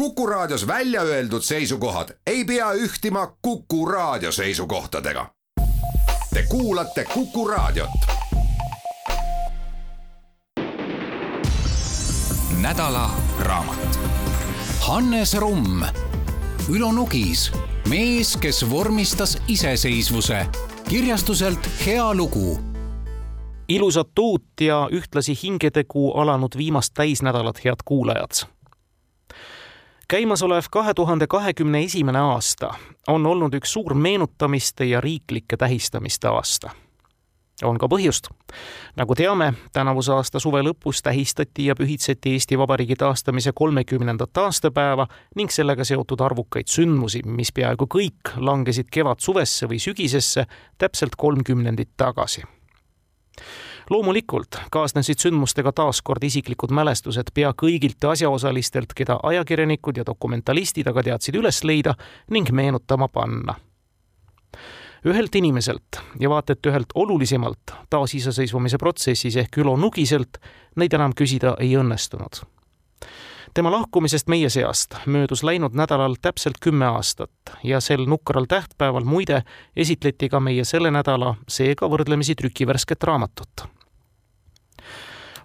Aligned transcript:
Kuku 0.00 0.26
Raadios 0.26 0.66
välja 0.66 1.02
öeldud 1.02 1.42
seisukohad 1.42 2.08
ei 2.26 2.44
pea 2.44 2.72
ühtima 2.72 3.36
Kuku 3.42 3.86
Raadio 3.86 4.32
seisukohtadega. 4.32 5.26
Te 6.34 6.42
kuulate 6.48 7.04
Kuku 7.04 7.48
Raadiot. 7.48 7.90
nädala 12.60 13.10
raamat. 13.38 13.98
Hannes 14.80 15.34
Rumm, 15.34 15.82
Ülo 16.68 16.92
Nugis, 16.92 17.52
mees, 17.88 18.36
kes 18.36 18.70
vormistas 18.70 19.42
iseseisvuse 19.48 20.46
kirjastuselt 20.88 21.70
Hea 21.86 22.14
lugu 22.14 22.60
ilusat 23.68 24.18
uut 24.18 24.44
ja 24.60 24.88
ühtlasi 24.92 25.38
hingedegu 25.42 26.12
alanud 26.12 26.56
viimast 26.56 26.94
täisnädalat, 26.94 27.64
head 27.64 27.84
kuulajad 27.84 28.59
käimasolev 30.10 30.62
kahe 30.70 30.94
tuhande 30.94 31.26
kahekümne 31.26 31.82
esimene 31.82 32.18
aasta 32.18 32.74
on 33.08 33.26
olnud 33.26 33.54
üks 33.54 33.72
suur 33.72 33.94
meenutamiste 33.94 34.84
ja 34.84 35.00
riiklike 35.00 35.56
tähistamiste 35.56 36.28
aasta. 36.28 36.70
on 37.62 37.78
ka 37.78 37.86
põhjust. 37.86 38.26
nagu 38.96 39.14
teame, 39.14 39.52
tänavuse 39.72 40.12
aasta 40.12 40.40
suve 40.40 40.62
lõpus 40.66 41.02
tähistati 41.02 41.66
ja 41.66 41.76
pühitseti 41.78 42.32
Eesti 42.32 42.58
Vabariigi 42.58 42.96
taastamise 42.96 43.52
kolmekümnendat 43.54 44.38
aastapäeva 44.38 45.06
ning 45.36 45.50
sellega 45.50 45.84
seotud 45.84 46.20
arvukaid 46.20 46.66
sündmusi, 46.66 47.22
mis 47.24 47.52
peaaegu 47.52 47.86
kõik 47.86 48.34
langesid 48.36 48.90
kevad-suvesse 48.90 49.70
või 49.70 49.78
sügisesse 49.78 50.46
täpselt 50.78 51.14
kolm 51.16 51.44
kümnendit 51.44 51.94
tagasi 51.96 52.42
loomulikult 53.90 54.58
kaasnesid 54.70 55.18
sündmustega 55.18 55.72
taas 55.72 56.02
kord 56.02 56.24
isiklikud 56.24 56.70
mälestused 56.70 57.32
pea 57.34 57.50
kõigilt 57.62 58.04
asjaosalistelt, 58.10 58.94
keda 58.94 59.18
ajakirjanikud 59.22 59.98
ja 59.98 60.06
dokumentalistid 60.06 60.88
aga 60.90 61.02
teadsid 61.10 61.40
üles 61.40 61.64
leida 61.64 61.94
ning 62.30 62.50
meenutama 62.52 63.08
panna. 63.08 63.54
ühelt 65.04 65.34
inimeselt 65.34 66.00
ja 66.20 66.28
vaata 66.30 66.52
et 66.52 66.66
ühelt 66.66 66.92
olulisemalt 66.94 67.72
taasiseseisvumise 67.90 68.78
protsessis 68.78 69.36
ehk 69.36 69.58
Ülo 69.58 69.76
Nugiselt 69.76 70.38
neid 70.76 70.92
enam 70.92 71.14
küsida 71.16 71.56
ei 71.58 71.76
õnnestunud 71.76 72.42
tema 73.54 73.72
lahkumisest 73.72 74.28
meie 74.28 74.50
seast 74.50 74.94
möödus 75.06 75.42
läinud 75.42 75.74
nädalal 75.74 76.14
täpselt 76.22 76.60
kümme 76.60 76.86
aastat 76.86 77.54
ja 77.64 77.80
sel 77.80 78.06
nukral 78.06 78.44
tähtpäeval 78.44 79.04
muide 79.04 79.42
esitleti 79.76 80.28
ka 80.28 80.40
meie 80.40 80.64
selle 80.64 80.90
nädala 80.90 81.34
seega 81.48 81.88
võrdlemisi 81.88 82.34
trükivärsket 82.34 83.02
raamatut 83.02 83.79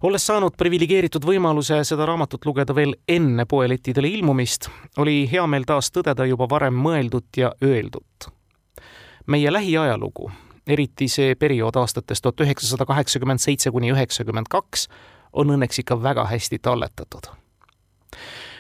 olles 0.02 0.26
saanud 0.28 0.56
priviligeeritud 0.58 1.26
võimaluse 1.26 1.82
seda 1.88 2.06
raamatut 2.06 2.46
lugeda 2.46 2.76
veel 2.76 2.96
enne 3.08 3.46
poelettidele 3.46 4.10
ilmumist, 4.18 4.70
oli 4.98 5.24
hea 5.32 5.46
meel 5.48 5.68
taas 5.68 5.92
tõdeda 5.92 6.28
juba 6.28 6.50
varem 6.50 6.76
mõeldut 6.76 7.38
ja 7.38 7.52
öeldut. 7.64 8.32
meie 9.28 9.54
lähiajalugu, 9.54 10.32
eriti 10.68 11.08
see 11.08 11.36
periood 11.36 11.76
aastatest 11.76 12.22
tuhat 12.24 12.42
üheksasada 12.42 12.86
kaheksakümmend 12.86 13.40
seitse 13.40 13.72
kuni 13.72 13.92
üheksakümmend 13.92 14.48
kaks, 14.50 14.88
on 15.34 15.50
õnneks 15.50 15.80
ikka 15.82 16.04
väga 16.04 16.26
hästi 16.26 16.60
talletatud 16.60 17.32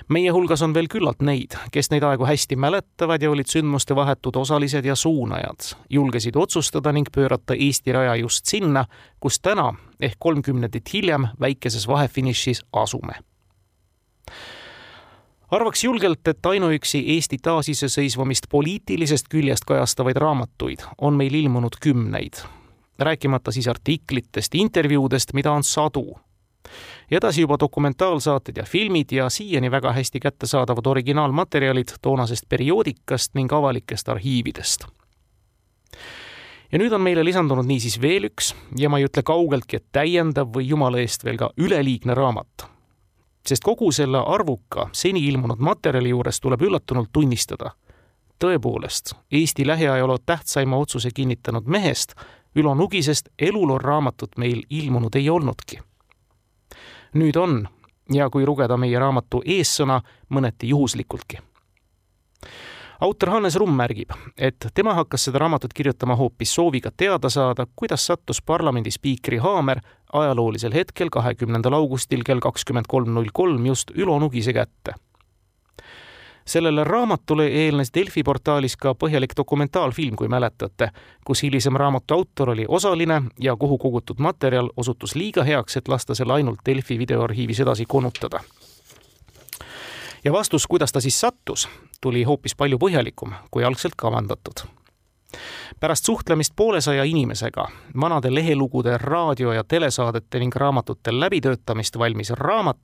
meie 0.07 0.31
hulgas 0.31 0.61
on 0.61 0.73
veel 0.73 0.87
küllalt 0.91 1.21
neid, 1.25 1.55
kes 1.71 1.89
neid 1.91 2.03
aegu 2.05 2.25
hästi 2.27 2.57
mäletavad 2.59 3.21
ja 3.21 3.31
olid 3.31 3.49
sündmuste 3.49 3.95
vahetud 3.95 4.35
osalised 4.35 4.85
ja 4.85 4.95
suunajad, 4.95 5.71
julgesid 5.89 6.35
otsustada 6.35 6.91
ning 6.91 7.07
pöörata 7.11 7.53
Eesti 7.53 7.91
raja 7.91 8.15
just 8.15 8.45
sinna, 8.45 8.85
kus 9.19 9.39
täna 9.39 9.73
ehk 9.99 10.19
kolm 10.19 10.41
kümnendit 10.41 10.93
hiljem 10.93 11.27
väikeses 11.41 11.87
vahefinišis 11.87 12.65
asume. 12.73 13.13
Arvaks 15.51 15.83
julgelt, 15.83 16.27
et 16.27 16.45
ainuüksi 16.45 17.03
Eesti 17.13 17.37
taasiseseisvumist 17.41 18.49
poliitilisest 18.49 19.29
küljest 19.29 19.65
kajastavaid 19.65 20.17
raamatuid 20.17 20.81
on 21.01 21.13
meil 21.13 21.33
ilmunud 21.33 21.77
kümneid, 21.81 22.41
rääkimata 22.99 23.51
siis 23.51 23.67
artiklitest, 23.67 24.55
intervjuudest, 24.55 25.33
mida 25.33 25.51
on 25.51 25.63
sadu 25.63 26.17
ja 27.11 27.17
edasi 27.17 27.41
juba 27.41 27.57
dokumentaalsaated 27.59 28.57
ja 28.57 28.63
filmid 28.63 29.11
ja 29.11 29.29
siiani 29.29 29.71
väga 29.71 29.93
hästi 29.93 30.19
kättesaadavad 30.19 30.85
originaalmaterjalid 30.85 31.87
toonasest 32.01 32.49
perioodikast 32.49 33.35
ning 33.35 33.53
avalikest 33.53 34.09
arhiividest. 34.09 34.85
ja 36.71 36.79
nüüd 36.79 36.93
on 36.93 37.01
meile 37.01 37.25
lisandunud 37.25 37.65
niisiis 37.65 38.01
veel 38.01 38.25
üks 38.29 38.55
ja 38.77 38.89
ma 38.89 38.97
ei 38.97 39.05
ütle 39.05 39.23
kaugeltki, 39.23 39.77
et 39.77 39.85
täiendav 39.91 40.49
või 40.57 40.67
jumala 40.67 40.99
eest 40.99 41.23
veel 41.23 41.37
ka 41.37 41.51
üleliigne 41.57 42.13
raamat. 42.13 42.67
sest 43.47 43.63
kogu 43.63 43.91
selle 43.91 44.17
arvuka 44.17 44.89
seni 44.91 45.27
ilmunud 45.27 45.59
materjali 45.59 46.09
juures 46.09 46.39
tuleb 46.39 46.61
üllatunult 46.61 47.09
tunnistada, 47.13 47.71
tõepoolest, 48.39 49.13
Eesti 49.31 49.67
lähiajaloo 49.67 50.17
tähtsaima 50.25 50.77
otsuse 50.77 51.09
kinnitanud 51.13 51.65
mehest, 51.65 52.13
Ülo 52.55 52.73
Nugisest 52.73 53.29
eluloo 53.39 53.77
raamatut 53.77 54.37
meil 54.37 54.63
ilmunud 54.69 55.15
ei 55.15 55.29
olnudki 55.29 55.79
nüüd 57.15 57.35
on 57.39 57.63
ja 58.13 58.29
kui 58.29 58.45
lugeda 58.45 58.77
meie 58.77 58.99
raamatu 58.99 59.41
eessõna 59.45 60.01
mõneti 60.29 60.69
juhuslikultki. 60.69 61.39
autor 63.01 63.29
Hannes 63.29 63.55
Rumm 63.55 63.75
märgib, 63.75 64.11
et 64.37 64.67
tema 64.73 64.93
hakkas 64.93 65.25
seda 65.27 65.39
raamatut 65.39 65.73
kirjutama 65.73 66.15
hoopis 66.15 66.53
sooviga 66.55 66.91
teada 66.97 67.29
saada, 67.29 67.65
kuidas 67.75 68.05
sattus 68.05 68.41
parlamendi 68.41 68.91
spiikri 68.91 69.37
haamer 69.37 69.81
ajaloolisel 70.13 70.73
hetkel, 70.73 71.09
kahekümnendal 71.09 71.73
augustil 71.73 72.23
kell 72.23 72.39
kakskümmend 72.39 72.85
kolm 72.87 73.13
null 73.13 73.33
kolm 73.33 73.65
just 73.65 73.91
Ülo 73.95 74.19
Nugise 74.19 74.53
kätte 74.53 74.95
sellele 76.47 76.83
raamatule 76.83 77.47
eelnes 77.47 77.93
Delfi 77.93 78.23
portaalis 78.23 78.77
ka 78.77 78.93
põhjalik 78.93 79.33
dokumentaalfilm, 79.37 80.15
kui 80.15 80.27
mäletate, 80.27 80.89
kus 81.25 81.43
hilisem 81.43 81.75
raamatu 81.75 82.13
autor 82.13 82.49
oli 82.49 82.65
osaline 82.67 83.21
ja 83.39 83.55
kuhu 83.55 83.77
kogutud 83.77 84.19
materjal 84.19 84.69
osutus 84.77 85.15
liiga 85.15 85.43
heaks, 85.43 85.77
et 85.77 85.87
lasta 85.87 86.15
selle 86.15 86.33
ainult 86.33 86.59
Delfi 86.65 86.99
videoarhiivis 86.99 87.59
edasi 87.59 87.85
konutada. 87.85 88.39
ja 90.23 90.33
vastus, 90.33 90.67
kuidas 90.67 90.91
ta 90.91 91.01
siis 91.01 91.19
sattus, 91.19 91.69
tuli 92.01 92.23
hoopis 92.23 92.55
palju 92.55 92.77
põhjalikum 92.77 93.33
kui 93.51 93.63
algselt 93.63 93.93
kavandatud 93.97 94.65
pärast 95.79 96.05
suhtlemist 96.05 96.53
poolesaja 96.55 97.03
inimesega, 97.03 97.67
vanade 98.01 98.35
lehelugude, 98.35 98.97
raadio- 98.97 99.51
ja 99.51 99.63
telesaadete 99.63 100.39
ning 100.39 100.55
raamatute 100.55 101.19
läbitöötamist 101.19 101.97
valmis 101.99 102.29
raamat, 102.29 102.79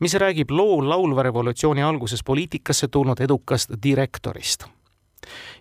mis 0.00 0.14
räägib 0.14 0.50
loo 0.50 0.88
laulva 0.88 1.22
revolutsiooni 1.22 1.82
alguses 1.82 2.24
poliitikasse 2.24 2.88
tulnud 2.88 3.20
edukast 3.20 3.70
direktorist. 3.82 4.64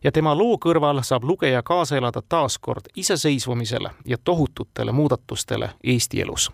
ja 0.03 0.11
tema 0.11 0.37
loo 0.37 0.57
kõrval 0.57 1.03
saab 1.03 1.23
lugeja 1.23 1.63
kaasa 1.63 1.97
elada 1.97 2.21
taas 2.29 2.57
kord 2.57 2.85
iseseisvumisele 2.95 3.89
ja 4.05 4.17
tohututele 4.23 4.91
muudatustele 4.91 5.69
Eesti 5.83 6.21
elus 6.21 6.51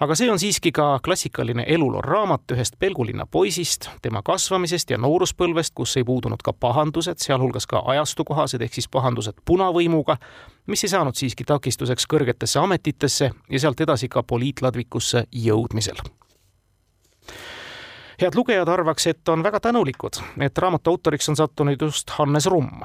aga 0.00 0.14
see 0.14 0.30
on 0.30 0.38
siiski 0.38 0.72
ka 0.72 1.00
klassikaline 1.04 1.64
eluloo 1.66 2.02
raamat 2.02 2.54
ühest 2.54 2.78
pelgulinna 2.78 3.26
poisist, 3.26 3.88
tema 4.02 4.22
kasvamisest 4.22 4.90
ja 4.90 4.98
nooruspõlvest, 4.98 5.74
kus 5.74 5.96
ei 5.98 6.06
puudunud 6.06 6.42
ka 6.44 6.52
pahandused, 6.52 7.18
sealhulgas 7.22 7.66
ka 7.66 7.82
ajastukohased 7.94 8.62
ehk 8.62 8.78
siis 8.78 8.88
pahandused 8.88 9.42
punavõimuga, 9.44 10.18
mis 10.66 10.84
ei 10.84 10.94
saanud 10.94 11.18
siiski 11.18 11.44
takistuseks 11.48 12.06
kõrgetesse 12.06 12.62
ametitesse 12.62 13.30
ja 13.50 13.60
sealt 13.60 13.80
edasi 13.80 14.08
ka 14.08 14.22
poliitladvikusse 14.22 15.26
jõudmisel. 15.32 16.00
Head 18.18 18.34
lugejad 18.34 18.68
arvaks, 18.68 19.06
et 19.06 19.28
on 19.28 19.44
väga 19.46 19.60
tänulikud, 19.60 20.18
et 20.42 20.58
raamatu 20.58 20.90
autoriks 20.90 21.28
on 21.28 21.36
sattunud 21.38 21.82
just 21.82 22.10
Hannes 22.18 22.46
Rumm 22.46 22.82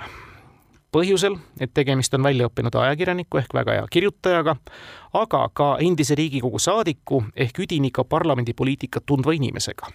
põhjusel, 0.94 1.38
et 1.60 1.74
tegemist 1.74 2.14
on 2.14 2.24
väljaõppinud 2.24 2.76
ajakirjaniku 2.76 3.42
ehk 3.42 3.54
väga 3.54 3.78
hea 3.80 3.90
kirjutajaga, 3.92 4.56
aga 5.20 5.44
ka 5.54 5.70
endise 5.82 6.16
Riigikogu 6.16 6.62
saadiku 6.62 7.24
ehk 7.36 7.66
üdini 7.66 7.92
ka 7.92 8.06
parlamendipoliitikat 8.06 9.06
tundva 9.06 9.36
inimesega. 9.36 9.92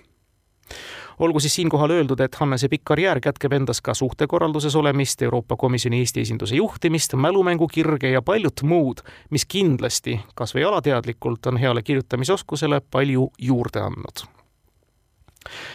Olgu 1.18 1.40
siis 1.40 1.56
siinkohal 1.58 1.90
öeldud, 1.90 2.20
et 2.22 2.34
Hannese 2.38 2.68
pikk 2.70 2.84
karjäär 2.92 3.18
kätkeb 3.20 3.56
endas 3.56 3.80
ka 3.82 3.94
suhtekorralduses 3.94 4.76
olemist, 4.78 5.22
Euroopa 5.22 5.56
Komisjoni 5.56 5.98
Eesti 6.04 6.22
esinduse 6.22 6.56
juhtimist, 6.60 7.18
mälumängukirge 7.18 8.12
ja 8.14 8.22
paljut 8.22 8.62
muud, 8.62 9.02
mis 9.30 9.46
kindlasti, 9.46 10.20
kas 10.38 10.54
või 10.54 10.68
alateadlikult, 10.70 11.50
on 11.50 11.58
heale 11.58 11.82
kirjutamisoskusele 11.82 12.82
palju 12.90 13.32
juurde 13.50 13.82
andnud 13.82 14.28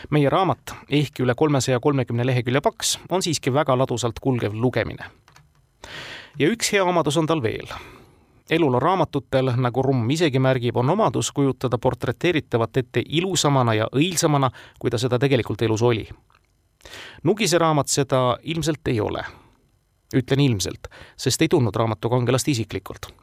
meie 0.10 0.30
raamat, 0.30 0.76
ehkki 0.90 1.24
üle 1.24 1.36
kolmesaja 1.36 1.80
kolmekümne 1.80 2.26
lehekülje 2.26 2.62
paks, 2.62 3.00
on 3.10 3.24
siiski 3.24 3.54
väga 3.54 3.78
ladusalt 3.78 4.20
kulgev 4.20 4.54
lugemine. 4.54 5.06
ja 6.40 6.50
üks 6.50 6.72
hea 6.74 6.84
omadus 6.84 7.18
on 7.18 7.28
tal 7.28 7.42
veel. 7.42 7.68
eluloo 8.50 8.80
raamatutel, 8.80 9.54
nagu 9.56 9.82
Rumm 9.82 10.10
isegi 10.10 10.40
märgib, 10.40 10.78
on 10.78 10.90
omadus 10.90 11.32
kujutada 11.32 11.78
portreteeritavat 11.78 12.78
ette 12.78 13.04
ilusamana 13.06 13.74
ja 13.74 13.88
õilsamana, 13.96 14.52
kui 14.80 14.90
ta 14.90 14.98
seda 14.98 15.20
tegelikult 15.20 15.62
elus 15.62 15.82
oli. 15.82 16.08
Nugise 17.24 17.58
raamat 17.58 17.88
seda 17.88 18.38
ilmselt 18.44 18.88
ei 18.88 19.00
ole. 19.00 19.24
ütlen 20.16 20.40
ilmselt, 20.40 20.88
sest 21.18 21.42
ei 21.42 21.48
tundnud 21.48 21.76
raamatu 21.76 22.10
kangelast 22.10 22.48
isiklikult 22.48 23.23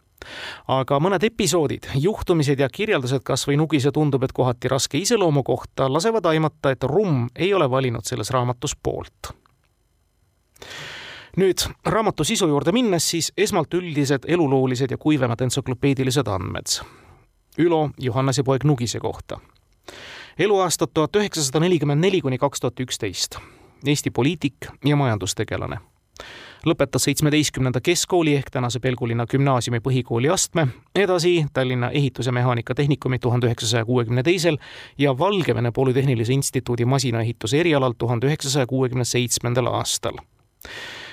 aga 0.69 1.01
mõned 1.01 1.25
episoodid, 1.25 1.91
juhtumised 1.95 2.61
ja 2.61 2.69
kirjeldused 2.69 3.25
kas 3.25 3.47
või 3.49 3.59
Nugise 3.61 3.93
tundub, 3.93 4.25
et 4.25 4.33
kohati 4.37 4.69
raske 4.69 4.99
iseloomu 4.99 5.43
kohta 5.43 5.89
lasevad 5.93 6.27
aimata, 6.33 6.71
et 6.71 6.85
Rumm 6.85 7.29
ei 7.37 7.55
ole 7.55 7.71
valinud 7.71 8.05
selles 8.05 8.31
raamatus 8.31 8.77
poolt 8.77 9.33
nüüd 11.37 11.63
raamatu 11.87 12.25
sisu 12.25 12.49
juurde 12.51 12.73
minnes, 12.73 13.11
siis 13.11 13.33
esmalt 13.39 13.75
üldised 13.75 14.27
eluloolised 14.29 14.91
ja 14.91 14.99
kuivemad 14.99 15.41
entsüklopeedilised 15.41 16.27
andmed. 16.27 16.81
Ülo 17.59 17.91
Johannese 17.99 18.43
poeg 18.43 18.65
Nugise 18.65 18.99
kohta. 18.99 19.41
eluaastad 20.39 20.89
tuhat 20.95 21.17
üheksasada 21.17 21.61
nelikümmend 21.61 22.01
neli 22.01 22.21
kuni 22.21 22.39
kaks 22.39 22.61
tuhat 22.61 22.81
üksteist. 22.81 23.37
Eesti 23.87 24.11
poliitik 24.11 24.69
ja 24.85 24.97
majandustegelane. 24.97 25.79
Lõpetas 26.67 27.07
seitsmeteistkümnenda 27.09 27.81
keskkooli 27.81 28.35
ehk 28.37 28.51
tänase 28.53 28.81
Pelgulinna 28.81 29.27
gümnaasiumi 29.27 29.81
põhikooli 29.81 30.33
astme, 30.33 30.69
edasi 30.95 31.47
Tallinna 31.53 31.91
Ehitus- 31.91 32.27
ja 32.27 32.33
Mehaanikatehnikumi 32.33 33.19
tuhande 33.19 33.47
üheksasaja 33.47 33.85
kuuekümne 33.85 34.23
teisel 34.23 34.59
ja 34.99 35.19
Valgevene 35.19 35.71
Polütehnilise 35.73 36.33
Instituudi 36.33 36.85
masinaehituse 36.85 37.61
erialal 37.61 37.93
tuhande 37.99 38.27
üheksasaja 38.27 38.67
kuuekümne 38.67 39.05
seitsmendal 39.05 39.67
aastal. 39.67 40.19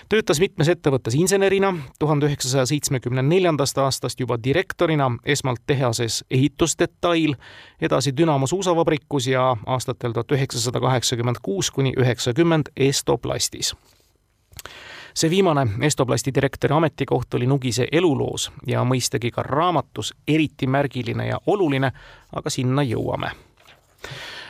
Töötas 0.09 0.39
mitmes 0.39 0.69
ettevõttes 0.71 1.15
insenerina, 1.19 1.73
tuhande 1.99 2.29
üheksasaja 2.29 2.65
seitsmekümne 2.65 3.21
neljandast 3.27 3.77
aastast 3.77 4.19
juba 4.19 4.37
direktorina, 4.43 5.09
esmalt 5.25 5.59
tehases 5.67 6.21
ehitusdetail, 6.31 7.35
edasi 7.81 8.15
Dünamo 8.17 8.47
suusavabrikus 8.47 9.27
ja 9.27 9.57
aastatel 9.65 10.15
tuhat 10.15 10.31
üheksasada 10.31 10.79
kaheksakümmend 10.79 11.43
kuus 11.43 11.71
kuni 11.71 11.91
üheksakümmend 11.97 12.71
Estoplastis 12.77 13.75
see 15.17 15.29
viimane 15.29 15.67
Estoplasti 15.81 16.33
direktori 16.33 16.73
ametikoht 16.73 17.33
oli 17.33 17.47
Nugise 17.47 17.87
eluloos 17.91 18.51
ja 18.67 18.83
mõistagi 18.85 19.31
ka 19.33 19.43
raamatus 19.43 20.13
eriti 20.27 20.67
märgiline 20.67 21.27
ja 21.27 21.39
oluline, 21.47 21.91
aga 22.33 22.49
sinna 22.53 22.85
jõuame. 22.85 23.31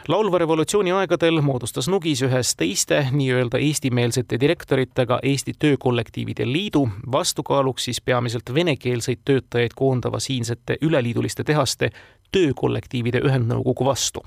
Laulva 0.08 0.38
revolutsiooni 0.38 0.92
aegadel 0.92 1.40
moodustas 1.42 1.88
Nugis 1.88 2.22
ühes 2.28 2.54
teiste 2.60 3.00
nii-öelda 3.12 3.60
eestimeelsete 3.64 4.40
direktoritega 4.40 5.20
Eesti 5.24 5.54
Töökollektiivide 5.60 6.48
Liidu, 6.52 6.88
vastukaaluks 7.12 7.88
siis 7.88 8.02
peamiselt 8.02 8.54
venekeelseid 8.54 9.24
töötajaid 9.26 9.76
koondava 9.76 10.20
siinsete 10.20 10.78
üleliiduliste 10.82 11.44
tehaste 11.44 11.92
töökollektiivide 12.32 13.24
ühendnõukogu 13.24 13.86
vastu 13.86 14.24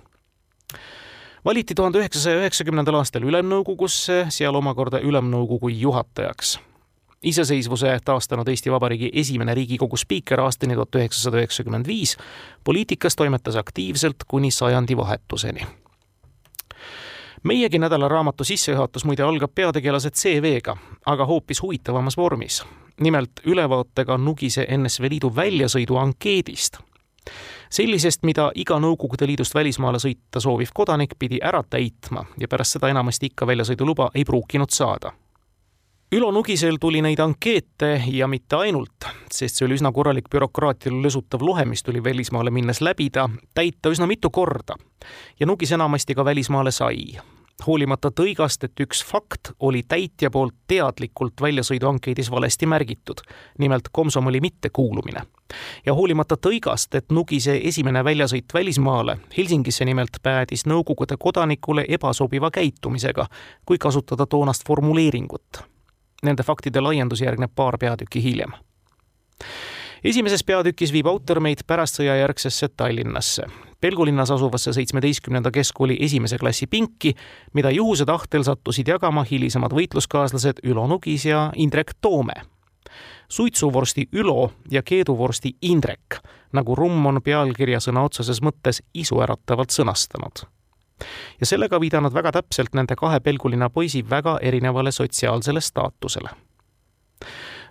valiti 1.45 1.75
tuhande 1.75 1.99
üheksasaja 1.99 2.41
üheksakümnendal 2.43 3.01
aastal 3.01 3.23
Ülemnõukogusse, 3.23 4.27
seal 4.31 4.55
omakorda 4.55 5.01
Ülemnõukogu 5.01 5.71
juhatajaks 5.73 6.59
iseseisvuse 7.23 7.99
taastanud 8.05 8.49
Eesti 8.49 8.73
Vabariigi 8.73 9.11
esimene 9.13 9.55
Riigikogu 9.55 9.97
spiiker 9.97 10.41
aastani 10.41 10.75
tuhat 10.75 10.95
üheksasada 10.95 11.37
üheksakümmend 11.43 11.87
viis, 11.87 12.17
poliitikas 12.65 13.17
toimetas 13.17 13.57
aktiivselt 13.57 14.25
kuni 14.29 14.51
sajandivahetuseni. 14.51 15.67
meiegi 17.43 17.79
nädala 17.79 18.09
raamatu 18.09 18.45
sissejuhatus 18.45 19.05
muide 19.05 19.23
algab 19.23 19.51
peategelase 19.55 20.11
CV-ga, 20.11 20.77
aga 21.07 21.27
hoopis 21.27 21.63
huvitavamas 21.63 22.17
vormis. 22.17 22.65
nimelt 23.01 23.31
ülevaatega 23.45 24.19
Nugise 24.19 24.67
NSV 24.77 25.03
Liidu 25.11 25.37
väljasõidu 25.37 25.97
ankeedist 25.97 26.79
sellisest, 27.71 28.23
mida 28.23 28.51
iga 28.55 28.79
Nõukogude 28.81 29.27
Liidust 29.27 29.55
välismaale 29.55 29.99
sõita 30.03 30.41
sooviv 30.41 30.75
kodanik 30.75 31.17
pidi 31.19 31.41
ära 31.43 31.63
täitma 31.63 32.25
ja 32.41 32.49
pärast 32.49 32.79
seda 32.79 32.89
enamasti 32.89 33.33
ikka 33.33 33.47
väljasõiduluba 33.47 34.11
ei 34.15 34.25
pruukinud 34.25 34.71
saada 34.71 35.13
Ülo 36.13 36.33
Nugisel 36.35 36.77
tuli 36.81 36.99
neid 37.03 37.21
ankeete 37.23 38.03
ja 38.11 38.27
mitte 38.27 38.57
ainult, 38.59 39.05
sest 39.31 39.61
see 39.61 39.67
oli 39.69 39.77
üsna 39.79 39.93
korralik 39.95 40.27
bürokraatiale 40.27 41.05
lösutav 41.05 41.45
lohe, 41.47 41.63
mis 41.71 41.85
tuli 41.87 42.03
välismaale 42.03 42.51
minnes 42.51 42.81
läbida, 42.83 43.29
täita 43.55 43.93
üsna 43.95 44.09
mitu 44.11 44.31
korda. 44.35 44.75
ja 45.41 45.47
Nugis 45.47 45.71
enamasti 45.73 46.15
ka 46.19 46.25
välismaale 46.25 46.71
sai. 46.75 47.15
Hoolimata 47.67 48.11
tõigast, 48.11 48.65
et 48.65 48.81
üks 48.81 49.03
fakt 49.05 49.53
oli 49.61 49.83
täitja 49.83 50.31
poolt 50.31 50.55
teadlikult 50.67 51.41
väljasõiduankeedis 51.41 52.31
valesti 52.31 52.67
märgitud, 52.67 53.23
nimelt 53.59 53.89
komsomoli 53.93 54.41
mittekuulumine. 54.41 55.23
ja 55.87 55.95
hoolimata 55.95 56.37
tõigast, 56.37 56.95
et 56.95 57.11
Nugise 57.11 57.61
esimene 57.65 58.05
väljasõit 58.05 58.55
välismaale, 58.55 59.19
Helsingisse 59.39 59.85
nimelt, 59.85 60.23
päädis 60.23 60.67
Nõukogude 60.67 61.17
kodanikule 61.19 61.85
ebasobiva 61.89 62.51
käitumisega, 62.51 63.27
kui 63.67 63.79
kasutada 63.79 64.27
toonast 64.27 64.67
formuleeringut 64.67 65.71
Nende 66.23 66.45
faktide 66.45 66.81
laiendus 66.85 67.21
järgneb 67.21 67.53
paar 67.57 67.79
peatükki 67.79 68.23
hiljem. 68.23 68.53
esimeses 70.05 70.45
peatükis 70.45 70.93
viib 70.93 71.07
autor 71.07 71.41
meid 71.41 71.65
pärastsõjajärgsesse 71.67 72.69
Tallinnasse, 72.77 73.47
Pelgulinnas 73.81 74.31
asuvasse 74.31 74.73
seitsmeteistkümnenda 74.73 75.51
keskkooli 75.51 75.97
esimese 76.01 76.39
klassi 76.39 76.67
pinki, 76.67 77.15
mida 77.53 77.71
juhuse 77.71 78.05
tahtel 78.05 78.45
sattusid 78.45 78.89
jagama 78.89 79.25
hilisemad 79.31 79.73
võitluskaaslased 79.73 80.61
Ülo 80.65 80.87
Nugis 80.87 81.25
ja 81.25 81.51
Indrek 81.57 81.95
Toome. 82.01 82.35
suitsuvorsti 83.29 84.09
Ülo 84.13 84.53
ja 84.71 84.83
keeduvorsti 84.83 85.57
Indrek, 85.63 86.19
nagu 86.53 86.75
Rumm 86.75 87.07
on 87.07 87.23
pealkirja 87.23 87.79
sõna 87.81 88.03
otseses 88.05 88.43
mõttes 88.43 88.83
isuäratavalt 88.95 89.71
sõnastanud 89.71 90.47
ja 91.41 91.47
sellega 91.47 91.81
viida 91.81 92.01
nad 92.01 92.15
väga 92.15 92.33
täpselt 92.33 92.75
nende 92.75 92.97
kahe 92.97 93.21
pelgulinna 93.21 93.71
poisi 93.71 94.03
väga 94.11 94.39
erinevale 94.43 94.93
sotsiaalsele 94.93 95.61
staatusele. 95.61 96.31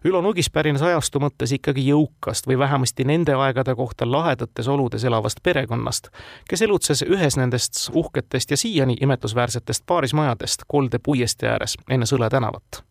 Ülo 0.04 0.22
Nugis 0.22 0.48
pärines 0.50 0.82
ajastu 0.82 1.20
mõttes 1.20 1.52
ikkagi 1.52 1.84
jõukast 1.90 2.48
või 2.48 2.56
vähemasti 2.60 3.04
nende 3.04 3.34
aegade 3.36 3.74
kohta 3.76 4.08
lahedates 4.08 4.68
oludes 4.68 5.04
elavast 5.04 5.42
perekonnast, 5.44 6.08
kes 6.48 6.62
elutses 6.62 7.04
ühes 7.04 7.36
nendest 7.38 7.90
uhketest 7.94 8.52
ja 8.52 8.58
siiani 8.58 8.96
imetlusväärsetest 9.02 9.84
paarismajadest 9.86 10.64
kolde 10.68 11.00
puiestee 11.04 11.50
ääres 11.50 11.76
enne 11.90 12.08
Sõle 12.08 12.30
tänavat. 12.30 12.84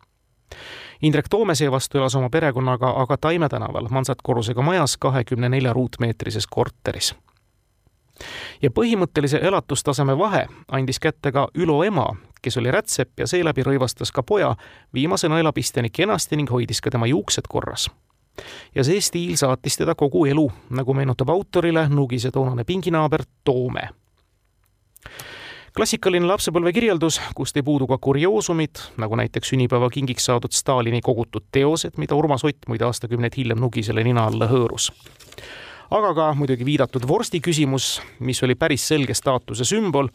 Indrek 1.01 1.29
Toome 1.29 1.55
seevastu 1.55 1.97
elas 1.97 2.15
oma 2.15 2.29
perekonnaga 2.29 2.93
aga 3.01 3.17
Taime 3.17 3.49
tänaval 3.49 3.89
mansardkorrusega 3.89 4.61
majas 4.61 4.97
kahekümne 4.97 5.49
nelja 5.49 5.73
ruutmeetrises 5.73 6.47
korteris. 6.47 7.15
Ja 8.61 8.69
põhimõttelise 8.69 9.39
elatustaseme 9.41 10.17
vahe 10.17 10.45
andis 10.67 10.99
kätte 10.99 11.31
ka 11.31 11.47
Ülo 11.55 11.83
ema, 11.83 12.11
kes 12.41 12.57
oli 12.57 12.71
rätsep 12.71 13.19
ja 13.19 13.27
seeläbi 13.27 13.63
rõivastas 13.63 14.11
ka 14.13 14.23
poja 14.23 14.55
viimase 14.93 15.29
nõelapisteni 15.29 15.89
kenasti 15.93 16.37
ning 16.39 16.51
hoidis 16.51 16.81
ka 16.81 16.91
tema 16.91 17.07
juuksed 17.07 17.47
korras. 17.49 17.89
ja 18.75 18.83
see 18.83 19.01
stiil 19.01 19.35
saatis 19.35 19.77
teda 19.77 19.95
kogu 19.95 20.25
elu, 20.25 20.51
nagu 20.69 20.93
meenutab 20.93 21.29
autorile 21.29 21.89
Nugise 21.89 22.31
toonane 22.31 22.63
pinginaaber 22.63 23.23
Toome 23.43 23.89
klassikaline 25.75 26.25
lapsepõlve 26.25 26.73
kirjeldus, 26.73 27.21
kust 27.35 27.57
ei 27.57 27.63
puudu 27.63 27.87
ka 27.87 27.97
kurioosumid, 27.97 28.81
nagu 28.97 29.15
näiteks 29.15 29.53
sünnipäevakingiks 29.53 30.25
saadud 30.25 30.51
Stalini 30.51 31.01
kogutud 31.01 31.45
teosed, 31.51 31.95
mida 31.97 32.15
Urmas 32.15 32.43
Ott 32.43 32.67
muide 32.67 32.83
aastakümneid 32.85 33.37
hiljem 33.37 33.61
Nugisele 33.61 34.03
nina 34.03 34.25
alla 34.27 34.49
hõõrus 34.49 34.89
aga 35.89 36.11
ka 36.13 36.27
muidugi 36.37 36.65
viidatud 36.65 37.05
vorsti 37.07 37.39
küsimus, 37.41 37.97
mis 38.21 38.41
oli 38.45 38.55
päris 38.59 38.85
selge 38.91 39.15
staatuse 39.17 39.65
sümbol. 39.65 40.09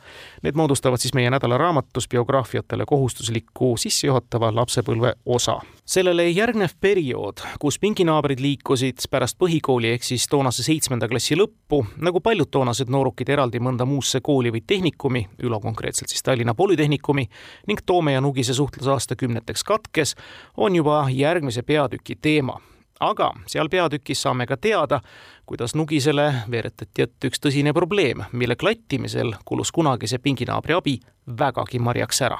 Need 0.46 0.58
moodustavad 0.58 1.02
siis 1.02 1.14
meie 1.16 1.30
nädala 1.34 1.58
raamatus 1.58 2.06
biograafiatele 2.10 2.86
kohustusliku 2.86 3.74
sissejuhatava 3.80 4.52
lapsepõlve 4.54 5.14
osa. 5.26 5.60
sellele 5.84 6.24
järgnev 6.30 6.72
periood, 6.80 7.42
kus 7.60 7.76
pinginaabrid 7.78 8.40
liikusid 8.40 9.02
pärast 9.10 9.36
põhikooli 9.36 9.90
ehk 9.92 10.06
siis 10.06 10.24
toonase 10.32 10.64
seitsmenda 10.64 11.08
klassi 11.08 11.36
lõppu, 11.36 11.82
nagu 12.00 12.22
paljud 12.24 12.48
toonased 12.48 12.88
noorukid 12.88 13.28
eraldi 13.28 13.60
mõnda 13.60 13.84
muusse 13.84 14.20
kooli 14.24 14.52
või 14.54 14.62
tehnikumi, 14.66 15.26
Ülo 15.42 15.60
konkreetselt 15.60 16.08
siis 16.08 16.22
Tallinna 16.22 16.54
Polütehnikumi, 16.54 17.28
ning 17.66 17.84
Toome 17.86 18.16
ja 18.16 18.20
Nugise 18.20 18.54
suhtlus 18.54 18.88
aastakümneteks 18.88 19.64
katkes, 19.64 20.14
on 20.56 20.76
juba 20.76 21.04
järgmise 21.10 21.62
peatüki 21.62 22.16
teema 22.16 22.60
aga 23.00 23.30
seal 23.46 23.68
peatükis 23.68 24.22
saame 24.22 24.46
ka 24.46 24.56
teada, 24.56 25.00
kuidas 25.46 25.74
Nugisele 25.74 26.32
veeretati 26.50 27.02
ette 27.02 27.28
üks 27.28 27.40
tõsine 27.40 27.72
probleem, 27.72 28.22
mille 28.32 28.56
klattimisel 28.56 29.34
kulus 29.44 29.72
kunagise 29.72 30.18
pinginaabri 30.18 30.74
abi 30.74 31.00
vägagi 31.38 31.78
marjaks 31.78 32.22
ära. 32.22 32.38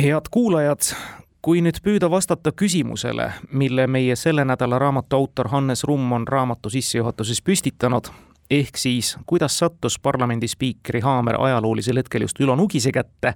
head 0.00 0.28
kuulajad, 0.30 0.94
kui 1.42 1.60
nüüd 1.62 1.78
püüda 1.84 2.10
vastata 2.10 2.52
küsimusele, 2.52 3.32
mille 3.52 3.86
meie 3.86 4.16
selle 4.16 4.44
nädala 4.44 4.78
raamatu 4.78 5.16
autor 5.16 5.48
Hannes 5.48 5.84
Rumm 5.84 6.12
on 6.12 6.28
raamatu 6.28 6.70
sissejuhatuses 6.70 7.42
püstitanud, 7.42 8.08
ehk 8.50 8.76
siis 8.76 9.16
kuidas 9.26 9.58
sattus 9.58 9.98
parlamendi 9.98 10.48
spiikri 10.48 11.00
haamer 11.00 11.36
ajaloolisel 11.40 11.96
hetkel 11.96 12.22
just 12.26 12.40
Ülo 12.40 12.56
Nugise 12.56 12.92
kätte, 12.92 13.34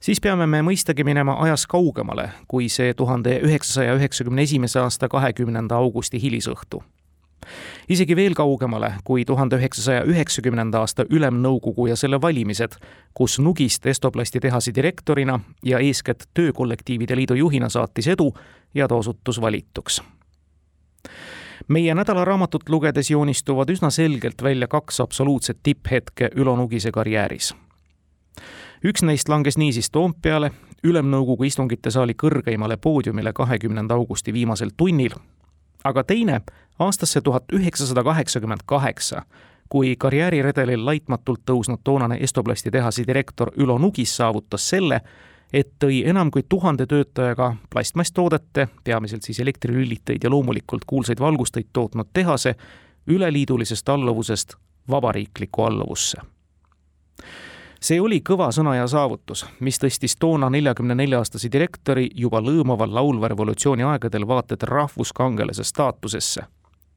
siis 0.00 0.20
peame 0.20 0.46
me 0.46 0.62
mõistagi 0.62 1.04
minema 1.04 1.36
ajas 1.42 1.66
kaugemale 1.66 2.28
kui 2.48 2.68
see 2.72 2.94
tuhande 2.94 3.38
üheksasaja 3.44 3.96
üheksakümne 3.98 4.42
esimese 4.42 4.80
aasta 4.80 5.08
kahekümnenda 5.08 5.76
augusti 5.76 6.20
hilisõhtu. 6.22 6.82
isegi 7.88 8.16
veel 8.16 8.34
kaugemale 8.34 8.92
kui 9.04 9.24
tuhande 9.24 9.56
üheksasaja 9.56 10.04
üheksakümnenda 10.04 10.78
aasta 10.78 11.04
Ülemnõukogu 11.10 11.88
ja 11.88 11.96
selle 11.96 12.20
valimised, 12.20 12.76
kus 13.14 13.38
Nugist 13.38 13.86
Estoplasti 13.86 14.40
tehase 14.40 14.74
direktorina 14.74 15.40
ja 15.64 15.78
eeskätt 15.78 16.28
Töökollektiivide 16.34 17.16
Liidu 17.16 17.34
juhina 17.34 17.68
saatis 17.68 18.06
edu 18.06 18.32
ja 18.74 18.88
ta 18.88 18.94
osutus 18.94 19.40
valituks 19.40 20.02
meie 21.68 21.94
nädalaraamatut 21.94 22.68
lugedes 22.68 23.10
joonistuvad 23.10 23.70
üsna 23.70 23.90
selgelt 23.90 24.42
välja 24.42 24.68
kaks 24.68 25.00
absoluutset 25.00 25.58
tipphetke 25.62 26.30
Ülo 26.34 26.56
Nugise 26.56 26.90
karjääris. 26.90 27.54
Üks 28.84 29.02
neist 29.02 29.28
langes 29.28 29.58
niisiis 29.58 29.90
Toompeale, 29.90 30.50
Ülemnõukogu 30.84 31.44
istungite 31.44 31.90
saali 31.90 32.14
kõrgeimale 32.14 32.76
poodiumile 32.76 33.32
kahekümnenda 33.32 33.94
augusti 33.94 34.32
viimasel 34.32 34.70
tunnil, 34.76 35.14
aga 35.84 36.04
teine 36.04 36.40
aastasse 36.78 37.20
tuhat 37.20 37.52
üheksasada 37.52 38.04
kaheksakümmend 38.04 38.62
kaheksa, 38.66 39.22
kui 39.68 39.96
karjääriredelil 39.96 40.84
laitmatult 40.86 41.42
tõusnud 41.50 41.82
toonane 41.84 42.18
Estoplasti 42.20 42.70
tehase 42.70 43.06
direktor 43.06 43.50
Ülo 43.56 43.78
Nugis 43.78 44.16
saavutas 44.16 44.68
selle, 44.68 45.00
et 45.52 45.74
tõi 45.82 46.02
enam 46.06 46.30
kui 46.30 46.44
tuhande 46.48 46.86
töötajaga 46.86 47.54
plastmasstoodete, 47.70 48.68
peamiselt 48.84 49.22
siis 49.22 49.40
elektrilüliteid 49.40 50.24
ja 50.24 50.30
loomulikult 50.30 50.84
kuulsaid 50.86 51.20
valgusteid 51.20 51.72
tootnud 51.72 52.08
tehase 52.12 52.54
üleliidulisest 53.06 53.88
alluvusest 53.88 54.54
vabariiklikku 54.90 55.62
alluvusse. 55.62 56.18
See 57.80 58.00
oli 58.00 58.20
kõva 58.20 58.50
sõna 58.54 58.74
ja 58.76 58.86
saavutus, 58.86 59.46
mis 59.60 59.78
tõstis 59.78 60.16
toona 60.18 60.50
neljakümne 60.50 60.94
nelja 60.94 61.18
aastase 61.22 61.50
direktori 61.52 62.08
juba 62.14 62.40
lõõmaval 62.40 62.94
laulva 62.94 63.28
revolutsiooni 63.28 63.86
aegadel 63.86 64.26
vaata 64.26 64.54
et 64.54 64.62
rahvuskangelase 64.62 65.64
staatusesse. 65.64 66.42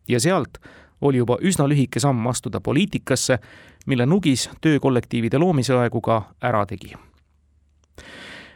ja 0.07 0.19
sealt 0.19 0.57
oli 1.01 1.17
juba 1.17 1.37
üsna 1.41 1.67
lühike 1.67 1.99
samm 1.99 2.27
astuda 2.27 2.61
poliitikasse, 2.61 3.39
mille 3.85 4.05
Nugis 4.05 4.49
töökollektiivide 4.61 5.37
loomise 5.37 5.73
aegu 5.73 6.01
ka 6.01 6.21
ära 6.41 6.65
tegi 6.65 6.93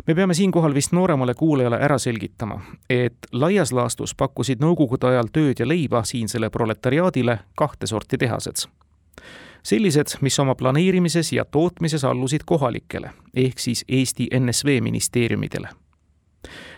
me 0.08 0.15
peame 0.15 0.34
siinkohal 0.34 0.74
vist 0.74 0.91
nooremale 0.91 1.34
kuulajale 1.34 1.79
ära 1.82 1.98
selgitama, 1.98 2.60
et 2.89 3.17
laias 3.32 3.72
laastus 3.72 4.15
pakkusid 4.15 4.62
nõukogude 4.62 5.10
ajal 5.10 5.32
tööd 5.34 5.60
ja 5.60 5.67
leiba 5.67 6.03
siinsele 6.03 6.50
proletariaadile 6.50 7.39
kahte 7.58 7.88
sorti 7.88 8.17
tehased. 8.17 8.67
Sellised, 9.65 10.17
mis 10.22 10.39
oma 10.39 10.55
planeerimises 10.55 11.31
ja 11.34 11.45
tootmises 11.45 12.03
allusid 12.05 12.45
kohalikele, 12.45 13.10
ehk 13.34 13.60
siis 13.60 13.86
Eesti 13.88 14.29
NSV 14.39 14.77
ministeeriumidele. 14.81 15.69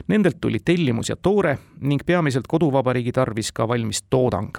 Nendelt 0.07 0.37
tuli 0.41 0.59
tellimus 0.65 1.09
ja 1.09 1.15
toore 1.15 1.57
ning 1.81 2.01
peamiselt 2.05 2.47
koduvabariigi 2.47 3.11
tarvis 3.11 3.51
ka 3.51 3.67
valmis 3.67 4.03
toodang. 4.09 4.55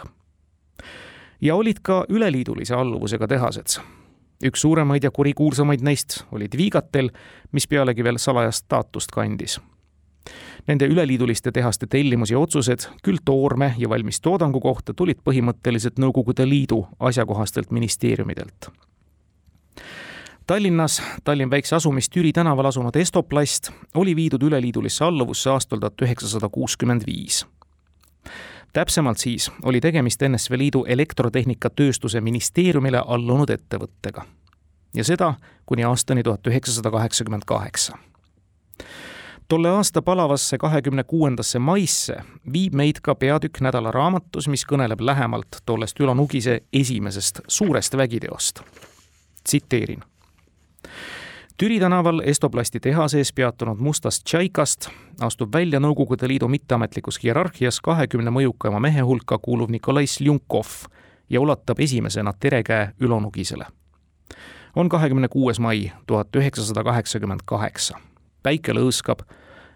ja 1.41 1.55
olid 1.55 1.77
ka 1.83 2.05
üleliidulise 2.09 2.75
alluvusega 2.75 3.27
tehased 3.27 3.81
üks 4.45 4.63
suuremaid 4.63 5.05
ja 5.05 5.11
kurikuulsamaid 5.11 5.83
neist 5.83 6.23
olid 6.33 6.55
Viigatel, 6.57 7.11
mis 7.53 7.67
pealegi 7.67 8.05
veel 8.05 8.19
salajast 8.19 8.67
staatust 8.67 9.11
kandis. 9.15 9.59
Nende 10.67 10.87
üleliiduliste 10.87 11.53
tehaste 11.53 11.87
tellimus 11.87 12.31
ja 12.31 12.39
otsused 12.39 12.89
küll 13.03 13.19
toorme 13.25 13.75
ja 13.79 13.89
valmistoodangu 13.89 14.61
kohta 14.61 14.95
tulid 14.95 15.23
põhimõtteliselt 15.25 15.99
Nõukogude 15.99 16.49
Liidu 16.49 16.87
asjakohastelt 17.01 17.71
ministeeriumidelt. 17.71 18.71
Tallinnas 20.47 21.03
Tallinn 21.25 21.51
väikse 21.51 21.77
asumist 21.77 22.13
Türi 22.13 22.33
tänaval 22.33 22.67
asunud 22.67 22.97
Estoplast 22.97 23.71
oli 23.95 24.17
viidud 24.17 24.43
üleliidulisse 24.43 25.05
alluvusse 25.05 25.51
aastal 25.51 25.79
tuhat 25.79 26.03
üheksasada 26.03 26.49
kuuskümmend 26.49 27.05
viis 27.07 27.45
täpsemalt 28.73 29.19
siis 29.19 29.51
oli 29.63 29.81
tegemist 29.81 30.23
NSV 30.29 30.59
Liidu 30.59 30.85
elektrotehnika-tööstuse 30.89 32.21
ministeeriumile 32.21 33.03
allunud 33.07 33.51
ettevõttega. 33.51 34.25
ja 34.95 35.05
seda 35.05 35.35
kuni 35.67 35.85
aastani 35.85 36.23
tuhat 36.23 36.47
üheksasada 36.47 36.91
kaheksakümmend 36.91 37.43
kaheksa. 37.47 37.99
Tolle 39.49 39.71
aasta 39.71 40.03
palavasse 40.03 40.59
kahekümne 40.59 41.05
kuuendasse 41.05 41.59
maisse 41.59 42.17
viib 42.53 42.75
meid 42.75 43.01
ka 43.03 43.15
peatükk 43.15 43.61
nädala 43.61 43.91
raamatus, 43.91 44.49
mis 44.49 44.67
kõneleb 44.69 45.01
lähemalt 45.01 45.63
tollest 45.67 46.01
Ülo 46.01 46.15
Nugise 46.15 46.61
esimesest 46.73 47.41
suurest 47.49 47.97
vägiteost. 47.97 48.61
tsiteerin 49.45 50.03
Türi 51.59 51.81
tänaval 51.81 52.21
Estoplasti 52.25 52.81
tehases 52.81 53.33
peatunud 53.33 53.79
mustast 53.79 54.25
Tšaikast 54.25 54.89
astub 55.21 55.53
välja 55.53 55.81
Nõukogude 55.81 56.29
Liidu 56.29 56.49
mitteametlikus 56.49 57.23
hierarhias 57.23 57.81
kahekümne 57.81 58.31
mõjukaima 58.31 58.81
mehe 58.81 59.01
hulka 59.01 59.39
kuuluv 59.39 59.71
Nikolai 59.71 60.07
Sljunkov 60.07 60.69
ja 61.31 61.41
ulatab 61.41 61.81
esimesena 61.81 62.33
terekäe 62.41 62.93
Ülo 63.01 63.21
Nugisele. 63.21 63.67
on 64.77 64.89
kahekümne 64.89 65.29
kuues 65.29 65.59
mai 65.59 65.93
tuhat 66.07 66.37
üheksasada 66.37 66.85
kaheksakümmend 66.85 67.41
kaheksa. 67.45 67.99
Päike 68.43 68.73
lõõskab, 68.73 69.25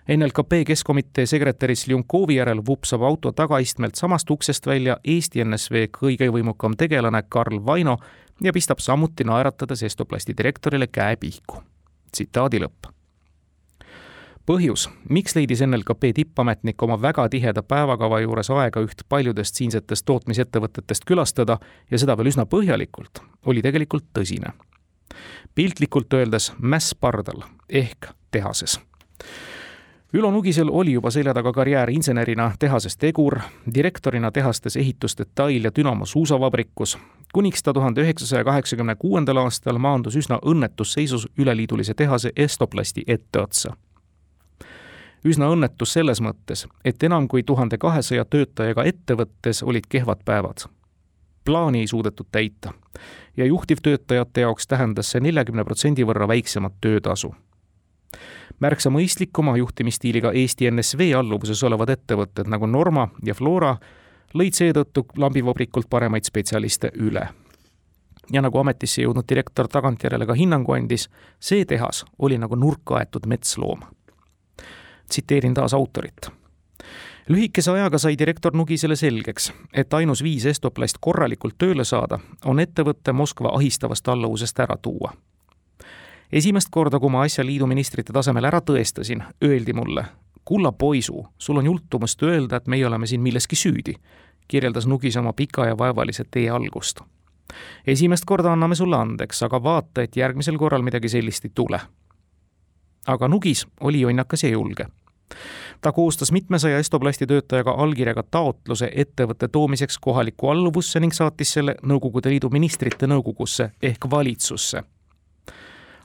NLKP 0.08 0.64
Keskkomitee 0.66 1.26
sekretäri 1.26 1.76
Sljunkovi 1.76 2.34
järel 2.34 2.62
vupsab 2.66 3.02
auto 3.02 3.32
tagaistmelt 3.32 3.94
samast 3.94 4.30
uksest 4.30 4.66
välja 4.66 4.96
Eesti 5.04 5.44
NSV 5.44 5.86
kõige 5.94 6.26
võimukam 6.34 6.74
tegelane 6.76 7.22
Karl 7.28 7.60
Vaino 7.66 7.98
ja 8.42 8.52
pistab 8.52 8.82
samuti 8.82 9.24
naeratades 9.24 9.82
Estoplasti 9.82 10.34
direktorile 10.36 10.86
käe 10.86 11.16
pihku 11.16 11.62
tsitaadi 12.12 12.60
lõpp. 12.60 12.90
põhjus, 14.46 14.88
miks 15.08 15.36
leidis 15.36 15.62
NLKP 15.62 16.10
tippametnik 16.14 16.82
oma 16.82 16.98
väga 17.02 17.28
tiheda 17.28 17.62
päevakava 17.62 18.20
juures 18.20 18.50
aega 18.50 18.82
üht 18.82 19.06
paljudest 19.08 19.54
siinsetest 19.54 20.04
tootmisettevõtetest 20.04 21.06
külastada 21.06 21.58
ja 21.90 21.98
seda 21.98 22.16
veel 22.18 22.32
üsna 22.34 22.46
põhjalikult, 22.46 23.22
oli 23.46 23.62
tegelikult 23.62 24.10
tõsine. 24.18 24.52
piltlikult 25.54 26.12
öeldes 26.12 26.52
mäss 26.58 26.94
pardal 26.94 27.46
ehk 27.72 28.12
tehases 28.30 28.80
Ülo 30.14 30.30
Nugisel 30.30 30.68
oli 30.70 30.92
juba 30.92 31.10
selja 31.10 31.32
taga 31.34 31.52
karjäär 31.52 31.90
insenerina 31.90 32.50
tehases 32.58 32.96
tegur, 32.96 33.38
direktorina 33.74 34.30
tehastes 34.30 34.76
ehitusdetail- 34.76 35.64
ja 35.64 35.70
Dünamo 35.78 36.06
suusavabrikus, 36.06 36.98
kuniks 37.32 37.62
ta 37.62 37.72
tuhande 37.72 38.00
üheksasaja 38.00 38.44
kaheksakümne 38.44 38.94
kuuendal 38.94 39.36
aastal 39.36 39.78
maandus 39.78 40.16
üsna 40.16 40.38
õnnetus 40.44 40.92
seisus 40.92 41.28
üleliidulise 41.38 41.94
tehase 41.94 42.32
Estoplasti 42.36 43.04
etteotsa. 43.06 43.76
üsna 45.24 45.46
õnnetus 45.48 45.92
selles 45.92 46.20
mõttes, 46.20 46.66
et 46.84 47.02
enam 47.02 47.28
kui 47.28 47.42
tuhande 47.42 47.78
kahesaja 47.78 48.24
töötajaga 48.24 48.84
ettevõttes 48.84 49.62
olid 49.62 49.86
kehvad 49.88 50.18
päevad. 50.24 50.58
plaani 51.44 51.80
ei 51.80 51.86
suudetud 51.86 52.26
täita 52.32 52.72
ja 53.36 53.46
juhtivtöötajate 53.46 54.40
jaoks 54.40 54.66
tähendas 54.66 55.10
see 55.10 55.20
neljakümne 55.20 55.64
protsendi 55.64 56.04
võrra 56.04 56.28
väiksemat 56.28 56.72
töötasu 56.80 57.34
märksa 58.60 58.90
mõistlikuma 58.90 59.56
juhtimisstiiliga 59.56 60.32
Eesti 60.32 60.70
NSV 60.70 61.12
alluvuses 61.18 61.62
olevad 61.62 61.90
ettevõtted 61.94 62.48
nagu 62.50 62.66
Norma 62.66 63.08
ja 63.24 63.34
Flora 63.34 63.76
lõid 64.34 64.56
seetõttu 64.56 65.06
lambivabrikult 65.16 65.90
paremaid 65.90 66.24
spetsialiste 66.24 66.92
üle. 66.94 67.28
ja 68.32 68.40
nagu 68.42 68.58
ametisse 68.58 69.02
jõudnud 69.02 69.28
direktor 69.28 69.68
tagantjärele 69.68 70.26
ka 70.26 70.34
hinnangu 70.34 70.72
andis, 70.72 71.08
see 71.40 71.64
tehas 71.64 72.04
oli 72.18 72.38
nagu 72.38 72.56
nurka 72.56 72.96
aetud 72.96 73.26
metsloom. 73.26 73.80
tsiteerin 75.08 75.54
taas 75.54 75.74
autorit 75.74 76.30
lühikese 77.28 77.70
ajaga 77.70 77.98
sai 77.98 78.18
direktor 78.18 78.54
Nugisele 78.54 78.96
selgeks, 78.96 79.52
et 79.72 79.94
ainus 79.94 80.22
viis 80.22 80.46
Estoplast 80.46 80.96
korralikult 81.00 81.54
tööle 81.58 81.84
saada, 81.84 82.18
on 82.44 82.60
ettevõtte 82.60 83.12
Moskva 83.12 83.54
ahistavast 83.56 84.08
alluvusest 84.08 84.60
ära 84.60 84.76
tuua 84.76 85.12
esimest 86.32 86.68
korda, 86.70 86.98
kui 86.98 87.10
ma 87.10 87.22
asja 87.22 87.44
liidu 87.46 87.66
ministrite 87.66 88.12
tasemel 88.12 88.48
ära 88.48 88.60
tõestasin, 88.64 89.22
öeldi 89.44 89.72
mulle, 89.76 90.04
kulla 90.44 90.72
poisu, 90.72 91.26
sul 91.38 91.60
on 91.60 91.66
jultumust 91.66 92.22
öelda, 92.22 92.56
et 92.56 92.66
meie 92.66 92.86
oleme 92.86 93.06
siin 93.06 93.20
milleski 93.20 93.56
süüdi, 93.56 93.94
kirjeldas 94.48 94.86
Nugis 94.86 95.16
oma 95.16 95.32
pika 95.32 95.66
ja 95.66 95.78
vaevalise 95.78 96.24
tee 96.30 96.50
algust. 96.50 97.00
esimest 97.86 98.24
korda 98.24 98.52
anname 98.52 98.74
sulle 98.74 98.96
andeks, 98.96 99.42
aga 99.42 99.62
vaata, 99.62 100.02
et 100.02 100.16
järgmisel 100.16 100.58
korral 100.58 100.82
midagi 100.82 101.08
sellist 101.08 101.44
ei 101.44 101.50
tule. 101.54 101.80
aga 103.06 103.28
Nugis 103.28 103.66
oli 103.80 104.00
jonnakas 104.00 104.42
ja 104.42 104.48
julge 104.48 104.86
ta 105.80 105.92
koostas 105.92 106.32
mitmesaja 106.32 106.78
Estoplasti 106.78 107.26
töötajaga 107.26 107.70
allkirjaga 107.70 108.22
taotluse 108.22 108.90
ettevõtte 108.94 109.48
toomiseks 109.48 109.98
kohalikku 109.98 110.48
alluvusse 110.48 111.00
ning 111.00 111.12
saatis 111.12 111.52
selle 111.52 111.74
Nõukogude 111.82 112.28
Liidu 112.28 112.50
ministrite 112.50 113.06
nõukogusse 113.06 113.70
ehk 113.82 114.10
valitsusse 114.10 114.82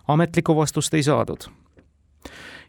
ametlikku 0.07 0.55
vastust 0.55 0.93
ei 0.93 1.03
saadud. 1.03 1.49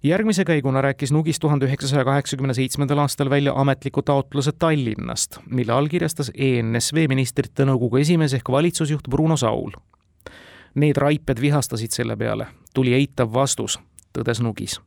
järgmise 0.03 0.45
käiguna 0.45 0.81
rääkis 0.81 1.13
Nugis 1.13 1.41
tuhande 1.41 1.67
üheksasaja 1.67 2.05
kaheksakümne 2.05 2.55
seitsmendal 2.55 2.99
aastal 2.99 3.31
välja 3.31 3.53
ametliku 3.57 4.03
taotluse 4.03 4.53
Tallinnast, 4.59 5.39
mille 5.51 5.73
allkirjastas 5.73 6.31
ENSV 6.35 7.09
ministrite 7.09 7.65
nõukogu 7.65 8.01
esimees 8.01 8.35
ehk 8.35 8.51
valitsusjuht 8.51 9.09
Bruno 9.11 9.37
Saul. 9.37 9.71
Need 10.75 10.97
raiped 10.97 11.41
vihastasid 11.41 11.91
selle 11.91 12.17
peale, 12.17 12.47
tuli 12.75 12.95
eitav 12.95 13.33
vastus, 13.35 13.79
tõdes 14.13 14.43
Nugis 14.43 14.81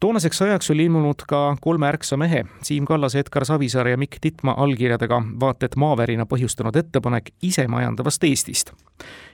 toonaseks 0.00 0.42
ajaks 0.42 0.70
oli 0.70 0.84
ilmunud 0.84 1.26
ka 1.28 1.56
kolme 1.60 1.88
ärksa 1.88 2.16
mehe, 2.16 2.44
Siim 2.62 2.84
Kallase, 2.84 3.18
Edgar 3.18 3.44
Savisaare 3.44 3.90
ja 3.90 3.98
Mikk 3.98 4.16
Titma 4.20 4.54
allkirjadega 4.56 5.22
vaata 5.40 5.66
et 5.66 5.76
maavärina 5.76 6.26
põhjustanud 6.26 6.76
ettepanek 6.76 7.34
isemajandavast 7.42 8.24
Eestist. 8.24 8.72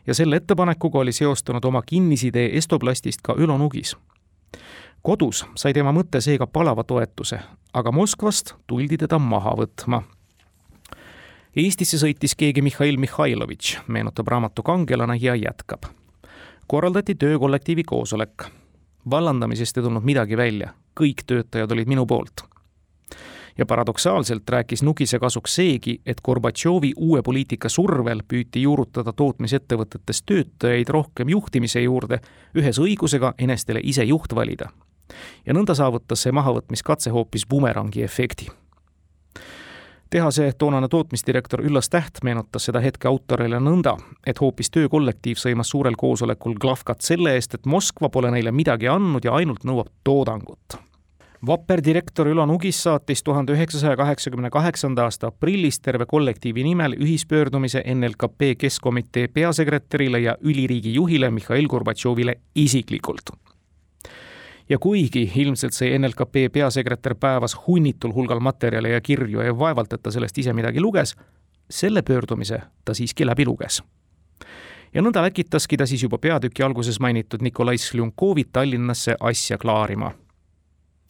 Ja 0.06 0.14
selle 0.14 0.36
ettepanekuga 0.36 0.98
oli 0.98 1.12
seostanud 1.12 1.64
oma 1.64 1.82
kinnisidee 1.82 2.56
Estoplastist 2.56 3.22
ka 3.22 3.34
Ülo 3.38 3.58
Nugis. 3.58 3.96
kodus 5.02 5.44
sai 5.54 5.72
tema 5.72 5.92
mõte 5.92 6.20
seega 6.20 6.46
palava 6.46 6.84
toetuse, 6.84 7.38
aga 7.72 7.92
Moskvast 7.92 8.54
tuldi 8.66 8.96
teda 8.98 9.18
maha 9.18 9.54
võtma. 9.56 10.02
Eestisse 11.56 11.98
sõitis 11.98 12.34
keegi 12.36 12.62
Mihhail 12.62 12.96
Mihhailovitš, 12.96 13.78
meenutab 13.86 14.28
raamatu 14.28 14.62
kangelane 14.62 15.16
ja 15.20 15.34
jätkab. 15.34 15.84
korraldati 16.66 17.14
töökollektiivi 17.14 17.84
koosolek. 17.84 18.44
vallandamisest 19.10 19.76
ei 19.76 19.82
tulnud 19.82 20.02
midagi 20.02 20.36
välja, 20.36 20.74
kõik 21.00 21.22
töötajad 21.26 21.72
olid 21.72 21.88
minu 21.88 22.06
poolt 22.06 22.55
ja 23.58 23.66
paradoksaalselt 23.66 24.42
rääkis 24.48 24.82
Nugise 24.82 25.18
kasuks 25.18 25.54
seegi, 25.54 26.00
et 26.06 26.20
Gorbatšovi 26.24 26.92
uue 26.96 27.22
poliitika 27.22 27.68
survel 27.68 28.22
püüti 28.28 28.62
juurutada 28.62 29.12
tootmisettevõtetes 29.12 30.22
töötajaid 30.26 30.88
rohkem 30.88 31.28
juhtimise 31.28 31.80
juurde, 31.80 32.20
ühes 32.54 32.78
õigusega 32.78 33.34
enestele 33.38 33.80
ise 33.82 34.04
juht 34.04 34.34
valida. 34.34 34.68
ja 35.46 35.54
nõnda 35.54 35.74
saavutas 35.74 36.22
see 36.22 36.32
mahavõtmiskatse 36.32 37.10
hoopis 37.10 37.46
bumerangi 37.46 38.02
efekti 38.02 38.48
tehase 40.10 40.52
toonane 40.58 40.88
tootmisdirektor 40.88 41.60
Üllas 41.60 41.88
Täht 41.88 42.22
meenutas 42.24 42.64
seda 42.64 42.80
hetke 42.80 43.08
autorile 43.08 43.60
nõnda, 43.60 43.96
et 44.26 44.40
hoopis 44.40 44.70
töökollektiiv 44.70 45.36
sõimas 45.36 45.70
suurel 45.70 45.98
koosolekul 45.98 46.54
Glavkat 46.60 47.00
selle 47.00 47.34
eest, 47.34 47.54
et 47.54 47.66
Moskva 47.66 48.08
pole 48.08 48.30
neile 48.30 48.52
midagi 48.52 48.88
andnud 48.88 49.24
ja 49.24 49.34
ainult 49.34 49.64
nõuab 49.64 49.90
toodangut 50.04 50.85
vapper 51.46 51.80
direktor 51.84 52.26
Ülo 52.26 52.46
Nugis 52.46 52.78
saatis 52.82 53.22
tuhande 53.22 53.52
üheksasaja 53.52 53.96
kaheksakümne 53.96 54.50
kaheksanda 54.50 55.04
aasta 55.06 55.26
aprillis 55.30 55.78
terve 55.80 56.06
kollektiivi 56.06 56.64
nimel 56.64 56.96
ühispöördumise 56.98 57.82
NLKP 57.94 58.56
Keskkomitee 58.58 59.28
peasekretärile 59.28 60.20
ja 60.20 60.36
üliriigi 60.40 60.94
juhile 60.94 61.30
Mihhail 61.30 61.68
Gorbatšovile 61.68 62.34
isiklikult. 62.54 63.30
ja 64.68 64.78
kuigi 64.78 65.30
ilmselt 65.34 65.72
sai 65.72 65.98
NLKP 65.98 66.52
peasekretär 66.52 67.14
päevas 67.14 67.56
hunnitul 67.66 68.14
hulgal 68.14 68.40
materjale 68.40 68.88
ja 68.88 69.00
kirju 69.00 69.40
ja 69.40 69.58
vaevalt, 69.58 69.92
et 69.92 70.02
ta 70.02 70.10
sellest 70.10 70.38
ise 70.38 70.52
midagi 70.52 70.80
luges, 70.80 71.14
selle 71.70 72.02
pöördumise 72.02 72.60
ta 72.84 72.94
siiski 72.94 73.26
läbi 73.26 73.46
luges 73.46 73.82
ja 74.94 75.02
nõnda 75.02 75.22
läkitaski 75.22 75.76
ta 75.76 75.86
siis 75.86 76.02
juba 76.02 76.18
peatüki 76.18 76.62
alguses 76.62 77.00
mainitud 77.00 77.42
Nikolai 77.42 77.78
Sljunkovit 77.78 78.52
Tallinnasse 78.52 79.16
asja 79.20 79.58
klaarima 79.58 80.12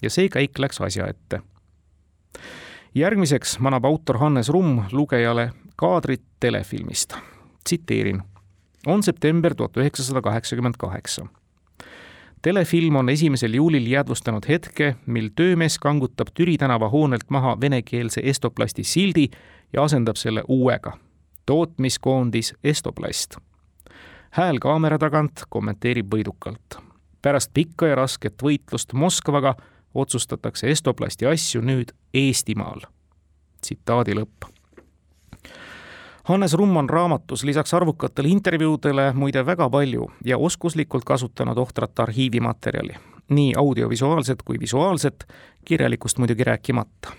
ja 0.02 0.10
see 0.10 0.28
käik 0.28 0.58
läks 0.58 0.80
asja 0.80 1.06
ette. 1.06 1.40
järgmiseks 2.94 3.58
manab 3.58 3.84
autor 3.84 4.18
Hannes 4.18 4.48
Rumm 4.48 4.82
lugejale 4.92 5.50
kaadrit 5.76 6.22
telefilmist. 6.40 7.14
tsiteerin. 7.64 8.22
on 8.86 9.02
september 9.02 9.54
tuhat 9.54 9.76
üheksasada 9.76 10.22
kaheksakümmend 10.22 10.74
kaheksa. 10.78 11.26
telefilm 12.42 12.96
on 12.96 13.08
esimesel 13.08 13.54
juulil 13.54 13.86
jäädvustanud 13.86 14.48
hetke, 14.48 14.96
mil 15.06 15.28
töömees 15.36 15.78
kangutab 15.78 16.28
Türi 16.34 16.58
tänava 16.58 16.88
hoonelt 16.88 17.30
maha 17.30 17.60
venekeelse 17.60 18.20
Estoplasti 18.24 18.84
sildi 18.84 19.28
ja 19.72 19.82
asendab 19.82 20.16
selle 20.16 20.42
uuega. 20.48 20.98
tootmiskoondis 21.46 22.54
Estoplast 22.64 23.36
hääl 24.36 24.58
kaamera 24.60 24.98
tagant 24.98 25.46
kommenteerib 25.48 26.12
võidukalt. 26.12 26.76
pärast 27.22 27.50
pikka 27.54 27.86
ja 27.86 27.94
rasket 27.94 28.42
võitlust 28.42 28.92
Moskvaga 28.92 29.54
otsustatakse 29.96 30.70
Estoplasti 30.70 31.26
asju 31.26 31.62
nüüd 31.62 31.94
Eestimaal. 32.14 32.80
tsitaadi 33.60 34.14
lõpp. 34.14 34.46
Hannes 36.24 36.54
Rumm 36.54 36.76
on 36.76 36.90
raamatus 36.90 37.44
lisaks 37.44 37.74
arvukatele 37.74 38.28
intervjuudele 38.28 39.12
muide 39.12 39.46
väga 39.46 39.70
palju 39.70 40.10
ja 40.24 40.38
oskuslikult 40.38 41.04
kasutanud 41.04 41.58
ohtrat 41.58 41.98
arhiivimaterjali, 41.98 42.94
nii 43.28 43.54
audiovisuaalset 43.56 44.42
kui 44.42 44.60
visuaalset, 44.60 45.24
kirjalikust 45.64 46.18
muidugi 46.18 46.44
rääkimata 46.44 47.12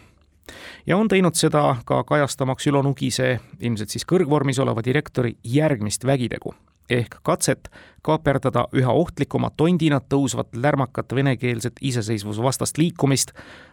ja 0.88 0.98
on 0.98 1.08
teinud 1.08 1.36
seda 1.36 1.76
ka 1.86 2.04
kajastamaks 2.04 2.68
Ülo 2.68 2.82
Nugise, 2.82 3.40
ilmselt 3.60 3.90
siis 3.90 4.06
kõrgvormis 4.08 4.62
oleva 4.62 4.84
direktori 4.84 5.36
järgmist 5.44 6.06
vägitegu 6.06 6.54
ehk 6.90 7.18
katset 7.24 7.70
kaaperdada 8.02 8.68
üha 8.76 8.92
ohtlikuma 8.92 9.50
tondina 9.58 10.00
tõusvat 10.00 10.56
lärmakat 10.56 11.16
venekeelset 11.16 11.74
iseseisvusvastast 11.82 12.78
liikumist, 12.78 13.32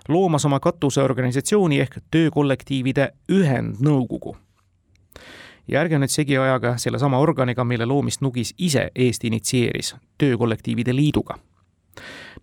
loomas 0.08 0.44
oma 0.44 0.60
katuseorganisatsiooni 0.60 1.80
ehk 1.80 1.98
töökollektiivide 2.10 3.10
ühendnõukogu. 3.32 4.36
ja 5.68 5.80
ärge 5.80 5.98
nüüd 5.98 6.12
segi 6.12 6.38
ajage 6.38 6.74
sellesama 6.76 7.18
organiga, 7.18 7.64
mille 7.64 7.86
loomist 7.86 8.20
Nugis 8.20 8.54
ise 8.58 8.90
eest 8.94 9.24
initsieeris, 9.24 9.96
Töökollektiivide 10.18 10.96
Liiduga 10.96 11.38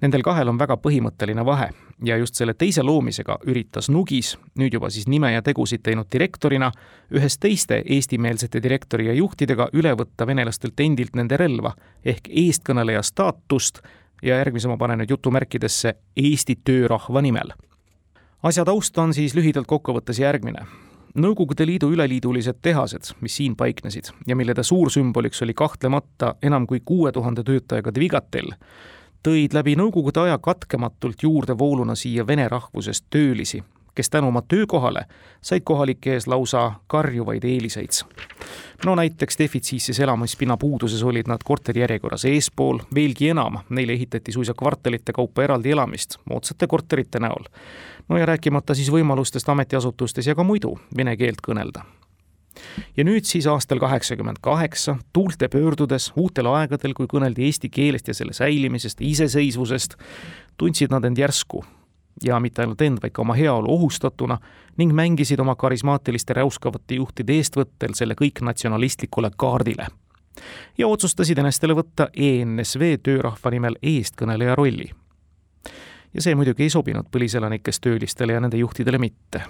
Nendel 0.01 0.23
kahel 0.25 0.49
on 0.49 0.57
väga 0.57 0.79
põhimõtteline 0.81 1.43
vahe 1.45 1.67
ja 2.05 2.15
just 2.17 2.39
selle 2.39 2.55
teise 2.57 2.81
loomisega 2.81 3.35
üritas 3.45 3.89
Nugis, 3.93 4.33
nüüd 4.57 4.73
juba 4.73 4.89
siis 4.89 5.05
nime 5.07 5.29
ja 5.33 5.43
tegusid 5.45 5.83
teinud 5.85 6.09
direktorina, 6.11 6.71
ühes 7.13 7.37
teiste 7.37 7.83
eestimeelsete 7.85 8.63
direktori 8.63 9.05
ja 9.11 9.13
juhtidega 9.13 9.69
üle 9.77 9.93
võtta 9.97 10.25
venelastelt 10.27 10.79
endilt 10.81 11.15
nende 11.15 11.37
relva 11.37 11.75
ehk 12.05 12.29
eestkõneleja 12.29 13.03
staatust 13.05 13.83
ja 14.25 14.39
järgmise 14.41 14.71
ma 14.71 14.77
panen 14.77 15.03
nüüd 15.03 15.13
jutumärkidesse 15.13 15.93
Eesti 16.17 16.57
töörahva 16.65 17.21
nimel. 17.21 17.53
asja 18.43 18.65
taust 18.65 18.97
on 18.97 19.13
siis 19.13 19.35
lühidalt 19.35 19.67
kokkuvõttes 19.67 20.19
järgmine 20.19 20.65
Nõukogude 21.11 21.65
Liidu 21.67 21.89
üleliidulised 21.91 22.61
tehased, 22.63 23.09
mis 23.19 23.35
siin 23.35 23.55
paiknesid 23.59 24.13
ja 24.27 24.35
millede 24.35 24.63
suursümboliks 24.63 25.41
oli 25.43 25.53
kahtlemata 25.53 26.35
enam 26.41 26.65
kui 26.67 26.79
kuue 26.85 27.11
tuhande 27.11 27.43
töötajaga 27.43 27.91
Dvigatel, 27.95 28.53
tõid 29.23 29.53
läbi 29.53 29.75
nõukogude 29.77 30.23
aja 30.25 30.37
katkematult 30.37 31.23
juurdevooluna 31.23 31.95
siia 31.95 32.27
vene 32.27 32.47
rahvusest 32.49 33.05
töölisi, 33.09 33.63
kes 33.95 34.09
tänu 34.09 34.27
oma 34.27 34.41
töökohale 34.41 35.05
said 35.41 35.61
kohalike 35.65 36.13
ees 36.13 36.27
lausa 36.27 36.71
karjuvaid 36.87 37.43
eeliseid. 37.43 38.01
no 38.85 38.95
näiteks 38.95 39.37
defitsiitses 39.39 39.99
elamispinna 39.99 40.57
puuduses 40.57 41.03
olid 41.03 41.27
nad 41.27 41.43
korterijärjekorras 41.43 42.25
eespool, 42.25 42.79
veelgi 42.95 43.29
enam, 43.29 43.57
neile 43.69 43.93
ehitati 43.93 44.31
suisa 44.31 44.53
kvartalite 44.53 45.13
kaupa 45.13 45.43
eraldi 45.43 45.71
elamist 45.71 46.17
moodsate 46.25 46.67
korterite 46.67 47.19
näol. 47.19 47.45
no 48.09 48.17
ja 48.17 48.25
rääkimata 48.25 48.75
siis 48.75 48.91
võimalustest 48.91 49.49
ametiasutustes 49.49 50.27
ja 50.27 50.35
ka 50.35 50.43
muidu 50.43 50.79
vene 50.97 51.17
keelt 51.17 51.41
kõnelda 51.47 51.85
ja 52.97 53.03
nüüd 53.07 53.25
siis 53.27 53.47
aastal 53.47 53.79
kaheksakümmend 53.79 54.41
kaheksa, 54.41 54.97
tuulte 55.13 55.47
pöördudes 55.47 56.11
uutel 56.15 56.49
aegadel, 56.51 56.93
kui 56.93 57.07
kõneldi 57.11 57.47
eesti 57.47 57.69
keelest 57.69 58.07
ja 58.11 58.15
selle 58.17 58.33
säilimisest, 58.33 59.01
iseseisvusest, 59.01 59.95
tundsid 60.57 60.91
nad 60.91 61.05
end 61.05 61.21
järsku 61.21 61.63
ja 62.23 62.39
mitte 62.39 62.61
ainult 62.61 62.81
end, 62.81 62.99
vaid 63.01 63.13
ka 63.15 63.21
oma 63.21 63.33
heaolu 63.33 63.71
ohustatuna 63.73 64.37
ning 64.77 64.93
mängisid 64.93 65.39
oma 65.39 65.55
karismaatiliste 65.55 66.33
räuskavate 66.33 66.99
juhtide 66.99 67.37
eestvõttel 67.39 67.95
selle 67.97 68.15
kõik 68.19 68.43
natsionalistlikule 68.45 69.31
kaardile. 69.37 69.87
ja 70.77 70.87
otsustasid 70.87 71.37
enestele 71.37 71.73
võtta 71.73 72.09
ENSV 72.13 72.97
töörahva 73.03 73.51
nimel 73.51 73.75
eestkõneleja 73.81 74.55
rolli. 74.55 74.91
ja 76.13 76.21
see 76.21 76.35
muidugi 76.35 76.63
ei 76.63 76.69
sobinud 76.69 77.07
põliselanikest 77.11 77.81
töölistele 77.81 78.33
ja 78.33 78.39
nende 78.39 78.57
juhtidele 78.57 78.97
mitte 78.97 79.43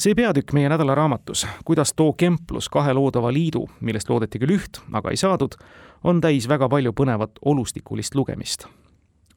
see 0.00 0.14
peatükk 0.16 0.54
meie 0.56 0.68
nädalaraamatus, 0.72 1.46
kuidas 1.64 1.92
too 1.96 2.12
kemplus 2.16 2.68
kahe 2.72 2.94
loodava 2.96 3.32
liidu, 3.32 3.66
millest 3.84 4.08
loodeti 4.08 4.40
küll 4.40 4.56
üht, 4.56 4.80
aga 4.96 5.12
ei 5.12 5.20
saadud, 5.20 5.56
on 6.04 6.22
täis 6.24 6.48
väga 6.48 6.68
palju 6.72 6.94
põnevat 6.96 7.40
olustikulist 7.44 8.14
lugemist. 8.14 8.68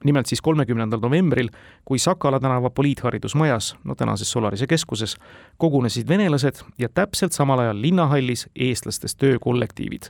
nimelt 0.03 0.27
siis 0.27 0.41
kolmekümnendal 0.41 0.99
novembril, 0.99 1.47
kui 1.85 1.99
Sakala 1.99 2.39
tänava 2.39 2.69
poliitharidusmajas, 2.69 3.75
no 3.83 3.95
tänases 3.95 4.31
Solarise 4.31 4.67
keskuses, 4.67 5.15
kogunesid 5.57 6.07
venelased 6.07 6.59
ja 6.77 6.89
täpselt 6.89 7.31
samal 7.31 7.59
ajal 7.59 7.81
linnahallis 7.81 8.49
eestlastest 8.55 9.17
töökollektiivid, 9.17 10.09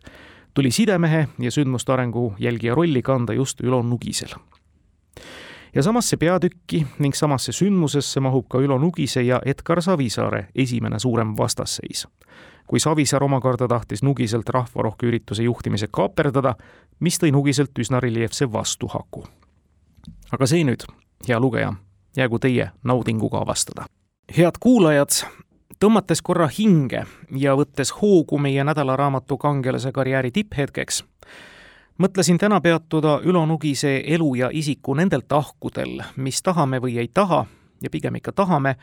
tuli 0.53 0.71
sidemehe 0.71 1.27
ja 1.39 1.51
sündmuste 1.51 1.93
arengu 1.93 2.33
jälgija 2.39 2.75
rolli 2.75 3.01
kanda 3.01 3.33
just 3.33 3.61
Ülo 3.61 3.81
Nugisel 3.81 4.33
ja 5.75 5.83
samasse 5.83 6.17
peatükki 6.17 6.88
ning 6.99 7.15
samasse 7.15 7.51
sündmusesse 7.51 8.19
mahub 8.19 8.47
ka 8.49 8.62
Ülo 8.62 8.77
Nugise 8.77 9.21
ja 9.21 9.41
Edgar 9.45 9.81
Savisaare 9.81 10.47
esimene 10.55 10.99
suurem 10.99 11.38
vastasseis. 11.38 12.07
kui 12.67 12.79
Savisaar 12.79 13.23
omakorda 13.23 13.67
tahtis 13.67 14.03
Nugiselt 14.03 14.49
rahvarohke 14.49 15.05
ürituse 15.05 15.43
juhtimise 15.43 15.88
kaaperdada, 15.91 16.55
mis 16.99 17.19
tõi 17.19 17.31
Nugiselt 17.31 17.79
üsna 17.79 17.99
reljeefse 17.99 18.51
vastuhaku. 18.51 19.23
aga 20.31 20.45
see 20.45 20.63
nüüd, 20.63 20.86
hea 21.27 21.39
lugeja, 21.39 21.73
jäägu 22.17 22.39
teie 22.39 22.71
naudinguga 22.83 23.38
avastada. 23.38 23.86
head 24.38 24.57
kuulajad, 24.59 25.09
tõmmates 25.79 26.21
korra 26.23 26.47
hinge 26.47 27.05
ja 27.31 27.55
võttes 27.55 27.91
hoogu 28.01 28.38
meie 28.38 28.63
nädalaraamatu 28.63 29.38
kangelase 29.38 29.91
karjääri 29.91 30.31
tipphetkeks, 30.31 31.03
mõtlesin 31.97 32.38
täna 32.38 32.62
peatuda 32.62 33.19
Ülo 33.23 33.45
Nugise 33.45 34.03
elu 34.06 34.36
ja 34.36 34.49
isiku 34.51 34.93
nendel 34.93 35.21
tahkudel, 35.27 36.01
mis 36.15 36.41
tahame 36.43 36.82
või 36.82 36.97
ei 36.97 37.08
taha 37.13 37.45
ja 37.82 37.89
pigem 37.89 38.15
ikka 38.15 38.32
tahame, 38.32 38.75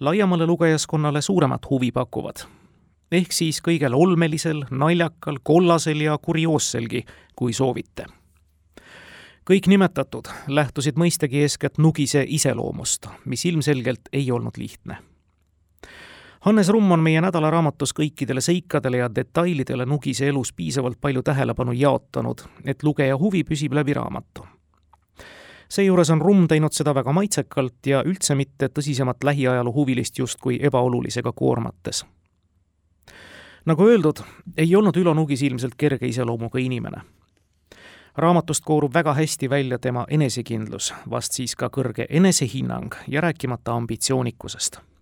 laiemale 0.00 0.46
lugejaskonnale 0.46 1.22
suuremat 1.22 1.70
huvi 1.70 1.92
pakuvad. 1.92 2.36
ehk 3.12 3.32
siis 3.32 3.60
kõigel 3.62 3.94
olmelisel, 3.94 4.64
naljakal, 4.70 5.38
kollasel 5.42 6.00
ja 6.00 6.18
kurioosselgi, 6.18 7.04
kui 7.36 7.52
soovite. 7.52 8.06
kõik 9.50 9.66
nimetatud 9.66 10.28
lähtusid 10.48 10.96
mõistagi 10.96 11.42
eeskätt 11.42 11.78
Nugise 11.78 12.24
iseloomust, 12.28 13.06
mis 13.24 13.44
ilmselgelt 13.44 14.08
ei 14.12 14.30
olnud 14.30 14.56
lihtne 14.56 15.13
Hannes 16.44 16.68
Rumm 16.68 16.92
on 16.92 17.00
meie 17.00 17.20
nädalaraamatus 17.24 17.94
kõikidele 17.96 18.42
seikadele 18.44 18.98
ja 18.98 19.06
detailidele 19.08 19.86
Nugise 19.88 20.26
elus 20.28 20.50
piisavalt 20.52 20.98
palju 21.00 21.22
tähelepanu 21.24 21.72
jaotanud, 21.72 22.42
et 22.64 22.82
lugeja 22.84 23.16
huvi 23.16 23.44
püsib 23.44 23.72
läbi 23.72 23.94
raamatu. 23.94 24.44
seejuures 25.68 26.10
on 26.10 26.20
Rumm 26.20 26.46
teinud 26.48 26.72
seda 26.72 26.94
väga 26.94 27.12
maitsekalt 27.12 27.86
ja 27.86 28.02
üldse 28.04 28.34
mitte 28.34 28.68
tõsisemat 28.68 29.24
lähiajaloo 29.24 29.72
huvilist 29.72 30.18
justkui 30.18 30.58
ebaolulisega 30.62 31.32
koormates. 31.32 32.04
nagu 33.64 33.88
öeldud, 33.88 34.20
ei 34.56 34.76
olnud 34.76 34.96
Ülo 34.96 35.14
Nugis 35.14 35.42
ilmselt 35.42 35.74
kerge 35.78 36.06
iseloomuga 36.06 36.58
inimene 36.58 37.00
raamatust 38.16 38.64
koorub 38.64 38.94
väga 38.94 39.14
hästi 39.14 39.50
välja 39.50 39.78
tema 39.78 40.04
enesekindlus, 40.08 40.94
vast 41.10 41.32
siis 41.32 41.56
ka 41.56 41.68
kõrge 41.68 42.06
enesehinnang 42.10 42.94
ja 43.08 43.20
rääkimata 43.20 43.72
ambitsioonikusest 43.72 44.93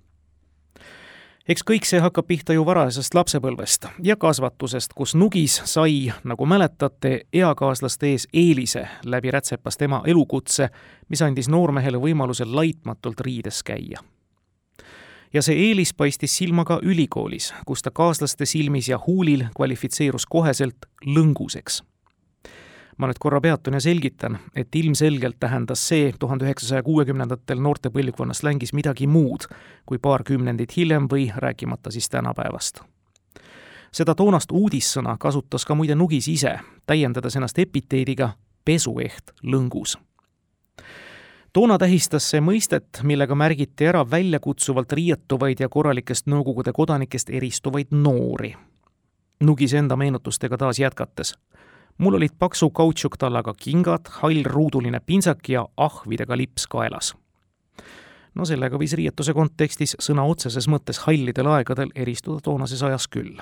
eks 1.49 1.65
kõik 1.67 1.87
see 1.89 2.01
hakkab 2.03 2.27
pihta 2.29 2.55
ju 2.55 2.65
varasest 2.67 3.15
lapsepõlvest 3.15 3.89
ja 4.07 4.17
kasvatusest, 4.17 4.95
kus 4.95 5.15
Nugis 5.19 5.59
sai, 5.65 6.13
nagu 6.25 6.47
mäletate, 6.47 7.27
eakaaslaste 7.33 8.13
ees 8.13 8.29
eelise 8.33 8.87
läbi 9.05 9.31
rätsepast 9.35 9.83
ema 9.83 10.03
elukutse, 10.07 10.69
mis 11.09 11.23
andis 11.23 11.51
noormehele 11.51 11.99
võimaluse 11.99 12.47
laitmatult 12.47 13.21
riides 13.21 13.63
käia. 13.63 14.01
ja 15.33 15.43
see 15.43 15.57
eelis 15.69 15.95
paistis 15.95 16.37
silma 16.37 16.65
ka 16.65 16.79
ülikoolis, 16.83 17.55
kus 17.67 17.83
ta 17.83 17.91
kaaslaste 17.91 18.47
silmis 18.47 18.89
ja 18.89 19.01
huulil 19.07 19.45
kvalifitseerus 19.57 20.27
koheselt 20.27 20.87
lõnguseks 21.07 21.83
ma 22.99 23.09
nüüd 23.09 23.19
korra 23.21 23.41
peatun 23.41 23.75
ja 23.75 23.81
selgitan, 23.81 24.39
et 24.57 24.75
ilmselgelt 24.75 25.39
tähendas 25.41 25.83
see 25.89 26.13
tuhande 26.19 26.45
üheksasaja 26.45 26.83
kuuekümnendatel 26.83 27.61
noorte 27.61 27.91
põlvkonna 27.91 28.35
slängis 28.35 28.73
midagi 28.73 29.07
muud 29.07 29.49
kui 29.87 29.99
paar 29.99 30.25
kümnendit 30.25 30.77
hiljem 30.77 31.09
või 31.11 31.31
rääkimata 31.37 31.91
siis 31.91 32.09
tänapäevast. 32.09 32.81
seda 33.93 34.15
toonast 34.15 34.53
uudissõna 34.53 35.17
kasutas 35.19 35.65
ka 35.65 35.75
muide 35.75 35.95
Nugis 35.95 36.29
ise, 36.29 36.59
täiendades 36.87 37.37
ennast 37.37 37.59
epiteediga 37.59 38.33
pesueht 38.65 39.33
lõngus 39.43 39.99
toona 41.53 41.79
tähistas 41.79 42.31
see 42.31 42.41
mõistet, 42.41 43.03
millega 43.03 43.35
märgiti 43.35 43.87
ära 43.87 44.11
väljakutsuvalt 44.11 44.93
riietuvaid 44.93 45.61
ja 45.61 45.69
korralikest 45.69 46.27
Nõukogude 46.27 46.73
kodanikest 46.73 47.31
eristuvaid 47.31 47.93
noori. 47.93 48.55
Nugis 49.41 49.75
enda 49.75 49.97
meenutustega 49.97 50.57
taas 50.59 50.79
jätkates 50.79 51.35
mul 51.99 52.15
olid 52.15 52.35
paksu 52.39 52.71
kautšuktallaga 52.71 53.55
kingad, 53.59 54.09
hall 54.21 54.43
ruuduline 54.45 55.01
pintsak 55.01 55.49
ja 55.49 55.67
ahvidega 55.77 56.37
lips 56.37 56.67
kaelas. 56.67 57.15
no 58.35 58.45
sellega 58.45 58.79
võis 58.81 58.95
riietuse 58.97 59.35
kontekstis 59.37 59.97
sõna 60.01 60.25
otseses 60.25 60.69
mõttes 60.69 61.03
hallidel 61.07 61.47
aegadel 61.47 61.91
eristuda 61.95 62.41
toonases 62.41 62.83
ajas 62.83 63.09
küll. 63.09 63.37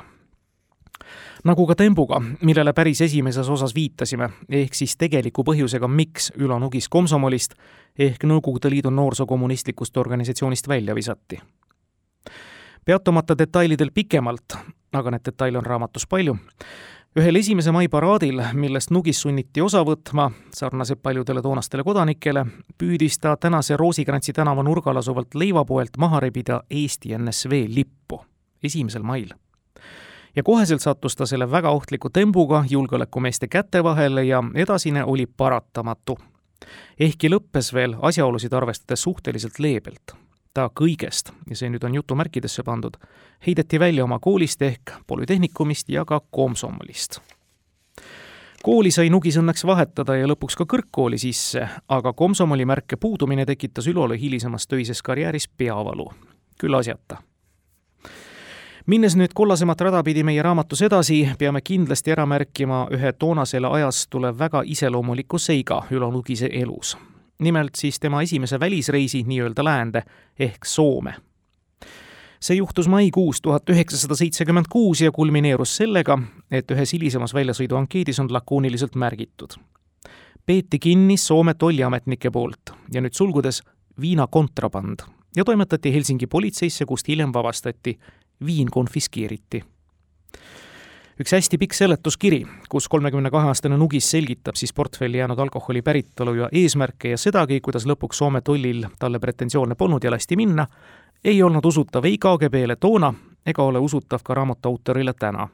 nagu 1.45 1.67
ka 1.67 1.75
tembuga, 1.75 2.21
millele 2.41 2.73
päris 2.73 3.01
esimeses 3.01 3.49
osas 3.49 3.75
viitasime, 3.75 4.31
ehk 4.49 4.75
siis 4.75 4.97
tegeliku 4.97 5.45
põhjusega, 5.45 5.89
miks 5.89 6.33
Ülo 6.37 6.59
Nugis 6.59 6.89
komsomolist 6.89 7.55
ehk 7.99 8.25
Nõukogude 8.25 8.71
Liidu 8.71 8.91
noorsookommunistlikust 8.91 9.97
organisatsioonist 9.97 10.69
välja 10.69 10.95
visati 10.95 11.41
peatumata 12.85 13.39
detailidel 13.39 13.91
pikemalt, 13.95 14.57
aga 14.93 15.11
neid 15.15 15.25
detaile 15.27 15.61
on 15.61 15.67
raamatus 15.67 16.07
palju, 16.11 16.37
ühel 17.19 17.37
esimese 17.37 17.73
mai 17.75 17.89
paraadil, 17.91 18.39
millest 18.55 18.93
Nugis 18.95 19.21
sunniti 19.23 19.63
osa 19.63 19.83
võtma, 19.87 20.29
sarnaselt 20.55 21.03
paljudele 21.03 21.43
toonastele 21.43 21.83
kodanikele, 21.83 22.45
püüdis 22.79 23.19
ta 23.19 23.35
tänase 23.37 23.77
Roosikrantsi 23.77 24.33
tänava 24.33 24.63
nurgal 24.63 25.01
asuvalt 25.01 25.35
leivapoelt 25.35 25.99
maha 25.99 26.21
rebida 26.21 26.61
Eesti 26.71 27.17
NSV 27.19 27.65
lippu 27.69 28.23
esimesel 28.63 29.03
mail. 29.03 29.33
ja 30.37 30.43
koheselt 30.43 30.81
sattus 30.81 31.17
ta 31.17 31.27
selle 31.27 31.51
väga 31.51 31.71
ohtliku 31.71 32.11
tembuga 32.11 32.65
julgeolekumeeste 32.71 33.49
käte 33.49 33.85
vahele 33.85 34.25
ja 34.25 34.43
edasine 34.55 35.05
oli 35.05 35.27
paratamatu. 35.27 36.19
ehkki 37.01 37.29
lõppes 37.29 37.75
veel 37.75 37.97
asjaolusid 38.03 38.53
arvestades 38.53 39.03
suhteliselt 39.03 39.59
leebelt 39.59 40.15
ta 40.55 40.71
kõigest, 40.75 41.31
ja 41.51 41.57
see 41.57 41.71
nüüd 41.71 41.85
on 41.87 41.95
jutumärkidesse 41.95 42.63
pandud, 42.63 42.97
heideti 43.47 43.81
välja 43.81 44.05
oma 44.05 44.19
koolist 44.19 44.63
ehk 44.63 44.93
polütehnikumist 45.07 45.89
ja 45.89 46.05
ka 46.05 46.21
komsomolist. 46.31 47.21
kooli 48.63 48.91
sai 48.91 49.11
Nugis 49.11 49.37
õnneks 49.37 49.65
vahetada 49.67 50.17
ja 50.17 50.27
lõpuks 50.29 50.57
ka 50.57 50.65
kõrgkooli 50.69 51.19
sisse, 51.19 51.69
aga 51.89 52.13
komsomoli 52.13 52.65
märke 52.65 52.97
puudumine 52.97 53.47
tekitas 53.47 53.87
Ülole 53.87 54.21
hilisemas 54.21 54.67
töises 54.67 55.03
karjääris 55.03 55.49
peavalu, 55.49 56.11
küll 56.61 56.75
asjata 56.75 57.23
minnes 58.87 59.15
nüüd 59.17 59.33
kollasemat 59.35 59.81
rada 59.81 60.03
pidi 60.03 60.25
meie 60.25 60.43
raamatus 60.43 60.83
edasi, 60.83 61.29
peame 61.39 61.61
kindlasti 61.61 62.11
ära 62.11 62.27
märkima 62.27 62.89
ühe 62.91 63.13
toonasele 63.13 63.67
ajastule 63.67 64.39
väga 64.39 64.63
iseloomuliku 64.67 65.39
seiga 65.39 65.83
Ülo 65.91 66.11
Nugise 66.11 66.51
elus 66.53 66.97
nimelt 67.41 67.75
siis 67.75 68.01
tema 68.01 68.23
esimese 68.23 68.61
välisreisi 68.61 69.23
nii-öelda 69.27 69.65
läände 69.65 70.03
ehk 70.39 70.65
Soome. 70.65 71.15
See 72.41 72.57
juhtus 72.57 72.89
maikuus 72.89 73.41
tuhat 73.43 73.69
üheksasada 73.71 74.17
seitsekümmend 74.17 74.71
kuus 74.73 75.01
ja 75.01 75.13
kulmineerus 75.13 75.77
sellega, 75.77 76.19
et 76.51 76.71
ühes 76.71 76.95
hilisemas 76.97 77.35
väljasõiduankeedis 77.35 78.21
on 78.21 78.33
lakooniliselt 78.33 78.95
märgitud. 78.95 79.59
peeti 80.47 80.79
kinni 80.79 81.17
Soome 81.17 81.55
tolliametnike 81.55 82.31
poolt 82.31 82.73
ja 82.93 83.01
nüüd 83.01 83.15
sulgudes 83.15 83.63
viina 84.01 84.27
kontraband 84.27 85.05
ja 85.37 85.45
toimetati 85.45 85.93
Helsingi 85.95 86.27
politseisse, 86.27 86.85
kust 86.85 87.09
hiljem 87.09 87.33
vabastati. 87.35 87.99
viin 88.47 88.71
konfiskeeriti 88.71 89.63
üks 91.21 91.35
hästi 91.37 91.59
pikk 91.61 91.75
seletuskiri, 91.77 92.39
kus 92.73 92.87
kolmekümne 92.89 93.29
kahe 93.31 93.51
aastane 93.51 93.77
Nugis 93.77 94.07
selgitab 94.11 94.57
siis 94.57 94.73
portfelli 94.73 95.19
jäänud 95.21 95.39
alkoholi 95.39 95.83
päritolu 95.83 96.35
ja 96.35 96.49
eesmärke 96.53 97.11
ja 97.13 97.19
sedagi, 97.21 97.61
kuidas 97.61 97.85
lõpuks 97.85 98.23
Soome 98.23 98.41
tollil 98.41 98.87
talle 98.99 99.21
pretensioone 99.21 99.75
polnud 99.75 100.05
ja 100.05 100.11
lasti 100.15 100.39
minna, 100.41 100.65
ei 101.25 101.43
olnud 101.43 101.65
usutav 101.65 102.05
ei 102.05 102.19
KGB-le 102.19 102.77
toona 102.77 103.15
ega 103.47 103.63
ole 103.63 103.79
usutav 103.79 104.21
ka 104.25 104.35
raamatu 104.35 104.69
autorile 104.69 105.13
täna. 105.13 105.49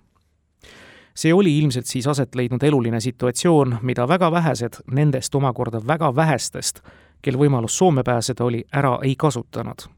see 1.14 1.34
oli 1.34 1.58
ilmselt 1.58 1.86
siis 1.86 2.06
aset 2.06 2.34
leidnud 2.34 2.62
eluline 2.62 3.00
situatsioon, 3.00 3.78
mida 3.82 4.08
väga 4.08 4.32
vähesed 4.32 4.74
nendest 4.90 5.34
omakorda 5.34 5.80
väga 5.86 6.16
vähestest, 6.16 6.80
kel 7.22 7.38
võimalus 7.38 7.78
Soome 7.78 8.02
pääseda 8.02 8.44
oli, 8.44 8.64
ära 8.72 8.98
ei 9.02 9.16
kasutanud 9.16 9.88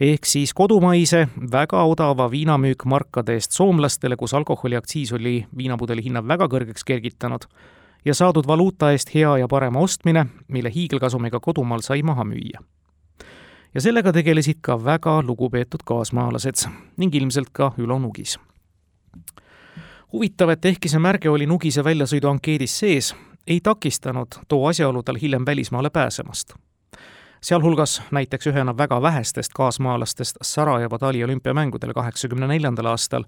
ehk 0.00 0.24
siis 0.24 0.54
kodumaise 0.54 1.28
väga 1.52 1.82
odava 1.82 2.30
viinamüük 2.30 2.84
markade 2.84 3.34
eest 3.34 3.52
soomlastele, 3.52 4.16
kus 4.16 4.34
alkoholiaktsiis 4.34 5.12
oli 5.12 5.46
viinapudeli 5.56 6.04
hinna 6.04 6.22
väga 6.28 6.46
kõrgeks 6.46 6.86
kergitanud, 6.86 7.48
ja 8.04 8.14
saadud 8.14 8.46
valuuta 8.46 8.92
eest 8.92 9.14
hea 9.14 9.36
ja 9.38 9.48
parema 9.48 9.80
ostmine, 9.80 10.26
mille 10.48 10.70
hiigelkasumiga 10.74 11.40
kodumaal 11.40 11.82
sai 11.82 12.02
maha 12.02 12.24
müüa. 12.24 12.62
Ja 13.74 13.80
sellega 13.80 14.12
tegelesid 14.12 14.60
ka 14.62 14.78
väga 14.84 15.22
lugupeetud 15.22 15.84
kaasmaalased 15.84 16.68
ning 16.96 17.14
ilmselt 17.14 17.50
ka 17.52 17.72
Ülo 17.78 17.98
Nugis. 17.98 18.38
huvitav, 20.12 20.50
et 20.50 20.64
ehkki 20.64 20.88
see 20.88 20.98
märge 20.98 21.30
oli 21.30 21.46
Nugise 21.46 21.84
väljasõiduankeedis 21.84 22.78
sees, 22.78 23.14
ei 23.46 23.60
takistanud 23.60 24.40
too 24.48 24.66
asjaolu 24.66 25.02
tal 25.02 25.18
hiljem 25.20 25.46
välismaale 25.46 25.90
pääsemast 25.90 26.54
sealhulgas 27.40 28.02
näiteks 28.10 28.46
ühena 28.46 28.76
väga 28.76 29.02
vähestest 29.02 29.52
kaasmaalastest 29.54 30.36
Sarajeva 30.42 30.98
taliolümpiamängudel 30.98 31.92
kaheksakümne 31.92 32.46
neljandal 32.46 32.86
aastal, 32.86 33.24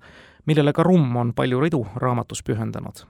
millele 0.47 0.73
ka 0.73 0.83
Rumm 0.83 1.17
on 1.17 1.35
palju 1.35 1.61
ridu 1.61 1.87
raamatus 1.97 2.43
pühendanud. 2.43 3.07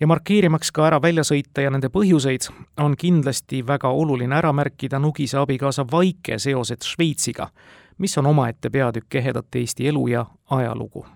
Ja 0.00 0.06
markeerimaks 0.06 0.72
ka 0.72 0.86
ära 0.86 1.00
väljasõite 1.02 1.64
ja 1.64 1.70
nende 1.70 1.88
põhjuseid, 1.92 2.48
on 2.80 2.96
kindlasti 2.96 3.62
väga 3.66 3.88
oluline 3.88 4.36
ära 4.36 4.52
märkida 4.52 4.98
Nugise 4.98 5.38
abikaasa 5.38 5.86
Vaike 5.92 6.38
seosed 6.38 6.82
Šveitsiga, 6.82 7.48
mis 7.98 8.18
on 8.18 8.26
omaette 8.26 8.70
peatükk 8.70 9.14
ehedat 9.14 9.54
Eesti 9.54 9.88
elu 9.88 10.08
ja 10.08 10.26
ajalugu. 10.50 11.06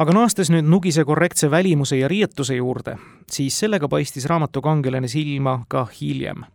Aga 0.00 0.14
naastes 0.16 0.48
nüüd 0.48 0.64
Nugise 0.64 1.04
korrektse 1.04 1.50
välimuse 1.50 1.98
ja 1.98 2.08
riietuse 2.08 2.54
juurde, 2.56 2.96
siis 3.28 3.58
sellega 3.60 3.88
paistis 3.88 4.24
raamatu 4.24 4.62
kangelane 4.64 5.08
silma 5.08 5.58
ka 5.68 5.86
hiljem. 6.00 6.46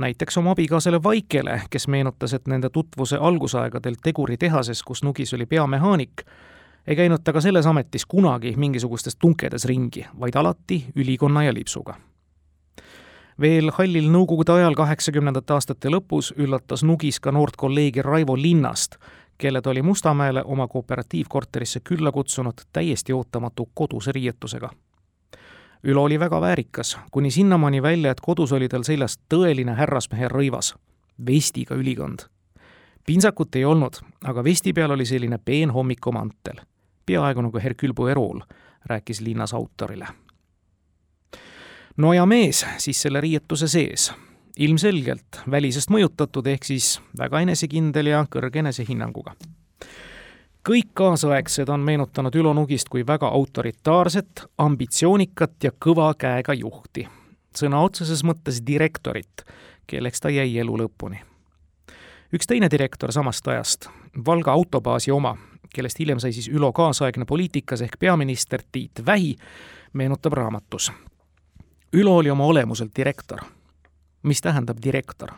Näiteks 0.00 0.38
oma 0.40 0.56
abikaasale 0.56 1.02
Vaikele, 1.02 1.60
kes 1.70 1.86
meenutas, 1.88 2.34
et 2.34 2.48
nende 2.48 2.70
tutvuse 2.70 3.16
algusaegadel 3.20 3.94
teguritehases, 4.02 4.82
kus 4.82 5.04
Nugis 5.06 5.34
oli 5.34 5.46
peamehaanik, 5.46 6.24
ei 6.86 6.96
käinud 6.96 7.24
ta 7.24 7.32
ka 7.32 7.40
selles 7.40 7.66
ametis 7.66 8.06
kunagi 8.06 8.54
mingisugustes 8.56 9.16
tunkedes 9.16 9.64
ringi, 9.64 10.06
vaid 10.20 10.36
alati 10.36 10.84
ülikonna 10.96 11.44
ja 11.44 11.54
lipsuga. 11.54 11.94
veel 13.40 13.70
hallil 13.72 14.10
nõukogude 14.12 14.52
ajal 14.52 14.74
kaheksakümnendate 14.74 15.52
aastate 15.52 15.88
lõpus 15.88 16.34
üllatas 16.36 16.82
Nugis 16.84 17.20
ka 17.20 17.32
noort 17.32 17.56
kolleegi 17.56 18.02
Raivo 18.02 18.36
Linnast, 18.36 18.96
kelle 19.38 19.62
ta 19.62 19.70
oli 19.70 19.82
Mustamäele 19.82 20.42
oma 20.44 20.68
kooperatiivkorterisse 20.68 21.80
külla 21.80 22.12
kutsunud 22.12 22.60
täiesti 22.72 23.12
ootamatu 23.12 23.70
koduse 23.74 24.12
riietusega 24.12 24.70
Ülo 25.84 26.02
oli 26.02 26.20
väga 26.20 26.40
väärikas, 26.40 26.98
kuni 27.10 27.30
sinnamaani 27.30 27.82
välja, 27.82 28.10
et 28.10 28.20
kodus 28.20 28.52
oli 28.52 28.68
tal 28.68 28.82
seljas 28.84 29.16
tõeline 29.32 29.72
härrasmehe 29.78 30.28
rõivas, 30.28 30.74
vestiga 31.26 31.74
ülikond. 31.74 32.26
Pintsakut 33.06 33.56
ei 33.56 33.64
olnud, 33.64 34.00
aga 34.24 34.44
vesti 34.44 34.72
peal 34.72 34.90
oli 34.90 35.06
selline 35.06 35.38
peen 35.38 35.70
hommikumantel. 35.70 36.60
peaaegu 37.06 37.42
nagu 37.42 37.58
Hercule 37.58 37.94
Poirot, 37.94 38.42
rääkis 38.86 39.20
linnas 39.20 39.54
autorile. 39.54 40.06
no 41.96 42.12
ja 42.12 42.26
mees 42.26 42.66
siis 42.78 43.02
selle 43.02 43.20
riietuse 43.20 43.68
sees, 43.68 44.12
ilmselgelt 44.56 45.40
välisest 45.50 45.90
mõjutatud, 45.90 46.46
ehk 46.46 46.64
siis 46.64 47.00
väga 47.18 47.40
enesekindel 47.40 48.06
ja 48.06 48.26
kõrge 48.30 48.58
enesehinnanguga 48.58 49.34
kõik 50.68 50.92
kaasaegsed 50.94 51.68
on 51.72 51.80
meenutanud 51.80 52.34
Ülo 52.36 52.52
Nugist 52.54 52.90
kui 52.92 53.04
väga 53.06 53.28
autoritaarset, 53.28 54.44
ambitsioonikat 54.58 55.64
ja 55.64 55.72
kõva 55.72 56.12
käega 56.18 56.54
juhti. 56.54 57.08
sõna 57.56 57.82
otseses 57.82 58.22
mõttes 58.24 58.60
direktorit, 58.66 59.42
kelleks 59.86 60.20
ta 60.20 60.30
jäi 60.30 60.58
elu 60.58 60.76
lõpuni. 60.76 61.29
Üks 62.34 62.46
teine 62.46 62.70
direktor 62.70 63.12
samast 63.12 63.48
ajast, 63.48 63.88
Valga 64.26 64.52
autobaasi 64.52 65.10
oma, 65.10 65.36
kellest 65.74 65.98
hiljem 65.98 66.18
sai 66.20 66.32
siis 66.32 66.48
Ülo 66.48 66.72
kaasaegne 66.72 67.24
poliitikas 67.24 67.82
ehk 67.82 67.98
peaminister 67.98 68.62
Tiit 68.72 69.02
Vähi, 69.06 69.36
meenutab 69.92 70.32
raamatus. 70.32 70.92
Ülo 71.92 72.16
oli 72.16 72.30
oma 72.30 72.44
olemuselt 72.44 72.96
direktor. 72.96 73.40
mis 74.22 74.40
tähendab 74.40 74.78
direktor? 74.82 75.30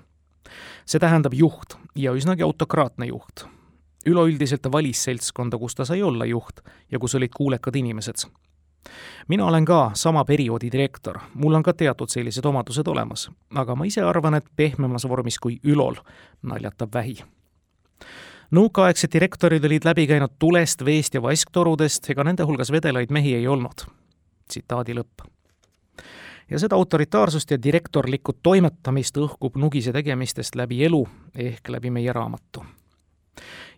see 0.87 0.98
tähendab 0.98 1.35
juht 1.35 1.76
ja 1.94 2.12
üsnagi 2.12 2.42
autokraatne 2.42 3.07
juht 3.07 3.46
üleüldiselt 4.07 4.62
ta 4.62 4.72
valis 4.72 5.02
seltskonda, 5.05 5.59
kus 5.59 5.76
ta 5.78 5.87
sai 5.87 6.02
olla 6.02 6.26
juht 6.26 6.62
ja 6.90 6.98
kus 6.98 7.14
olid 7.14 7.31
kuulekad 7.35 7.76
inimesed. 7.76 8.26
Mina 9.29 9.47
olen 9.47 9.64
ka 9.64 9.90
sama 9.95 10.25
perioodi 10.25 10.73
direktor, 10.73 11.18
mul 11.35 11.55
on 11.55 11.62
ka 11.62 11.73
teatud 11.73 12.09
sellised 12.09 12.45
omadused 12.45 12.88
olemas, 12.88 13.31
aga 13.55 13.75
ma 13.75 13.85
ise 13.85 14.03
arvan, 14.03 14.35
et 14.35 14.47
pehmemas 14.57 15.09
vormis 15.09 15.38
kui 15.38 15.61
Ülol, 15.64 15.97
naljatab 16.42 16.95
Vähi 16.95 17.18
nõukaaegsed 18.53 19.12
direktorid 19.12 19.64
olid 19.64 19.87
läbi 19.88 20.07
käinud 20.07 20.37
tulest, 20.38 20.85
veest 20.85 21.14
ja 21.16 21.23
vasktorudest, 21.25 22.11
ega 22.12 22.25
nende 22.25 22.45
hulgas 22.49 22.73
vedelaid 22.73 23.12
mehi 23.12 23.35
ei 23.35 23.47
olnud. 23.49 23.87
tsitaadi 24.49 24.95
lõpp. 24.95 25.25
ja 26.51 26.59
seda 26.59 26.77
autoritaarsust 26.77 27.51
ja 27.51 27.62
direktorlikku 27.62 28.33
toimetamist 28.42 29.16
õhkub 29.16 29.57
Nugise 29.57 29.92
tegemistest 29.92 30.55
läbi 30.55 30.85
elu 30.85 31.09
ehk 31.35 31.68
läbi 31.68 31.90
meie 31.90 32.12
raamatu 32.12 32.64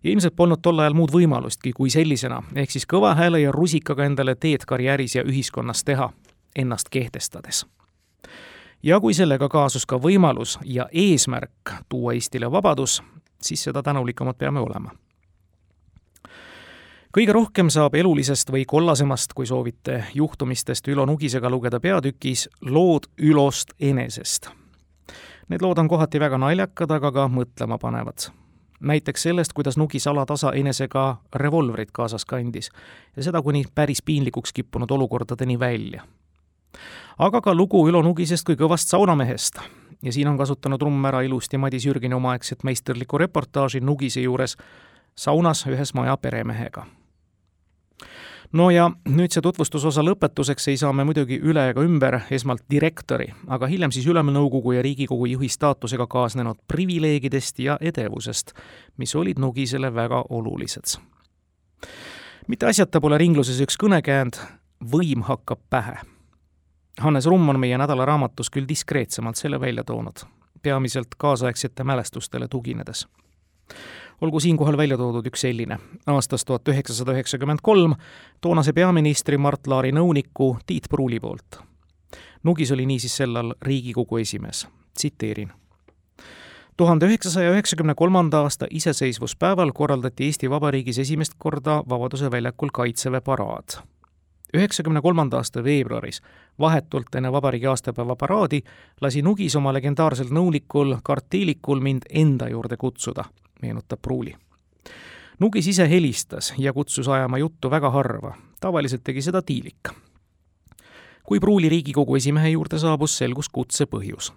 ja 0.05 0.11
ilmselt 0.11 0.37
polnud 0.37 0.59
tol 0.63 0.79
ajal 0.79 0.95
muud 0.95 1.13
võimalustki 1.13 1.73
kui 1.73 1.91
sellisena, 1.91 2.43
ehk 2.55 2.71
siis 2.71 2.87
kõva 2.91 3.15
hääle 3.15 3.41
ja 3.41 3.53
rusikaga 3.53 4.05
endale 4.05 4.35
teed 4.35 4.67
karjääris 4.67 5.15
ja 5.17 5.25
ühiskonnas 5.25 5.85
teha, 5.85 6.11
ennast 6.57 6.89
kehtestades. 6.91 7.67
ja 8.83 9.01
kui 9.01 9.15
sellega 9.15 9.49
kaasus 9.49 9.87
ka 9.87 9.97
võimalus 9.97 10.59
ja 10.65 10.89
eesmärk 10.93 11.73
tuua 11.89 12.13
Eestile 12.13 12.51
vabadus, 12.51 13.03
siis 13.43 13.63
seda 13.63 13.83
tänulikumad 13.83 14.37
peame 14.37 14.61
olema. 14.61 14.91
kõige 17.17 17.33
rohkem 17.33 17.71
saab 17.71 17.95
elulisest 17.95 18.51
või 18.51 18.65
kollasemast, 18.67 19.33
kui 19.33 19.47
soovite, 19.47 20.05
juhtumistest 20.15 20.89
Ülo 20.89 21.07
Nugisega 21.07 21.51
lugeda 21.51 21.81
peatükis 21.81 22.49
Lood 22.61 23.07
Ülost 23.23 23.71
enesest. 23.81 24.51
Need 25.49 25.63
lood 25.63 25.79
on 25.79 25.89
kohati 25.89 26.21
väga 26.21 26.39
naljakad, 26.39 26.91
aga 26.91 27.13
ka 27.13 27.29
mõtlema 27.29 27.79
panevad 27.79 28.44
näiteks 28.81 29.23
sellest, 29.23 29.53
kuidas 29.53 29.77
Nugis 29.77 30.07
alatasa 30.07 30.53
enesega 30.53 31.17
revolvrit 31.35 31.91
kaasas 31.93 32.25
kandis 32.25 32.71
ja 33.17 33.23
seda 33.23 33.43
kuni 33.43 33.65
päris 33.75 34.03
piinlikuks 34.03 34.53
kippunud 34.53 34.91
olukordadeni 34.91 35.59
välja. 35.59 36.03
aga 37.19 37.41
ka 37.41 37.55
lugu 37.55 37.89
Ülo 37.89 38.03
Nugisest 38.03 38.47
kui 38.47 38.57
kõvast 38.57 38.89
saunamehest 38.89 39.59
ja 40.03 40.13
siin 40.13 40.29
on 40.29 40.39
kasutanud 40.39 40.83
Rumm 40.83 41.05
ära 41.05 41.23
ilusti 41.23 41.59
Madis 41.59 41.87
Jürgeni 41.87 42.15
omaaegset 42.15 42.65
meisterlikku 42.65 43.19
reportaaži 43.19 43.81
Nugise 43.81 44.21
juures 44.21 44.57
saunas 45.15 45.67
ühes 45.67 45.95
maja 45.95 46.17
peremehega 46.17 46.87
no 48.55 48.71
ja 48.71 48.87
nüüd 49.11 49.35
see 49.35 49.43
tutvustusosa 49.45 50.05
lõpetuseks 50.07 50.69
ei 50.71 50.79
saa 50.81 50.93
me 50.95 51.05
muidugi 51.07 51.41
üle 51.43 51.67
ega 51.73 51.83
ümber 51.85 52.21
esmalt 52.35 52.65
direktori, 52.71 53.27
aga 53.51 53.69
hiljem 53.71 53.93
siis 53.95 54.07
Ülemnõukogu 54.11 54.77
ja 54.77 54.83
Riigikogu 54.85 55.27
juhi 55.33 55.51
staatusega 55.51 56.07
kaasnenud 56.11 56.63
privileegidest 56.71 57.59
ja 57.65 57.79
edevusest, 57.81 58.55
mis 58.97 59.15
olid 59.15 59.41
Nugisele 59.43 59.91
väga 59.95 60.25
olulised. 60.31 60.99
mitte 62.47 62.67
asjata 62.67 63.01
pole 63.01 63.19
ringluses 63.19 63.61
üks 63.61 63.77
kõnekäänd, 63.81 64.39
võim 64.93 65.23
hakkab 65.25 65.61
pähe. 65.71 65.97
Hannes 67.01 67.27
Rumm 67.27 67.49
on 67.49 67.59
meie 67.61 67.79
nädalaraamatus 67.79 68.51
küll 68.51 68.69
diskreetsemalt 68.69 69.37
selle 69.37 69.61
välja 69.61 69.85
toonud, 69.85 70.27
peamiselt 70.63 71.17
kaasaegsete 71.19 71.85
mälestustele 71.85 72.49
tuginedes 72.49 73.07
olgu 74.21 74.41
siinkohal 74.41 74.77
välja 74.77 74.97
toodud 74.99 75.27
üks 75.27 75.41
selline. 75.41 75.79
aastast 76.07 76.47
tuhat 76.47 76.69
üheksasada 76.69 77.13
üheksakümmend 77.13 77.59
kolm 77.63 77.95
toonase 78.41 78.73
peaministri 78.73 79.39
Mart 79.39 79.67
Laari 79.67 79.93
nõuniku 79.93 80.57
Tiit 80.67 80.89
Pruuli 80.91 81.21
poolt. 81.21 81.59
Nugis 82.43 82.73
oli 82.73 82.87
niisiis 82.87 83.17
sel 83.17 83.37
ajal 83.37 83.55
Riigikogu 83.63 84.17
esimees, 84.17 84.67
tsiteerin. 84.95 85.53
tuhande 86.77 87.07
üheksasaja 87.07 87.51
üheksakümne 87.51 87.95
kolmanda 87.95 88.41
aasta 88.41 88.67
iseseisvuspäeval 88.71 89.73
korraldati 89.73 90.25
Eesti 90.25 90.51
Vabariigis 90.51 90.99
esimest 90.99 91.33
korda 91.39 91.83
Vabaduse 91.89 92.31
väljakul 92.31 92.69
Kaitseväe 92.73 93.21
paraad 93.21 93.83
üheksakümne 94.55 95.01
kolmanda 95.01 95.37
aasta 95.37 95.65
veebruaris, 95.65 96.21
vahetult 96.59 97.15
enne 97.15 97.33
vabariigi 97.33 97.67
aastapäeva 97.67 98.17
paraadi, 98.17 98.61
lasi 99.01 99.23
Nugis 99.23 99.57
oma 99.57 99.73
legendaarsel 99.73 100.31
nõunikul 100.31 100.97
Kart 101.03 101.27
Tiilikul 101.31 101.81
mind 101.81 102.07
enda 102.11 102.49
juurde 102.49 102.77
kutsuda 102.77 103.25
meenutab 103.65 104.03
Pruuli. 104.03 104.35
Nugis 105.41 105.67
ise 105.67 105.89
helistas 105.91 106.53
ja 106.59 106.73
kutsus 106.73 107.09
ajama 107.09 107.39
juttu 107.39 107.71
väga 107.71 107.91
harva, 107.91 108.37
tavaliselt 108.61 109.03
tegi 109.05 109.23
seda 109.23 109.43
Tiilik. 109.43 109.91
kui 111.25 111.41
Pruuli 111.41 111.69
Riigikogu 111.69 112.17
esimehe 112.17 112.49
juurde 112.53 112.79
saabus, 112.79 113.17
selgus 113.19 113.49
kutse 113.49 113.85
põhjus. 113.85 114.33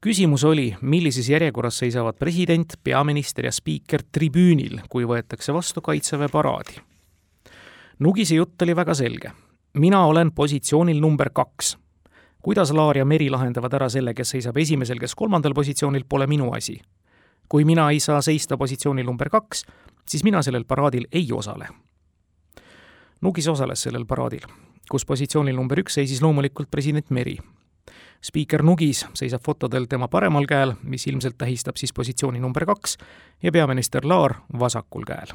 küsimus 0.00 0.44
oli, 0.44 0.76
millises 0.80 1.28
järjekorras 1.28 1.78
seisavad 1.78 2.18
president, 2.18 2.74
peaminister 2.84 3.44
ja 3.44 3.52
spiiker 3.52 4.02
tribüünil, 4.12 4.80
kui 4.88 5.04
võetakse 5.04 5.52
vastu 5.52 5.80
Kaitseväe 5.80 6.28
paraadi. 6.28 6.80
Nugise 7.98 8.34
jutt 8.34 8.62
oli 8.62 8.76
väga 8.76 8.94
selge. 8.94 9.30
mina 9.74 10.04
olen 10.06 10.32
positsioonil 10.32 11.00
number 11.00 11.30
kaks 11.30 11.76
kuidas 12.42 12.72
Laar 12.72 12.96
ja 12.96 13.04
Meri 13.04 13.30
lahendavad 13.30 13.74
ära 13.74 13.88
selle, 13.88 14.14
kes 14.14 14.30
seisab 14.30 14.56
esimesel, 14.56 14.98
kes 14.98 15.14
kolmandal 15.14 15.54
positsioonil, 15.54 16.04
pole 16.08 16.26
minu 16.26 16.52
asi 16.52 16.80
kui 17.50 17.64
mina 17.64 17.90
ei 17.90 18.00
saa 18.00 18.22
seista 18.22 18.56
positsioonil 18.56 19.06
number 19.06 19.28
kaks, 19.28 19.64
siis 20.08 20.24
mina 20.24 20.42
sellel 20.42 20.64
paraadil 20.64 21.06
ei 21.12 21.26
osale. 21.32 21.68
Nugis 23.20 23.48
osales 23.48 23.82
sellel 23.82 24.06
paraadil, 24.06 24.46
kus 24.90 25.04
positsioonil 25.04 25.58
number 25.58 25.82
üks 25.82 25.98
seisis 25.98 26.22
loomulikult 26.22 26.70
president 26.70 27.10
Meri. 27.10 27.36
spiiker 28.22 28.62
Nugis 28.62 29.06
seisab 29.14 29.42
fotodel 29.44 29.84
tema 29.88 30.08
paremal 30.08 30.46
käel, 30.46 30.74
mis 30.82 31.06
ilmselt 31.06 31.38
tähistab 31.38 31.76
siis 31.76 31.92
positsiooni 31.92 32.40
number 32.40 32.66
kaks, 32.66 32.96
ja 33.42 33.52
peaminister 33.52 34.06
Laar 34.06 34.34
vasakul 34.58 35.04
käel 35.04 35.34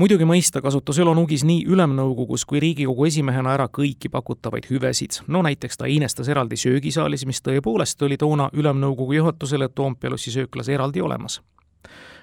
muidugi 0.00 0.24
mõista 0.24 0.62
kasutas 0.64 0.96
Ülo 1.02 1.12
Nugis 1.14 1.42
nii 1.44 1.66
Ülemnõukogus 1.68 2.46
kui 2.48 2.60
Riigikogu 2.62 3.04
esimehena 3.04 3.52
ära 3.52 3.66
kõiki 3.68 4.08
pakutavaid 4.08 4.64
hüvesid. 4.70 5.18
no 5.28 5.42
näiteks 5.42 5.76
ta 5.76 5.84
hiinestas 5.84 6.28
eraldi 6.28 6.56
söögisaalis, 6.56 7.26
mis 7.26 7.42
tõepoolest 7.44 8.02
oli 8.02 8.16
toona 8.16 8.48
Ülemnõukogu 8.52 9.12
juhatusele 9.12 9.68
Toompealossi 9.68 10.30
sööklas 10.30 10.68
eraldi 10.68 11.00
olemas. 11.00 11.42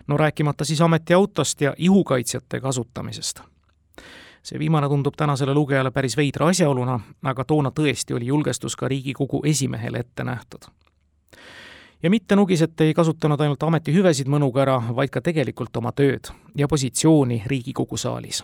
no 0.07 0.17
rääkimata 0.17 0.65
siis 0.65 0.81
ametiautost 0.81 1.61
ja 1.61 1.73
ihukaitsjate 1.77 2.59
kasutamisest. 2.59 3.41
see 4.43 4.59
viimane 4.59 4.87
tundub 4.87 5.13
tänasele 5.17 5.53
lugejale 5.53 5.91
päris 5.91 6.17
veidra 6.17 6.47
asjaoluna, 6.47 6.99
aga 7.23 7.45
toona 7.45 7.69
tõesti 7.69 8.15
oli 8.15 8.25
julgestus 8.25 8.75
ka 8.75 8.87
Riigikogu 8.87 9.41
esimehele 9.45 9.99
ette 9.99 10.23
nähtud 10.23 10.65
ja 12.03 12.09
mitte 12.09 12.35
nugisete 12.35 12.83
ei 12.83 12.93
kasutanud 12.93 13.41
ainult 13.41 13.63
ametihüvesid 13.63 14.29
mõnuga 14.29 14.61
ära, 14.65 14.77
vaid 14.95 15.11
ka 15.13 15.21
tegelikult 15.21 15.77
oma 15.77 15.91
tööd 15.91 16.29
ja 16.55 16.67
positsiooni 16.67 17.43
Riigikogu 17.45 17.97
saalis. 17.97 18.43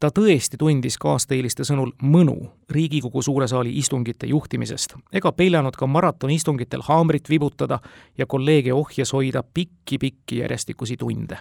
ta 0.00 0.08
tõesti 0.10 0.58
tundis 0.58 0.98
kaasteeliste 0.98 1.64
sõnul 1.64 1.92
mõnu 2.02 2.36
Riigikogu 2.70 3.22
suure 3.22 3.48
saali 3.48 3.78
istungite 3.78 4.26
juhtimisest 4.26 4.96
ega 5.12 5.32
peljanud 5.32 5.76
ka 5.76 5.86
maratonistungitel 5.86 6.82
haamrit 6.82 7.30
vibutada 7.30 7.80
ja 8.18 8.26
kolleege 8.26 8.72
ohjes 8.72 9.12
hoida 9.12 9.42
pikki-pikki 9.42 10.38
järjestikusi 10.38 10.96
tunde. 10.96 11.38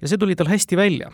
ja 0.00 0.08
see 0.08 0.18
tuli 0.18 0.36
tal 0.36 0.48
hästi 0.48 0.76
välja, 0.76 1.12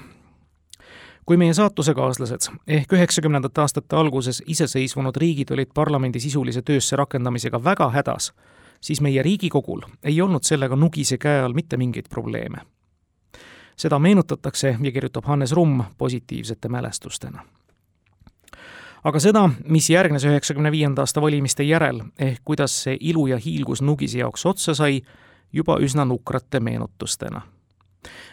kui 1.26 1.36
meie 1.36 1.54
saatusekaaslased 1.54 2.52
ehk 2.66 2.92
üheksakümnendate 2.92 3.60
aastate 3.60 3.96
alguses 3.96 4.42
iseseisvunud 4.46 5.16
riigid 5.16 5.50
olid 5.50 5.72
parlamendi 5.74 6.20
sisulise 6.20 6.62
töösse 6.62 6.96
rakendamisega 6.96 7.64
väga 7.64 7.90
hädas, 7.90 8.32
siis 8.80 9.00
meie 9.00 9.22
Riigikogul 9.22 9.80
ei 10.04 10.20
olnud 10.20 10.44
sellega 10.44 10.76
nugise 10.76 11.18
käe 11.18 11.42
all 11.42 11.52
mitte 11.52 11.76
mingeid 11.76 12.08
probleeme. 12.10 12.58
seda 13.76 13.98
meenutatakse 13.98 14.76
ja 14.82 14.92
kirjutab 14.92 15.24
Hannes 15.24 15.52
Rumm 15.52 15.80
positiivsete 15.98 16.68
mälestustena. 16.68 17.42
aga 19.04 19.20
seda, 19.20 19.50
mis 19.68 19.90
järgnes 19.90 20.24
üheksakümne 20.24 20.72
viienda 20.72 21.02
aasta 21.02 21.20
valimiste 21.20 21.62
järel, 21.62 22.02
ehk 22.18 22.40
kuidas 22.44 22.82
see 22.82 22.96
ilu 23.00 23.26
ja 23.26 23.36
hiilgus 23.36 23.82
Nugise 23.82 24.18
jaoks 24.18 24.46
otsa 24.46 24.74
sai, 24.74 25.02
juba 25.52 25.78
üsna 25.80 26.04
nukrate 26.04 26.60
meenutustena. 26.60 27.42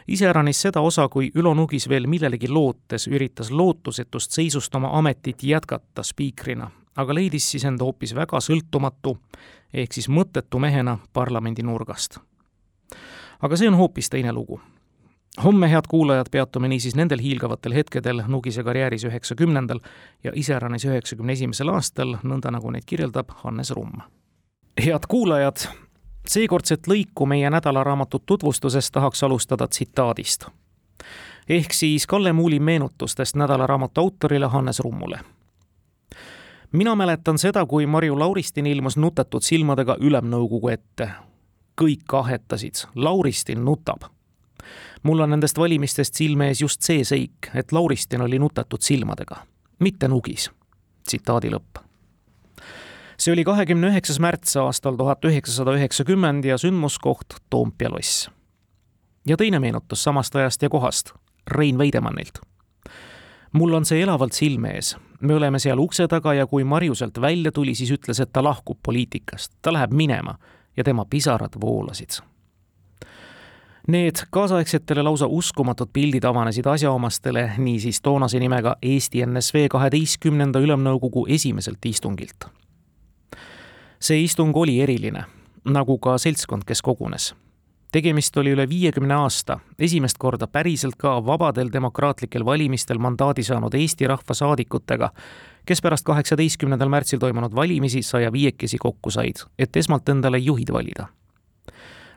iseäranis 0.08 0.62
seda 0.62 0.82
osa, 0.82 1.08
kui 1.10 1.32
Ülo 1.36 1.54
Nugis 1.54 1.90
veel 1.90 2.08
millelegi 2.08 2.48
lootes 2.50 3.08
üritas 3.08 3.52
lootusetust 3.52 4.32
seisust 4.32 4.76
oma 4.76 4.92
ametit 4.98 5.44
jätkata 5.44 6.04
spiikrina, 6.04 6.72
aga 6.96 7.14
leidis 7.14 7.52
siis 7.52 7.66
end 7.66 7.82
hoopis 7.82 8.16
väga 8.16 8.40
sõltumatu 8.40 9.18
ehk 9.74 9.94
siis 9.94 10.10
mõttetu 10.10 10.60
mehena 10.60 10.98
parlamendi 11.14 11.64
nurgast. 11.64 12.18
aga 13.42 13.58
see 13.58 13.68
on 13.68 13.76
hoopis 13.76 14.10
teine 14.10 14.34
lugu 14.34 14.62
homme, 15.44 15.72
head 15.72 15.88
kuulajad, 15.90 16.26
peatume 16.32 16.68
niisiis 16.68 16.96
nendel 16.96 17.20
hiilgavatel 17.20 17.74
hetkedel 17.74 18.24
Nugise 18.28 18.64
karjääris 18.64 19.04
üheksakümnendal 19.04 19.80
ja 20.24 20.32
iseäranis 20.36 20.86
üheksakümne 20.86 21.34
esimesel 21.34 21.70
aastal, 21.74 22.18
nõnda 22.24 22.52
nagu 22.52 22.72
neid 22.72 22.86
kirjeldab 22.86 23.32
Hannes 23.44 23.72
Rumm. 23.72 24.02
head 24.86 25.08
kuulajad, 25.08 25.68
seekordset 26.28 26.88
lõiku 26.88 27.26
meie 27.26 27.50
nädalaraamatut 27.50 28.26
tutvustuses 28.26 28.92
tahaks 28.92 29.24
alustada 29.24 29.68
tsitaadist. 29.68 30.46
ehk 31.50 31.74
siis 31.74 32.08
Kalle 32.08 32.34
Muuli 32.34 32.60
meenutustest 32.60 33.36
nädalaraamatu 33.36 34.02
autorile 34.02 34.48
Hannes 34.48 34.80
Rummule. 34.80 35.20
Mina 36.74 36.96
mäletan 36.96 37.38
seda, 37.38 37.66
kui 37.66 37.86
Marju 37.86 38.20
Lauristin 38.20 38.68
ilmus 38.68 38.98
nutetud 38.98 39.42
silmadega 39.42 39.98
Ülemnõukogu 40.00 40.74
ette. 40.74 41.10
kõik 41.82 42.14
ahetasid, 42.14 42.86
Lauristin 42.96 43.66
nutab 43.66 44.04
mul 45.04 45.20
on 45.20 45.30
nendest 45.30 45.58
valimistest 45.58 46.16
silme 46.16 46.48
ees 46.52 46.62
just 46.62 46.82
see 46.82 47.04
seik, 47.08 47.50
et 47.56 47.72
Lauristin 47.72 48.22
oli 48.22 48.40
nutetud 48.40 48.82
silmadega, 48.82 49.44
mitte 49.80 50.08
nugis. 50.08 50.52
tsitaadi 51.08 51.52
lõpp. 51.52 51.82
see 53.18 53.34
oli 53.34 53.44
kahekümne 53.44 53.88
üheksas 53.92 54.20
märts 54.20 54.56
aastal 54.58 54.96
tuhat 54.96 55.26
üheksasada 55.26 55.76
üheksakümmend 55.76 56.46
ja 56.46 56.58
sündmuskoht 56.58 57.36
Toompea 57.50 57.92
loss. 57.92 58.30
ja 59.28 59.38
teine 59.38 59.60
meenutus 59.60 60.04
samast 60.04 60.36
ajast 60.36 60.62
ja 60.62 60.70
kohast, 60.70 61.14
Rein 61.48 61.78
Veidemannilt. 61.78 62.40
Mul 63.54 63.74
on 63.74 63.86
see 63.86 64.02
elavalt 64.02 64.34
silme 64.34 64.76
ees, 64.78 64.96
me 65.22 65.36
oleme 65.36 65.60
seal 65.60 65.80
ukse 65.80 66.08
taga 66.08 66.34
ja 66.34 66.48
kui 66.48 66.64
Marju 66.64 66.96
sealt 66.96 67.22
välja 67.22 67.52
tuli, 67.52 67.76
siis 67.76 67.92
ütles, 67.92 68.20
et 68.20 68.34
ta 68.34 68.44
lahkub 68.44 68.80
poliitikast, 68.84 69.54
ta 69.62 69.74
läheb 69.74 69.94
minema 69.94 70.38
ja 70.78 70.84
tema 70.84 71.06
pisarad 71.06 71.60
voolasid 71.62 72.22
Need 73.88 74.16
kaasaegsetele 74.32 75.02
lausa 75.04 75.28
uskumatud 75.28 75.90
pildid 75.94 76.24
avanesid 76.24 76.66
asjaomastele 76.66 77.52
niisiis 77.58 78.02
toonase 78.02 78.40
nimega 78.40 78.78
Eesti 78.82 79.26
NSV 79.26 79.66
kaheteistkümnenda 79.70 80.60
Ülemnõukogu 80.60 81.26
esimeselt 81.28 81.86
istungilt. 81.86 82.46
see 84.00 84.24
istung 84.24 84.58
oli 84.58 84.82
eriline, 84.82 85.24
nagu 85.66 85.98
ka 85.98 86.18
seltskond, 86.18 86.64
kes 86.64 86.82
kogunes. 86.82 87.36
Tegemist 87.94 88.38
oli 88.38 88.52
üle 88.58 88.66
viiekümne 88.70 89.14
aasta 89.14 89.60
esimest 89.80 90.18
korda 90.18 90.48
päriselt 90.48 90.98
ka 90.98 91.16
vabadel 91.26 91.70
demokraatlikel 91.74 92.46
valimistel 92.46 92.98
mandaadi 92.98 93.44
saanud 93.44 93.74
Eesti 93.74 94.08
rahvasaadikutega, 94.10 95.10
kes 95.66 95.82
pärast 95.82 96.06
kaheksateistkümnendal 96.06 96.90
märtsil 96.90 97.22
toimunud 97.22 97.56
valimisi 97.56 98.02
saja 98.02 98.32
viiekesi 98.32 98.78
kokku 98.78 99.12
said, 99.12 99.46
et 99.60 99.76
esmalt 99.76 100.10
endale 100.10 100.38
juhid 100.38 100.74
valida 100.74 101.08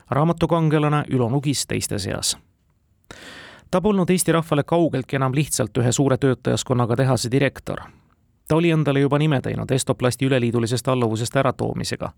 raamatukangelane 0.09 1.03
Ülo 1.11 1.29
Nugis 1.29 1.67
teiste 1.67 1.99
seas. 1.99 2.37
ta 3.71 3.81
polnud 3.81 4.09
Eesti 4.09 4.31
rahvale 4.31 4.63
kaugeltki 4.63 5.15
enam 5.15 5.35
lihtsalt 5.35 5.77
ühe 5.77 5.91
suure 5.91 6.17
töötajaskonnaga 6.17 6.95
tehase 6.95 7.31
direktor. 7.31 7.77
ta 8.47 8.55
oli 8.55 8.71
endale 8.71 8.99
juba 8.99 9.17
nime 9.17 9.41
teinud 9.41 9.71
Estoplasti 9.71 10.25
üleliidulisest 10.25 10.87
alluvusest 10.87 11.35
äratoomisega. 11.35 12.11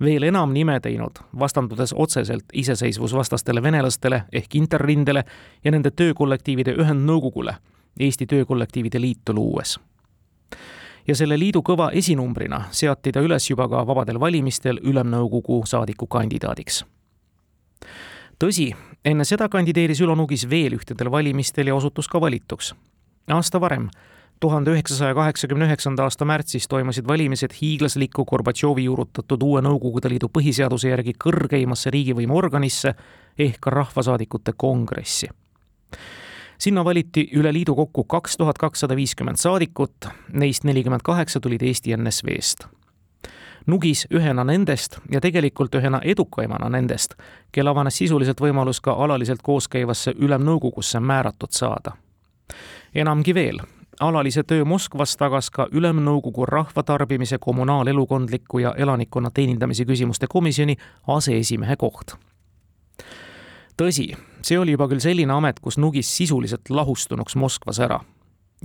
Veel 0.00 0.22
enam 0.22 0.52
nime 0.52 0.80
teinud, 0.80 1.18
vastandudes 1.38 1.94
otseselt 1.96 2.44
iseseisvusvastastele 2.52 3.62
venelastele 3.62 4.24
ehk 4.32 4.54
Interrindele 4.54 5.24
ja 5.64 5.70
nende 5.70 5.90
töökollektiivide 5.90 6.74
ühendnõukogule, 6.74 7.54
Eesti 8.00 8.26
Töökollektiivide 8.26 9.00
Liitu 9.00 9.34
luues 9.34 9.78
ja 11.08 11.16
selle 11.18 11.38
liidu 11.38 11.62
kõva 11.66 11.90
esinumbrina 11.98 12.64
seati 12.70 13.12
ta 13.12 13.20
üles 13.20 13.50
juba 13.50 13.68
ka 13.68 13.86
vabadel 13.86 14.20
valimistel 14.20 14.78
Ülemnõukogu 14.86 15.64
saadiku 15.66 16.06
kandidaadiks 16.06 16.84
tõsi, 18.42 18.72
enne 19.04 19.24
seda 19.28 19.48
kandideeris 19.48 20.00
Ülo 20.02 20.16
Nugis 20.18 20.48
veel 20.50 20.74
ühtedel 20.78 21.10
valimistel 21.10 21.70
ja 21.70 21.76
osutus 21.76 22.08
ka 22.08 22.20
valituks. 22.20 22.74
aasta 23.30 23.60
varem, 23.60 23.88
tuhande 24.42 24.72
üheksasaja 24.74 25.14
kaheksakümne 25.14 25.68
üheksanda 25.70 26.02
aasta 26.02 26.26
märtsis 26.26 26.66
toimusid 26.68 27.06
valimised 27.06 27.54
hiiglasliku 27.60 28.24
Gorbatšovi 28.26 28.84
juurutatud 28.84 29.42
uue 29.46 29.62
Nõukogude 29.62 30.10
Liidu 30.10 30.30
põhiseaduse 30.34 30.90
järgi 30.90 31.14
kõrgeimasse 31.24 31.92
riigivõimu 31.94 32.36
organisse 32.36 32.94
ehk 33.38 33.66
Rahvasaadikute 33.66 34.56
Kongressi 34.56 35.30
sinna 36.62 36.84
valiti 36.84 37.24
üle 37.38 37.50
liidu 37.54 37.74
kokku 37.74 38.04
kaks 38.04 38.36
tuhat 38.38 38.58
kakssada 38.58 38.94
viiskümmend 38.96 39.38
saadikut, 39.38 40.06
neist 40.32 40.64
nelikümmend 40.64 41.02
kaheksa 41.06 41.40
tulid 41.40 41.62
Eesti 41.62 41.96
NSV-st 41.96 42.66
Nugis 43.66 44.06
ühena 44.10 44.44
nendest 44.44 44.98
ja 45.10 45.20
tegelikult 45.20 45.74
ühena 45.78 46.00
edukaimana 46.02 46.66
nendest, 46.70 47.14
kel 47.52 47.70
avanes 47.70 48.00
sisuliselt 48.00 48.40
võimalus 48.42 48.80
ka 48.82 48.96
alaliselt 49.04 49.42
koos 49.42 49.68
käivasse 49.70 50.14
ülemnõukogusse 50.18 51.00
määratud 51.00 51.54
saada. 51.54 51.92
enamgi 52.94 53.34
veel, 53.34 53.60
alalise 54.02 54.42
töö 54.42 54.64
Moskvas 54.64 55.16
tagas 55.16 55.50
ka 55.50 55.66
Ülemnõukogu 55.72 56.46
rahvatarbimise, 56.46 57.38
kommunaalelukondliku 57.40 58.58
ja 58.58 58.74
elanikkonna 58.76 59.30
teenindamise 59.30 59.84
küsimuste 59.84 60.26
komisjoni 60.28 60.76
aseesimehe 61.06 61.76
koht. 61.76 62.16
tõsi, 63.76 64.12
see 64.42 64.58
oli 64.58 64.74
juba 64.76 64.88
küll 64.88 65.00
selline 65.00 65.32
amet, 65.32 65.60
kus 65.60 65.78
Nugis 65.78 66.16
sisuliselt 66.16 66.70
lahustunuks 66.70 67.36
Moskvas 67.36 67.80
ära. 67.80 68.00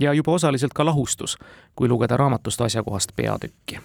ja 0.00 0.12
juba 0.12 0.32
osaliselt 0.32 0.72
ka 0.74 0.84
lahustus, 0.84 1.38
kui 1.74 1.88
lugeda 1.88 2.16
raamatust 2.16 2.60
asjakohast 2.60 3.16
peatükki 3.16 3.80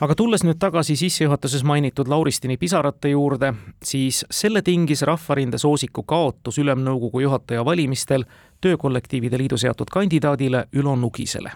aga 0.00 0.14
tulles 0.14 0.44
nüüd 0.46 0.58
tagasi 0.62 0.96
sissejuhatuses 0.96 1.64
mainitud 1.66 2.08
Lauristini 2.08 2.56
pisarate 2.56 3.10
juurde, 3.10 3.52
siis 3.84 4.24
selle 4.30 4.62
tingis 4.62 5.02
Rahvarinde 5.02 5.58
soosiku 5.58 6.02
kaotus 6.02 6.58
Ülemnõukogu 6.58 7.22
juhataja 7.24 7.64
valimistel 7.64 8.24
Töökollektiivide 8.60 9.38
Liidu 9.38 9.56
seatud 9.56 9.90
kandidaadile 9.90 10.66
Ülo 10.72 10.96
Nugisele. 10.96 11.52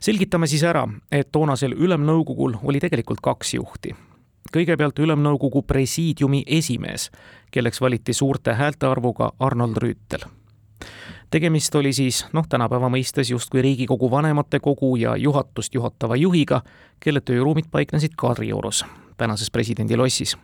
selgitame 0.00 0.46
siis 0.46 0.62
ära, 0.62 0.88
et 1.12 1.28
toonasel 1.32 1.72
Ülemnõukogul 1.72 2.56
oli 2.62 2.80
tegelikult 2.80 3.20
kaks 3.20 3.54
juhti. 3.54 3.94
kõigepealt 4.56 4.98
Ülemnõukogu 4.98 5.62
presiidiumi 5.62 6.44
esimees, 6.46 7.10
kelleks 7.50 7.80
valiti 7.80 8.12
suurte 8.12 8.54
häältearvuga 8.54 9.32
Arnold 9.38 9.76
Rüütel 9.76 10.20
tegemist 11.30 11.74
oli 11.74 11.92
siis 11.92 12.24
noh, 12.32 12.46
tänapäeva 12.48 12.90
mõistes 12.90 13.30
justkui 13.30 13.62
Riigikogu 13.62 14.10
vanematekogu 14.10 14.96
ja 14.96 15.16
juhatust 15.16 15.74
juhatava 15.74 16.16
juhiga, 16.16 16.62
kelle 17.00 17.20
tööruumid 17.20 17.70
paiknesid 17.70 18.16
Kadriorus, 18.16 18.84
tänases 19.16 19.50
presidendi 19.50 19.96
lossis. 19.96 20.36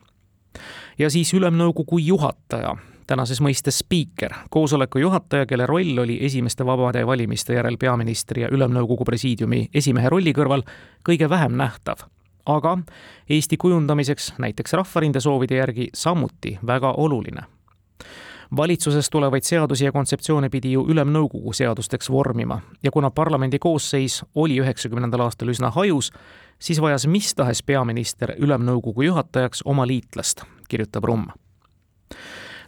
ja 0.98 1.10
siis 1.10 1.34
Ülemnõukogu 1.34 1.98
juhataja, 1.98 2.76
tänases 3.06 3.40
mõistes 3.40 3.78
spiiker, 3.78 4.34
koosoleku 4.50 4.98
juhataja, 4.98 5.46
kelle 5.46 5.66
roll 5.66 5.98
oli 5.98 6.18
esimeste 6.24 6.66
vabade 6.66 7.06
valimiste 7.06 7.54
järel 7.54 7.76
peaministri 7.78 8.42
ja 8.42 8.48
Ülemnõukogu 8.48 9.04
presiidiumi 9.04 9.68
esimehe 9.74 10.08
rolli 10.08 10.32
kõrval 10.32 10.62
kõige 11.08 11.28
vähem 11.28 11.56
nähtav 11.56 12.06
aga 12.46 12.78
Eesti 13.30 13.56
kujundamiseks 13.56 14.34
näiteks 14.38 14.72
Rahvarinde 14.72 15.20
soovide 15.20 15.56
järgi 15.56 15.88
samuti 15.94 16.58
väga 16.66 16.92
oluline 16.92 17.55
valitsusest 18.56 19.10
tulevaid 19.10 19.42
seadusi 19.42 19.84
ja 19.84 19.92
kontseptsioone 19.92 20.48
pidi 20.48 20.72
ju 20.72 20.86
Ülemnõukogu 20.88 21.52
seadusteks 21.52 22.10
vormima. 22.10 22.60
Ja 22.82 22.90
kuna 22.90 23.10
parlamendi 23.10 23.58
koosseis 23.58 24.24
oli 24.34 24.60
üheksakümnendal 24.60 25.20
aastal 25.20 25.48
üsna 25.48 25.70
hajus, 25.70 26.12
siis 26.58 26.80
vajas 26.80 27.06
mis 27.06 27.34
tahes 27.34 27.62
peaminister 27.62 28.36
Ülemnõukogu 28.38 29.02
juhatajaks 29.02 29.62
oma 29.64 29.86
liitlast, 29.86 30.42
kirjutab 30.68 31.04
Rumm. 31.04 31.26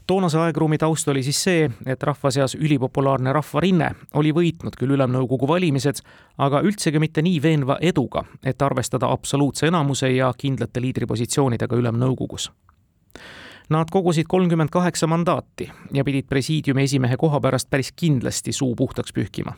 Toonase 0.07 0.39
aegruumi 0.39 0.79
taust 0.79 1.09
oli 1.09 1.23
siis 1.23 1.43
see, 1.45 1.71
et 1.87 2.03
rahva 2.03 2.31
seas 2.33 2.55
ülipopulaarne 2.55 3.33
Rahvarinne 3.33 3.91
oli 4.17 4.33
võitnud 4.33 4.79
küll 4.81 4.95
Ülemnõukogu 4.97 5.49
valimised, 5.49 6.01
aga 6.39 6.63
üldsegi 6.65 6.99
mitte 6.99 7.23
nii 7.23 7.43
veenva 7.43 7.77
eduga, 7.81 8.25
et 8.43 8.63
arvestada 8.63 9.11
absoluutse 9.13 9.69
enamuse 9.69 10.09
ja 10.15 10.33
kindlate 10.39 10.81
liidripositsioonidega 10.81 11.77
Ülemnõukogus 11.77 12.49
Nad 13.69 13.91
kogusid 13.91 14.25
kolmkümmend 14.29 14.69
kaheksa 14.73 15.07
mandaati 15.07 15.71
ja 15.93 16.05
pidid 16.05 16.25
presiidiumi 16.29 16.83
esimehe 16.83 17.17
koha 17.17 17.41
pärast 17.41 17.71
päris 17.71 17.93
kindlasti 17.93 18.53
suu 18.53 18.75
puhtaks 18.77 19.13
pühkima. 19.13 19.53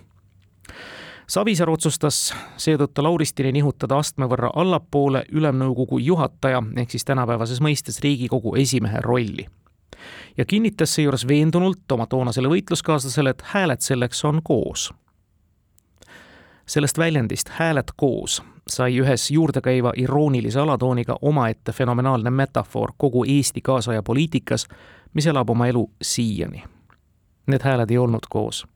Savisaar 1.30 1.70
otsustas 1.70 2.34
seetõttu 2.56 3.04
Lauristini 3.06 3.52
nihutada 3.52 4.00
astme 4.02 4.26
võrra 4.26 4.50
allapoole 4.54 5.22
Ülemnõukogu 5.32 5.98
juhataja 6.02 6.62
ehk 6.76 6.90
siis 6.90 7.04
tänapäevases 7.04 7.60
mõistes 7.62 8.00
Riigikogu 8.02 8.56
esimehe 8.56 9.00
rolli. 9.00 9.46
ja 10.36 10.44
kinnitas 10.44 10.94
seejuures 10.94 11.28
veendunult 11.28 11.92
oma 11.92 12.06
toonasele 12.06 12.48
võitluskaaslasele, 12.48 13.30
et 13.30 13.42
hääled 13.42 13.80
selleks 13.80 14.24
on 14.24 14.42
koos 14.42 14.90
sellest 16.70 16.98
väljendist 16.98 17.48
hääled 17.58 17.90
koos 17.96 18.42
sai 18.70 18.96
ühes 19.00 19.30
juurdekäiva 19.30 19.92
iroonilise 19.96 20.60
alatooniga 20.60 21.18
omaette 21.22 21.72
fenomenaalne 21.72 22.30
metafoor 22.30 22.92
kogu 22.96 23.24
Eesti 23.28 23.60
kaasaja 23.60 24.02
poliitikas, 24.02 24.66
mis 25.14 25.26
elab 25.26 25.50
oma 25.50 25.66
elu 25.66 25.90
siiani. 26.02 26.64
Need 27.46 27.64
hääled 27.64 27.90
ei 27.90 27.98
olnud 27.98 28.30
koos. 28.30 28.66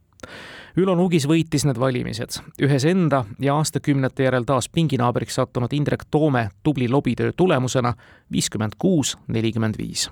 Ülo 0.77 0.97
Nugis 0.99 1.29
võitis 1.31 1.63
need 1.69 1.79
valimised, 1.79 2.41
ühes 2.63 2.85
enda 2.91 3.25
ja 3.39 3.55
aastakümnete 3.55 4.27
järel 4.27 4.43
taas 4.45 4.69
pinginaabriks 4.69 5.39
sattunud 5.39 5.73
Indrek 5.73 6.03
Toome 6.11 6.49
tubli 6.63 6.89
lobitöö 6.89 7.33
tulemusena 7.37 7.95
viiskümmend 8.33 8.75
kuus, 8.79 9.15
nelikümmend 9.29 9.79
viis 9.79 10.09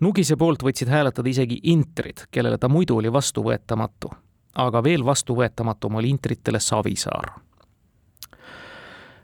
Nugise 0.00 0.36
poolt 0.40 0.62
võtsid 0.64 0.88
hääletada 0.88 1.28
isegi 1.28 1.58
intrid, 1.72 2.26
kellele 2.30 2.58
ta 2.58 2.68
muidu 2.68 2.96
oli 2.96 3.12
vastuvõetamatu. 3.12 4.10
aga 4.54 4.82
veel 4.84 5.04
vastuvõetamatum 5.04 5.94
oli 5.94 6.08
intritele 6.10 6.60
Savisaar 6.60 7.32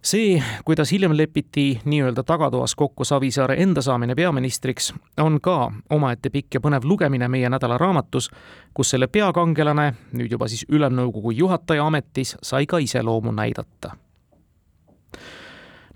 see, 0.06 0.42
kuidas 0.64 0.92
hiljem 0.92 1.16
lepiti 1.16 1.80
nii-öelda 1.84 2.22
tagatoas 2.22 2.74
kokku 2.74 3.04
Savisaare 3.04 3.56
enda 3.62 3.82
saamine 3.82 4.14
peaministriks, 4.14 4.92
on 5.20 5.40
ka 5.40 5.72
omaette 5.90 6.30
pikk 6.30 6.54
ja 6.54 6.62
põnev 6.62 6.86
lugemine 6.86 7.28
meie 7.28 7.50
nädala 7.50 7.78
raamatus, 7.78 8.30
kus 8.74 8.94
selle 8.94 9.08
peakangelane, 9.10 9.92
nüüd 10.12 10.32
juba 10.32 10.48
siis 10.48 10.66
Ülemnõukogu 10.70 11.34
juhataja 11.34 11.86
ametis, 11.86 12.36
sai 12.42 12.66
ka 12.66 12.78
iseloomu 12.78 13.34
näidata 13.34 13.96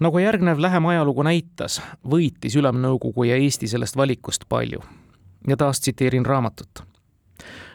nagu 0.00 0.18
järgnev 0.18 0.58
lähem 0.58 0.86
ajalugu 0.86 1.22
näitas, 1.22 1.82
võitis 2.10 2.56
Ülemnõukogu 2.56 3.26
ja 3.28 3.36
Eesti 3.36 3.68
sellest 3.68 3.96
valikust 3.96 4.48
palju. 4.48 4.80
ja 5.48 5.56
taas 5.56 5.80
tsiteerin 5.80 6.26
raamatut. 6.26 6.82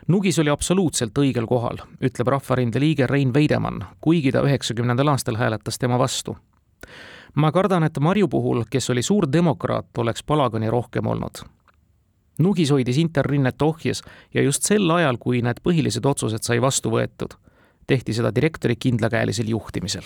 Nugis 0.07 0.39
oli 0.39 0.49
absoluutselt 0.53 1.17
õigel 1.17 1.47
kohal, 1.49 1.79
ütleb 1.97 2.27
Rahvarinde 2.29 2.79
liige 2.79 3.07
Rein 3.09 3.33
Veidemann, 3.33 3.87
kuigi 4.01 4.31
ta 4.31 4.43
üheksakümnendal 4.45 5.09
aastal 5.09 5.39
hääletas 5.39 5.79
tema 5.81 5.97
vastu. 5.99 6.37
ma 7.35 7.51
kardan, 7.51 7.83
et 7.83 7.99
Marju 7.99 8.27
puhul, 8.27 8.63
kes 8.69 8.89
oli 8.89 9.01
suur 9.01 9.25
demokraat, 9.31 9.97
oleks 9.97 10.23
palagani 10.23 10.69
rohkem 10.69 11.07
olnud. 11.07 11.41
Nugis 12.39 12.71
hoidis 12.71 12.97
Interrinnet 12.97 13.61
ohjes 13.61 14.03
ja 14.33 14.41
just 14.41 14.63
sel 14.63 14.91
ajal, 14.91 15.17
kui 15.17 15.41
need 15.41 15.59
põhilised 15.63 16.05
otsused 16.05 16.43
sai 16.43 16.61
vastu 16.61 16.91
võetud, 16.91 17.33
tehti 17.87 18.13
seda 18.13 18.35
direktori 18.35 18.75
kindlakäelisel 18.75 19.49
juhtimisel 19.49 20.03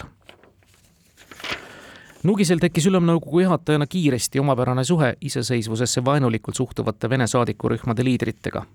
Nugisel 2.24 2.60
tekkis 2.60 2.84
Ülemnõukogu 2.90 3.40
juhatajana 3.46 3.86
kiiresti 3.88 4.40
omapärane 4.40 4.84
suhe 4.84 5.14
iseseisvusesse 5.22 6.02
vaenulikult 6.06 6.56
suhtuvate 6.56 7.10
Vene 7.10 7.28
saadikurühmade 7.28 8.04
liidritega. 8.04 8.66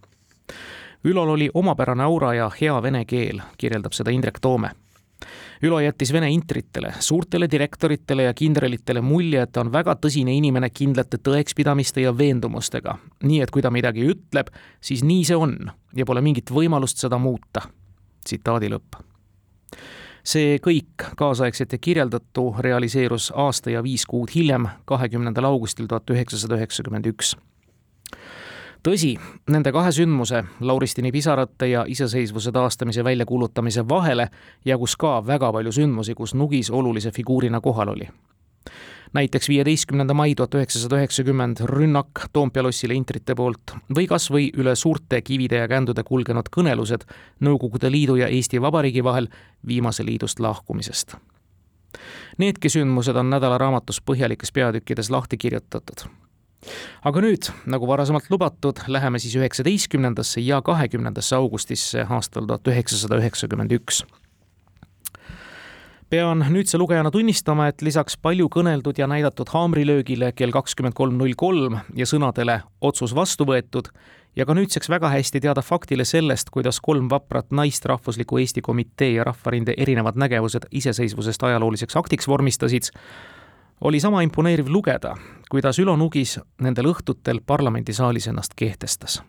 Ülol 1.04 1.28
oli 1.28 1.50
omapärane 1.54 2.02
aura 2.02 2.34
ja 2.34 2.50
hea 2.60 2.82
vene 2.82 3.04
keel, 3.04 3.42
kirjeldab 3.58 3.92
seda 3.92 4.10
Indrek 4.10 4.40
Toome. 4.40 4.70
Ülo 5.64 5.78
jättis 5.80 6.12
vene 6.12 6.30
intritele, 6.32 6.94
suurtele 7.00 7.48
direktoritele 7.50 8.22
ja 8.22 8.34
kindralitele 8.34 9.00
mulje, 9.00 9.42
et 9.42 9.52
ta 9.52 9.62
on 9.62 9.72
väga 9.72 9.94
tõsine 10.00 10.34
inimene 10.36 10.68
kindlate 10.70 11.20
tõekspidamiste 11.24 12.04
ja 12.04 12.12
veendumustega. 12.18 12.98
nii 13.22 13.40
et 13.40 13.50
kui 13.50 13.62
ta 13.62 13.70
midagi 13.70 14.04
ütleb, 14.08 14.50
siis 14.80 15.04
nii 15.04 15.24
see 15.24 15.36
on 15.36 15.70
ja 15.96 16.04
pole 16.04 16.20
mingit 16.20 16.50
võimalust 16.50 16.98
seda 16.98 17.18
muuta. 17.18 17.62
tsitaadi 18.24 18.68
lõpp 18.68 19.00
see 20.24 20.58
kõik 20.58 21.04
kaasaegselt 21.16 21.72
ja 21.72 21.78
kirjeldatu 21.78 22.54
realiseerus 22.58 23.32
aasta 23.36 23.70
ja 23.70 23.82
viis 23.82 24.06
kuud 24.06 24.32
hiljem, 24.34 24.68
kahekümnendal 24.84 25.44
augustil 25.44 25.86
tuhat 25.86 26.10
üheksasada 26.10 26.56
üheksakümmend 26.56 27.06
üks 27.06 27.36
tõsi, 28.84 29.14
nende 29.50 29.72
kahe 29.72 29.92
sündmuse, 29.92 30.44
Lauristini 30.60 31.12
pisarate 31.12 31.70
ja 31.70 31.84
iseseisvuse 31.88 32.52
taastamise 32.52 33.04
väljakuulutamise 33.04 33.88
vahele 33.88 34.28
jagus 34.64 34.96
ka 34.96 35.18
väga 35.26 35.52
palju 35.52 35.72
sündmusi, 35.72 36.14
kus 36.14 36.34
Nugis 36.34 36.70
olulise 36.70 37.10
figuurina 37.10 37.60
kohal 37.60 37.94
oli 37.96 38.08
näiteks 39.14 39.48
viieteistkümnenda 39.48 40.14
mai 40.14 40.34
tuhat 40.34 40.54
üheksasada 40.54 40.96
üheksakümmend 40.98 41.60
rünnak 41.70 42.24
Toompea 42.32 42.62
lossile 42.62 42.94
intrite 42.94 43.34
poolt 43.38 43.76
või 43.96 44.08
kas 44.10 44.26
või 44.30 44.48
üle 44.58 44.74
suurte 44.76 45.20
kivide 45.22 45.62
ja 45.62 45.68
kändude 45.70 46.02
kulgenud 46.02 46.50
kõnelused 46.56 47.06
Nõukogude 47.40 47.92
Liidu 47.92 48.18
ja 48.18 48.28
Eesti 48.28 48.62
Vabariigi 48.62 49.04
vahel 49.04 49.28
viimase 49.66 50.04
liidust 50.04 50.40
lahkumisest. 50.40 51.16
Needki 52.38 52.68
sündmused 52.68 53.16
on 53.16 53.30
nädalaraamatus 53.30 54.02
põhjalikes 54.02 54.52
peatükkides 54.52 55.10
lahti 55.10 55.38
kirjutatud 55.38 56.08
aga 57.04 57.22
nüüd, 57.24 57.48
nagu 57.70 57.88
varasemalt 57.88 58.30
lubatud, 58.32 58.82
läheme 58.88 59.18
siis 59.22 59.36
üheksateistkümnendasse 59.38 60.42
ja 60.44 60.62
kahekümnendasse 60.62 61.36
augustisse 61.36 62.06
aastal 62.08 62.46
tuhat 62.46 62.72
üheksasada 62.74 63.20
üheksakümmend 63.22 63.72
üks. 63.78 64.04
Pean 66.10 66.44
nüüdse 66.52 66.78
lugejana 66.78 67.10
tunnistama, 67.10 67.70
et 67.72 67.82
lisaks 67.82 68.14
palju 68.20 68.46
kõneldud 68.52 68.98
ja 69.00 69.08
näidatud 69.10 69.48
haamrilöögile 69.50 70.28
kell 70.36 70.52
kakskümmend 70.54 70.94
kolm 70.94 71.16
null 71.18 71.32
kolm 71.34 71.80
ja 71.96 72.06
sõnadele 72.06 72.60
otsus 72.84 73.14
vastu 73.16 73.46
võetud 73.48 73.88
ja 74.36 74.46
ka 74.46 74.54
nüüdseks 74.54 74.90
väga 74.92 75.10
hästi 75.10 75.40
teada 75.42 75.62
faktile 75.62 76.04
sellest, 76.06 76.50
kuidas 76.54 76.80
kolm 76.84 77.08
vaprat 77.10 77.50
naist 77.50 77.86
Rahvusliku 77.86 78.38
Eesti 78.38 78.62
Komitee 78.62 79.14
ja 79.16 79.24
Rahvarinde 79.24 79.74
erinevad 79.78 80.18
nägevused 80.20 80.68
iseseisvusest 80.70 81.42
ajalooliseks 81.42 81.96
aktiks 81.96 82.28
vormistasid, 82.28 82.92
oli 83.80 84.00
sama 84.00 84.22
imponeeriv 84.22 84.68
lugeda, 84.68 85.14
kuidas 85.50 85.78
Ülo 85.78 85.96
Nugis 85.96 86.38
nendel 86.60 86.88
õhtutel 86.92 87.40
parlamendisaalis 87.46 88.28
ennast 88.30 88.54
kehtestas. 88.56 89.22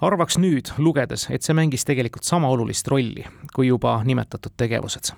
Arvaks 0.00 0.38
nüüd, 0.38 0.72
lugedes, 0.78 1.28
et 1.30 1.42
see 1.42 1.54
mängis 1.56 1.86
tegelikult 1.86 2.26
sama 2.26 2.50
olulist 2.52 2.88
rolli 2.88 3.24
kui 3.54 3.68
juba 3.68 4.00
nimetatud 4.04 4.52
tegevused. 4.56 5.14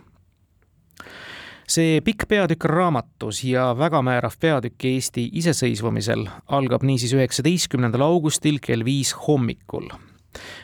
See 1.67 1.99
pikk 2.07 2.29
peatükk 2.31 2.69
raamatus 2.71 3.41
ja 3.45 3.73
väga 3.79 4.03
määrav 4.03 4.37
peatükk 4.41 4.85
Eesti 4.87 5.25
iseseisvumisel 5.41 6.23
algab 6.47 6.85
niisiis 6.87 7.17
üheksateistkümnendal 7.17 8.05
augustil 8.07 8.61
kell 8.63 8.85
viis 8.85 9.11
hommikul. 9.27 9.89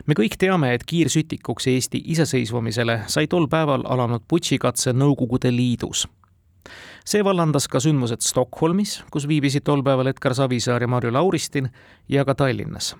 me 0.07 0.15
kõik 0.15 0.37
teame, 0.39 0.75
et 0.75 0.85
kiirsütikuks 0.87 1.67
Eesti 1.67 2.03
iseseisvumisele 2.05 3.01
sai 3.07 3.27
tol 3.27 3.49
päeval 3.49 3.83
alanud 3.89 4.23
putšikatse 4.29 4.93
Nõukogude 4.93 5.51
Liidus 5.51 6.07
see 7.05 7.25
vallandas 7.25 7.69
ka 7.69 7.81
sündmused 7.81 8.23
Stockholmis, 8.23 9.03
kus 9.11 9.29
viibisid 9.29 9.65
tol 9.65 9.83
päeval 9.83 10.13
Edgar 10.13 10.35
Savisaar 10.35 10.83
ja 10.83 10.89
Marju 10.89 11.13
Lauristin, 11.13 11.71
ja 12.09 12.25
ka 12.25 12.35
Tallinnas. 12.35 12.97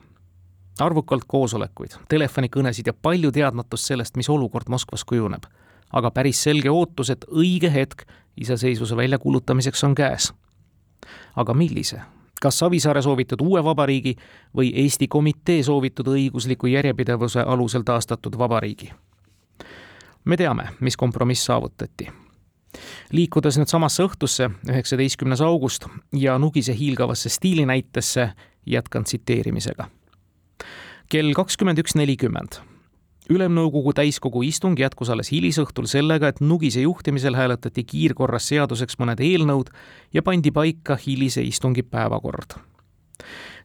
arvukalt 0.81 1.25
koosolekuid, 1.29 1.99
telefonikõnesid 2.09 2.87
ja 2.87 2.93
palju 2.93 3.33
teadmatust 3.33 3.85
sellest, 3.85 4.17
mis 4.17 4.29
olukord 4.29 4.69
Moskvas 4.69 5.05
kujuneb 5.05 5.45
aga 5.93 6.11
päris 6.11 6.41
selge 6.43 6.71
ootus, 6.71 7.11
et 7.11 7.25
õige 7.29 7.71
hetk 7.73 8.07
iseseisvuse 8.41 8.97
väljakuulutamiseks 8.97 9.85
on 9.85 9.95
käes. 9.95 10.33
aga 11.37 11.55
millise? 11.55 12.01
kas 12.43 12.59
Savisaare 12.59 13.03
soovitud 13.03 13.41
uue 13.41 13.65
vabariigi 13.65 14.17
või 14.57 14.73
Eesti 14.75 15.09
komitee 15.09 15.63
soovitud 15.63 16.09
õigusliku 16.09 16.67
järjepidevuse 16.67 17.41
alusel 17.41 17.83
taastatud 17.83 18.39
vabariigi? 18.39 18.93
me 20.25 20.37
teame, 20.37 20.69
mis 20.81 20.97
kompromiss 20.97 21.45
saavutati. 21.45 22.09
Liikudes 23.13 23.59
nüüd 23.61 23.71
samasse 23.71 24.05
õhtusse, 24.07 24.51
üheksateistkümnes 24.69 25.41
august 25.45 25.87
ja 26.17 26.39
Nugise 26.39 26.75
hiilgavasse 26.79 27.29
stiilinäitesse, 27.29 28.31
jätkan 28.67 29.05
tsiteerimisega. 29.05 29.89
kell 31.09 31.33
kakskümmend 31.37 31.79
üks 31.79 31.95
nelikümmend 31.95 32.63
ülemnõukogu 33.31 33.93
täiskogu 33.97 34.43
istung 34.47 34.79
jätkus 34.79 35.11
alles 35.13 35.31
hilisõhtul 35.33 35.87
sellega, 35.91 36.33
et 36.33 36.41
Nugise 36.41 36.83
juhtimisel 36.83 37.37
hääletati 37.39 37.85
kiirkorras 37.85 38.49
seaduseks 38.51 38.99
mõned 38.99 39.23
eelnõud 39.23 39.73
ja 40.15 40.23
pandi 40.23 40.51
paika 40.51 40.99
hilise 41.07 41.45
istungi 41.47 41.83
päevakord. 41.83 42.59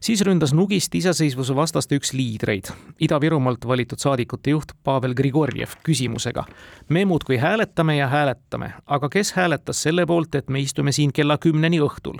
Siis 0.00 0.20
ründas 0.20 0.54
Nugist 0.54 0.94
iseseisvuse 0.94 1.56
vastaste 1.56 1.96
üks 1.96 2.12
liidreid, 2.12 2.70
Ida-Virumaalt 3.00 3.66
valitud 3.66 3.98
saadikute 3.98 4.50
juht 4.50 4.72
Pavel 4.84 5.14
Grigorjev 5.14 5.78
küsimusega. 5.82 6.44
me 6.88 7.04
muudkui 7.04 7.36
hääletame 7.36 7.96
ja 7.96 8.08
hääletame, 8.08 8.72
aga 8.86 9.08
kes 9.08 9.32
hääletas 9.32 9.82
selle 9.82 10.06
poolt, 10.06 10.34
et 10.34 10.48
me 10.48 10.60
istume 10.60 10.92
siin 10.92 11.12
kella 11.12 11.38
kümneni 11.38 11.80
õhtul? 11.80 12.18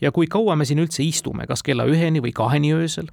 ja 0.00 0.12
kui 0.12 0.26
kaua 0.26 0.56
me 0.56 0.64
siin 0.64 0.78
üldse 0.78 1.02
istume, 1.02 1.46
kas 1.46 1.62
kella 1.62 1.84
üheni 1.84 2.22
või 2.22 2.32
kaheni 2.32 2.74
öösel? 2.74 3.06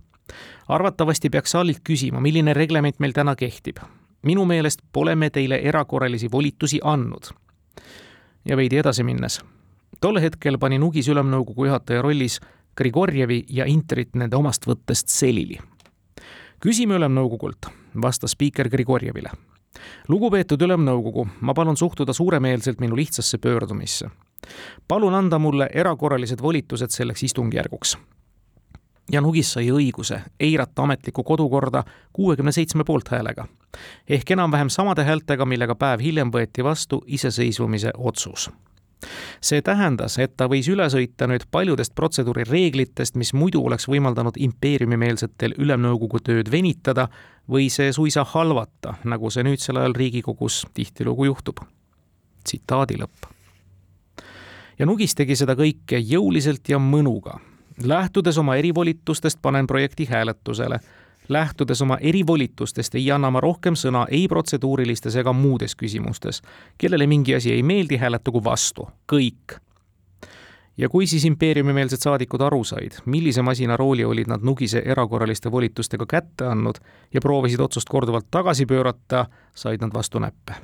arvatavasti 0.67 1.29
peaks 1.29 1.51
saalilt 1.51 1.81
küsima, 1.83 2.21
milline 2.21 2.53
reglement 2.53 2.99
meil 2.99 3.13
täna 3.13 3.35
kehtib. 3.35 3.77
minu 4.21 4.45
meelest 4.45 4.81
pole 4.91 5.15
me 5.15 5.29
teile 5.29 5.55
erakorralisi 5.55 6.31
volitusi 6.31 6.79
andnud. 6.83 7.31
ja 8.45 8.57
veidi 8.57 8.77
edasi 8.77 9.03
minnes. 9.03 9.41
tol 10.01 10.19
hetkel 10.19 10.57
pani 10.57 10.77
Nugis 10.77 11.07
ülemnõukogu 11.07 11.65
juhataja 11.65 12.01
rollis 12.01 12.39
Grigorjevi 12.77 13.45
ja 13.49 13.65
Interit 13.65 14.15
nende 14.15 14.35
omast 14.35 14.67
võttest 14.67 15.07
selili. 15.07 15.59
küsime 16.59 16.95
ülemnõukogult, 16.95 17.69
vastas 18.01 18.31
spiiker 18.31 18.69
Grigorjevile. 18.69 19.29
lugupeetud 20.07 20.61
ülemnõukogu, 20.61 21.27
ma 21.41 21.53
palun 21.53 21.77
suhtuda 21.77 22.13
suuremeelselt 22.13 22.79
minu 22.79 22.95
lihtsasse 22.95 23.37
pöördumisse 23.37 24.09
palun 24.87 25.13
anda 25.13 25.39
mulle 25.39 25.69
erakorralised 25.73 26.41
volitused 26.41 26.89
selleks 26.89 27.23
istungjärguks 27.23 27.97
ja 29.11 29.21
Nugis 29.21 29.53
sai 29.53 29.71
õiguse 29.71 30.21
eirata 30.39 30.83
ametlikku 30.83 31.23
kodukorda 31.23 31.83
kuuekümne 32.13 32.51
seitsme 32.51 32.83
poolthäälega 32.83 33.47
ehk 34.09 34.31
enam-vähem 34.31 34.69
samade 34.69 35.03
häältega, 35.03 35.45
millega 35.45 35.75
päev 35.75 36.01
hiljem 36.01 36.31
võeti 36.33 36.63
vastu 36.63 37.03
iseseisvumise 37.07 37.91
otsus 37.97 38.49
see 39.41 39.61
tähendas, 39.61 40.17
et 40.19 40.35
ta 40.37 40.47
võis 40.51 40.67
üle 40.71 40.85
sõita 40.91 41.27
nüüd 41.29 41.45
paljudest 41.51 41.95
protseduurireeglitest, 41.95 43.15
mis 43.19 43.33
muidu 43.33 43.63
oleks 43.65 43.87
võimaldanud 43.87 44.37
impeeriumimeelsetel 44.37 45.55
ülemnõukogu 45.57 46.21
tööd 46.23 46.51
venitada 46.51 47.07
või 47.49 47.69
see 47.73 47.93
suisa 47.95 48.25
halvata, 48.27 48.97
nagu 49.03 49.31
see 49.31 49.45
nüüdsel 49.47 49.79
ajal 49.79 49.95
Riigikogus 49.97 50.65
tihtilugu 50.73 51.29
juhtub. 51.29 51.59
tsitaadi 52.43 52.97
lõpp. 52.97 53.27
ja 54.79 54.85
Nugis 54.85 55.15
tegi 55.15 55.35
seda 55.35 55.55
kõike 55.55 55.99
jõuliselt 55.99 56.69
ja 56.69 56.79
mõnuga. 56.79 57.39
lähtudes 57.83 58.37
oma 58.37 58.55
erivolitustest, 58.55 59.41
panen 59.41 59.67
projekti 59.67 60.05
hääletusele 60.05 60.79
lähtudes 61.29 61.81
oma 61.81 61.97
erivolitustest 62.01 62.95
ei 62.95 63.11
anna 63.11 63.29
ma 63.31 63.39
rohkem 63.39 63.75
sõna 63.77 64.05
ei 64.09 64.27
protseduurilistes 64.27 65.15
ega 65.15 65.33
muudes 65.33 65.75
küsimustes. 65.75 66.41
kellele 66.77 67.07
mingi 67.07 67.35
asi 67.35 67.51
ei 67.51 67.63
meeldi, 67.63 67.97
hääletagu 67.97 68.43
vastu, 68.43 68.89
kõik. 69.13 69.59
ja 70.77 70.89
kui 70.89 71.07
siis 71.07 71.25
impeeriumimeelsed 71.25 71.99
saadikud 72.01 72.41
aru 72.41 72.63
said, 72.63 72.91
millise 73.05 73.41
masina 73.41 73.77
rooli 73.77 74.05
olid 74.05 74.27
nad 74.27 74.41
Nugise 74.41 74.81
erakorraliste 74.85 75.51
volitustega 75.51 76.05
kätte 76.05 76.45
andnud 76.45 76.79
ja 77.13 77.21
proovisid 77.21 77.59
otsust 77.59 77.89
korduvalt 77.89 78.27
tagasi 78.31 78.65
pöörata, 78.65 79.25
said 79.55 79.81
nad 79.81 79.93
vastu 79.93 80.19
näppe 80.19 80.55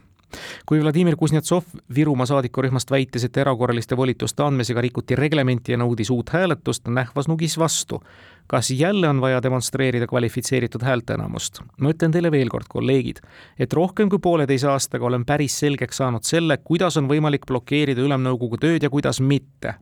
kui 0.66 0.82
Vladimir 0.84 1.16
Kuznetsov 1.16 1.63
Virumaa 1.95 2.26
saadikurühmast 2.26 2.91
väitis, 2.91 3.24
et 3.24 3.38
erakorraliste 3.38 3.97
volituste 3.97 4.43
andmisega 4.43 4.82
rikuti 4.82 5.16
reglementi 5.16 5.76
ja 5.76 5.80
nõudis 5.82 6.11
uut 6.13 6.30
hääletust, 6.34 6.88
nähvas 6.88 7.28
Nugis 7.28 7.57
vastu. 7.57 8.01
Kas 8.47 8.71
jälle 8.71 9.09
on 9.09 9.21
vaja 9.21 9.41
demonstreerida 9.43 10.07
kvalifitseeritud 10.07 10.83
häälteenamust? 10.83 11.61
ma 11.79 11.89
ütlen 11.93 12.11
teile 12.11 12.31
veel 12.31 12.49
kord, 12.49 12.69
kolleegid, 12.69 13.21
et 13.59 13.73
rohkem 13.73 14.09
kui 14.09 14.19
pooleteise 14.19 14.69
aastaga 14.69 15.05
olen 15.05 15.25
päris 15.25 15.59
selgeks 15.59 15.97
saanud 15.97 16.23
selle, 16.23 16.57
kuidas 16.57 16.97
on 16.97 17.09
võimalik 17.09 17.45
blokeerida 17.47 18.01
ülemnõukogu 18.01 18.61
tööd 18.61 18.83
ja 18.83 18.89
kuidas 18.89 19.21
mitte. 19.21 19.75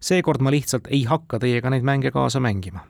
seekord 0.00 0.40
ma 0.40 0.50
lihtsalt 0.50 0.86
ei 0.90 1.04
hakka 1.04 1.38
teiega 1.38 1.70
neid 1.70 1.82
mänge 1.82 2.10
kaasa 2.10 2.40
mängima 2.40 2.86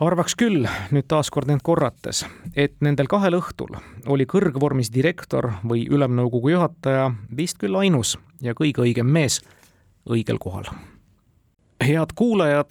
arvaks 0.00 0.34
küll, 0.36 0.66
nüüd 0.92 1.06
taaskord 1.08 1.50
end 1.50 1.62
korrates, 1.64 2.24
et 2.56 2.74
nendel 2.84 3.08
kahel 3.08 3.38
õhtul 3.38 3.78
oli 4.12 4.26
kõrgvormis 4.28 4.92
direktor 4.92 5.54
või 5.64 5.86
ülemnõukogu 5.88 6.52
juhataja 6.52 7.10
vist 7.36 7.58
küll 7.62 7.78
ainus 7.80 8.16
ja 8.44 8.54
kõige 8.54 8.84
õigem 8.84 9.08
mees 9.08 9.40
õigel 10.04 10.38
kohal. 10.42 10.68
Head 11.84 12.14
kuulajad, 12.14 12.70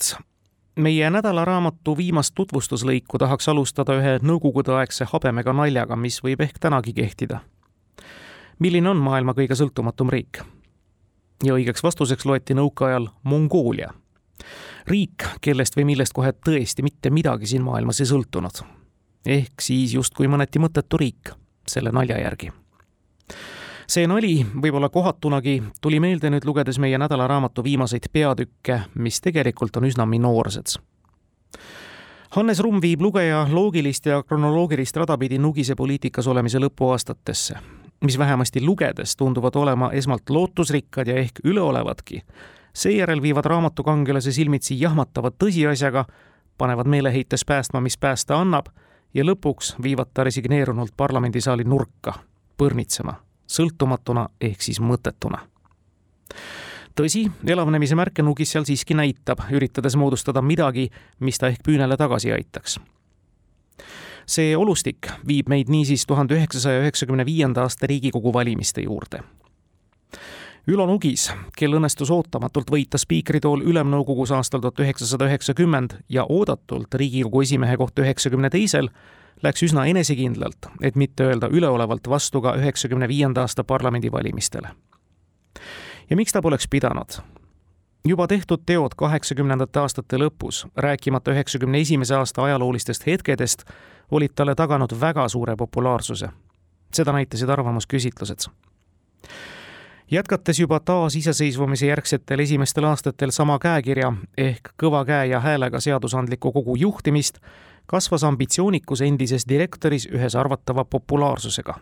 meie 0.75 1.09
nädalaraamatu 1.09 1.97
viimast 1.97 2.35
tutvustuslõiku 2.35 3.17
tahaks 3.17 3.49
alustada 3.49 3.95
ühe 3.99 4.17
nõukogudeaegse 4.21 5.07
habemega 5.11 5.53
naljaga, 5.53 5.95
mis 5.95 6.21
võib 6.23 6.41
ehk 6.41 6.59
tänagi 6.59 6.93
kehtida. 6.93 7.39
milline 8.59 8.89
on 8.89 8.97
maailma 8.97 9.33
kõige 9.33 9.55
sõltumatum 9.55 10.09
riik? 10.09 10.41
ja 11.43 11.53
õigeks 11.53 11.83
vastuseks 11.83 12.25
loeti 12.25 12.53
nõukaajal 12.53 13.09
Mongoolia 13.23 13.93
riik, 14.87 15.25
kellest 15.41 15.75
või 15.77 15.85
millest 15.91 16.13
kohe 16.13 16.31
tõesti 16.33 16.83
mitte 16.85 17.09
midagi 17.09 17.47
siin 17.47 17.63
maailmas 17.63 18.01
ei 18.01 18.09
sõltunud. 18.09 18.61
ehk 19.25 19.61
siis 19.61 19.93
justkui 19.93 20.27
mõneti 20.27 20.59
mõttetu 20.59 20.97
riik 20.97 21.31
selle 21.67 21.91
nalja 21.91 22.19
järgi. 22.19 22.51
See 23.87 24.07
nali, 24.07 24.45
võib-olla 24.61 24.89
kohatunagi, 24.89 25.61
tuli 25.81 25.99
meelde 25.99 26.29
nüüd 26.29 26.45
lugedes 26.45 26.79
meie 26.79 26.97
nädalaraamatu 26.97 27.63
viimaseid 27.63 28.09
peatükke, 28.11 28.81
mis 28.95 29.21
tegelikult 29.21 29.77
on 29.77 29.89
üsna 29.89 30.05
minoorsed 30.09 30.77
Hannes 32.35 32.59
Rumm 32.59 32.81
viib 32.83 32.99
lugeja 33.01 33.45
loogilist 33.47 34.05
ja 34.05 34.17
kronoloogilist 34.23 34.97
rada 34.97 35.15
pidi 35.17 35.37
Nugise 35.39 35.75
poliitikas 35.75 36.27
olemise 36.27 36.59
lõpuaastatesse, 36.59 37.55
mis 38.03 38.17
vähemasti 38.19 38.59
lugedes 38.65 39.15
tunduvad 39.15 39.55
olema 39.55 39.87
esmalt 39.95 40.29
lootusrikkad 40.29 41.07
ja 41.07 41.15
ehk 41.21 41.39
üleolevadki, 41.43 42.19
seejärel 42.73 43.21
viivad 43.23 43.47
raamatukangelase 43.47 44.33
silmitsi 44.35 44.75
jahmatava 44.81 45.31
tõsiasjaga, 45.31 46.03
panevad 46.57 46.91
meeleheites 46.91 47.45
päästma, 47.45 47.79
mis 47.81 47.95
päästa 47.97 48.35
annab, 48.35 48.67
ja 49.13 49.23
lõpuks 49.23 49.77
viivad 49.83 50.11
ta 50.13 50.27
resigneerunult 50.27 50.91
parlamendisaali 50.97 51.63
nurka, 51.63 52.17
põrnitsema, 52.57 53.15
sõltumatuna 53.47 54.27
ehk 54.41 54.61
siis 54.61 54.79
mõttetuna. 54.79 55.39
tõsi, 56.95 57.31
elavnemise 57.47 57.95
märke 57.95 58.23
Nugis 58.23 58.51
seal 58.51 58.65
siiski 58.65 58.93
näitab, 58.93 59.39
üritades 59.51 59.95
moodustada 59.95 60.41
midagi, 60.41 60.89
mis 61.19 61.37
ta 61.37 61.47
ehk 61.47 61.63
püünele 61.63 61.97
tagasi 61.97 62.31
aitaks 62.31 62.79
see 64.25 64.57
olustik 64.57 65.07
viib 65.27 65.49
meid 65.49 65.69
niisiis 65.69 66.05
tuhande 66.05 66.33
üheksasaja 66.33 66.81
üheksakümne 66.81 67.25
viienda 67.25 67.61
aasta 67.61 67.87
Riigikogu 67.87 68.33
valimiste 68.33 68.81
juurde 68.81 69.21
Ülo 70.65 70.87
Nugis, 70.89 71.27
kel 71.53 71.75
õnnestus 71.77 72.09
ootamatult 72.09 72.71
võita 72.73 72.97
spiikritool 72.97 73.61
Ülemnõukogus 73.69 74.31
aastal 74.33 74.63
tuhat 74.63 74.79
üheksasada 74.81 75.27
üheksakümmend 75.29 75.93
ja 76.09 76.23
oodatult 76.25 76.97
Riigikogu 76.97 77.43
esimehe 77.45 77.75
koht 77.77 78.01
üheksakümne 78.01 78.49
teisel, 78.49 78.89
läks 79.43 79.63
üsna 79.63 79.85
enesekindlalt, 79.85 80.69
et 80.81 80.95
mitte 80.95 81.23
öelda 81.23 81.47
üleolevalt 81.47 82.09
vastu 82.09 82.41
ka 82.41 82.55
üheksakümne 82.57 83.07
viienda 83.07 83.41
aasta 83.41 83.63
parlamendivalimistele. 83.63 84.67
ja 86.09 86.15
miks 86.15 86.31
ta 86.31 86.41
poleks 86.41 86.67
pidanud? 86.67 87.19
juba 88.05 88.27
tehtud 88.27 88.61
teod 88.65 88.95
kaheksakümnendate 88.97 89.79
aastate 89.79 90.17
lõpus, 90.17 90.67
rääkimata 90.77 91.31
üheksakümne 91.31 91.79
esimese 91.79 92.15
aasta 92.15 92.43
ajaloolistest 92.43 93.05
hetkedest, 93.05 93.63
olid 94.11 94.35
talle 94.35 94.55
taganud 94.55 94.99
väga 95.01 95.27
suure 95.29 95.55
populaarsuse. 95.55 96.29
seda 96.93 97.11
näitasid 97.11 97.49
arvamusküsitlused 97.49 98.49
jätkates 100.11 100.59
juba 100.59 100.79
taasiseseisvumise 100.79 101.85
järgsetel 101.85 102.39
esimestel 102.39 102.83
aastatel 102.83 103.31
sama 103.31 103.59
käekirja 103.59 104.13
ehk 104.37 104.69
kõva 104.83 105.05
käe 105.05 105.27
ja 105.27 105.39
häälega 105.39 105.79
seadusandliku 105.79 106.51
kogu 106.51 106.75
juhtimist, 106.75 107.39
kasvas 107.87 108.23
ambitsioonikus 108.23 109.01
endises 109.01 109.47
direktoris 109.49 110.07
ühes 110.11 110.35
arvatava 110.35 110.85
populaarsusega. 110.85 111.79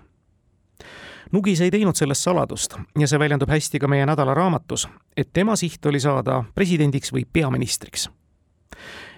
Nugis 1.32 1.62
ei 1.62 1.72
teinud 1.72 1.96
sellest 1.96 2.22
saladust 2.22 2.76
ja 3.00 3.08
see 3.08 3.20
väljendub 3.20 3.50
hästi 3.50 3.80
ka 3.80 3.88
meie 3.88 4.06
nädalaraamatus, 4.06 4.88
et 5.18 5.30
tema 5.34 5.56
siht 5.56 5.86
oli 5.86 6.00
saada 6.00 6.44
presidendiks 6.56 7.14
või 7.14 7.26
peaministriks 7.34 8.10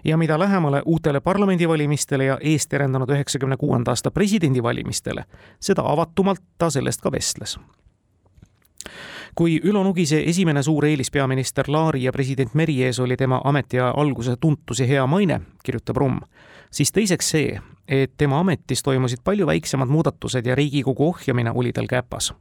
ja 0.06 0.18
mida 0.18 0.40
lähemale 0.40 0.82
uutele 0.86 1.20
parlamendivalimistele 1.20 2.26
ja 2.26 2.38
eest 2.42 2.70
terendanud 2.70 3.10
üheksakümne 3.10 3.58
kuuenda 3.58 3.92
aasta 3.92 4.12
presidendivalimistele, 4.12 5.26
seda 5.60 5.82
avatumalt 5.86 6.44
ta 6.58 6.70
sellest 6.70 7.02
ka 7.02 7.12
vestles 7.12 7.58
kui 9.36 9.60
Ülo 9.64 9.84
Nugise 9.84 10.24
esimene 10.26 10.64
suur 10.64 10.86
eelis 10.86 11.12
peaminister 11.12 11.66
Laari 11.68 12.04
ja 12.04 12.12
president 12.12 12.54
Meri 12.54 12.84
ees 12.84 13.00
oli 13.00 13.18
tema 13.18 13.42
ametiaja 13.44 13.94
alguse 13.98 14.36
tuntus 14.40 14.80
ja 14.80 14.86
hea 14.86 15.08
maine, 15.08 15.42
kirjutab 15.64 15.98
Rumm, 15.98 16.20
siis 16.72 16.92
teiseks 16.92 17.30
see, 17.30 17.60
et 17.88 18.14
tema 18.18 18.40
ametis 18.40 18.84
toimusid 18.84 19.24
palju 19.24 19.48
väiksemad 19.48 19.88
muudatused 19.88 20.46
ja 20.46 20.56
Riigikogu 20.56 21.08
ohjamine 21.10 21.52
oli 21.52 21.74
tal 21.74 21.88
käpas 21.88 22.34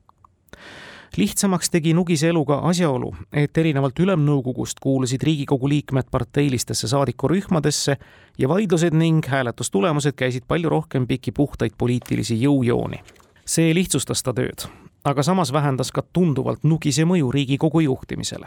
lihtsamaks 1.17 1.71
tegi 1.71 1.95
Nugise 1.95 2.29
elu 2.29 2.45
ka 2.45 2.59
asjaolu, 2.69 3.13
et 3.33 3.59
erinevalt 3.59 3.99
Ülemnõukogust 4.01 4.81
kuulusid 4.83 5.23
Riigikogu 5.23 5.69
liikmed 5.69 6.11
parteilistesse 6.11 6.89
saadikurühmadesse 6.91 7.97
ja 8.39 8.49
vaidlused 8.49 8.97
ning 8.99 9.27
hääletustulemused 9.27 10.17
käisid 10.19 10.49
palju 10.49 10.73
rohkem 10.73 11.07
piki 11.07 11.33
puhtaid 11.33 11.79
poliitilisi 11.79 12.41
jõujooni. 12.43 13.03
see 13.45 13.75
lihtsustas 13.75 14.23
ta 14.23 14.33
tööd 14.33 14.84
aga 15.05 15.23
samas 15.23 15.53
vähendas 15.53 15.93
ka 15.93 16.03
tunduvalt 16.13 16.65
Nugise 16.65 17.05
mõju 17.05 17.33
Riigikogu 17.33 17.81
juhtimisele. 17.81 18.47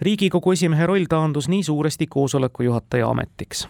riigikogu 0.00 0.52
esimehe 0.52 0.86
roll 0.86 1.06
taandus 1.08 1.48
nii 1.48 1.62
suuresti 1.62 2.06
koosoleku 2.06 2.62
juhataja 2.62 3.08
ametiks. 3.08 3.68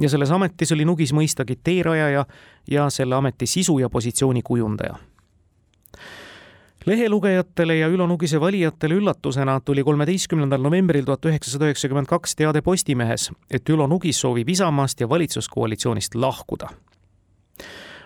ja 0.00 0.08
selles 0.08 0.30
ametis 0.30 0.72
oli 0.72 0.84
Nugis 0.84 1.12
mõistagi 1.12 1.56
teerajaja 1.64 2.26
ja 2.70 2.90
selle 2.90 3.14
ameti 3.14 3.46
sisu 3.46 3.78
ja 3.78 3.90
positsiooni 3.90 4.42
kujundaja 4.42 4.96
lehelugejatele 6.86 7.76
ja 7.76 7.88
Ülo 7.88 8.06
Nugise 8.06 8.40
valijatele 8.40 8.94
üllatusena 8.94 9.60
tuli 9.60 9.84
kolmeteistkümnendal 9.84 10.62
novembril 10.62 11.04
tuhat 11.04 11.24
üheksasada 11.24 11.64
üheksakümmend 11.64 12.06
kaks 12.06 12.34
teade 12.36 12.62
Postimehes, 12.62 13.30
et 13.50 13.68
Ülo 13.68 13.86
Nugis 13.86 14.20
soovib 14.20 14.48
Isamaast 14.48 15.00
ja 15.00 15.08
valitsuskoalitsioonist 15.08 16.14
lahkuda 16.14 16.68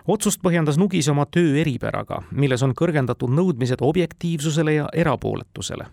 otsust 0.06 0.40
põhjendas 0.42 0.78
Nugis 0.78 1.08
oma 1.08 1.26
töö 1.26 1.56
eripäraga, 1.60 2.22
milles 2.30 2.62
on 2.62 2.74
kõrgendatud 2.78 3.32
nõudmised 3.32 3.82
objektiivsusele 3.82 4.74
ja 4.74 4.88
erapooletusele. 4.92 5.86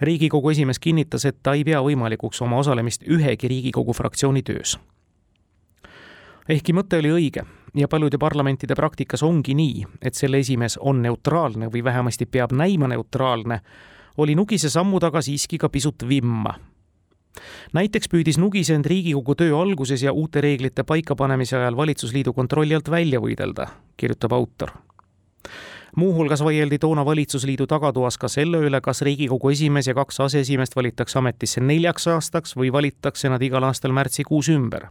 riigikogu 0.00 0.50
esimees 0.50 0.78
kinnitas, 0.78 1.24
et 1.24 1.42
ta 1.42 1.52
ei 1.54 1.64
pea 1.64 1.82
võimalikuks 1.82 2.42
oma 2.42 2.56
osalemist 2.56 3.02
ühegi 3.02 3.48
Riigikogu 3.48 3.92
fraktsiooni 3.92 4.42
töös. 4.42 4.78
ehkki 6.48 6.72
mõte 6.72 6.98
oli 6.98 7.10
õige 7.10 7.44
ja 7.74 7.88
paljude 7.88 8.18
parlamentide 8.18 8.74
praktikas 8.74 9.22
ongi 9.22 9.54
nii, 9.54 9.86
et 10.02 10.14
selle 10.14 10.38
esimees 10.38 10.78
on 10.80 11.02
neutraalne 11.02 11.68
või 11.68 11.84
vähemasti 11.84 12.26
peab 12.26 12.52
näima 12.52 12.88
neutraalne, 12.88 13.60
oli 14.16 14.34
Nugise 14.34 14.70
sammu 14.70 15.00
taga 15.00 15.22
siiski 15.22 15.58
ka 15.58 15.68
pisut 15.68 16.08
vimma. 16.08 16.54
Näiteks 17.72 18.08
püüdis 18.08 18.38
Nugis 18.38 18.70
end 18.70 18.86
Riigikogu 18.86 19.34
töö 19.34 19.56
alguses 19.60 20.02
ja 20.02 20.12
uute 20.12 20.40
reeglite 20.40 20.84
paikapanemise 20.84 21.56
ajal 21.56 21.76
valitsusliidu 21.76 22.32
kontrolli 22.32 22.74
alt 22.74 22.90
välja 22.90 23.20
võidelda, 23.20 23.66
kirjutab 23.96 24.32
autor 24.32 24.72
muuhulgas 25.96 26.44
vaieldi 26.44 26.78
toona 26.78 27.04
valitsusliidu 27.04 27.66
tagatoas 27.66 28.18
ka 28.18 28.28
selle 28.28 28.60
üle, 28.62 28.80
kas 28.80 29.02
Riigikogu 29.02 29.50
esimees 29.50 29.86
ja 29.86 29.94
kaks 29.94 30.20
aseesimeest 30.20 30.76
valitakse 30.76 31.18
ametisse 31.18 31.60
neljaks 31.60 32.06
aastaks 32.08 32.56
või 32.56 32.72
valitakse 32.72 33.28
nad 33.28 33.42
igal 33.42 33.66
aastal 33.66 33.92
märtsikuus 33.92 34.48
ümber. 34.54 34.86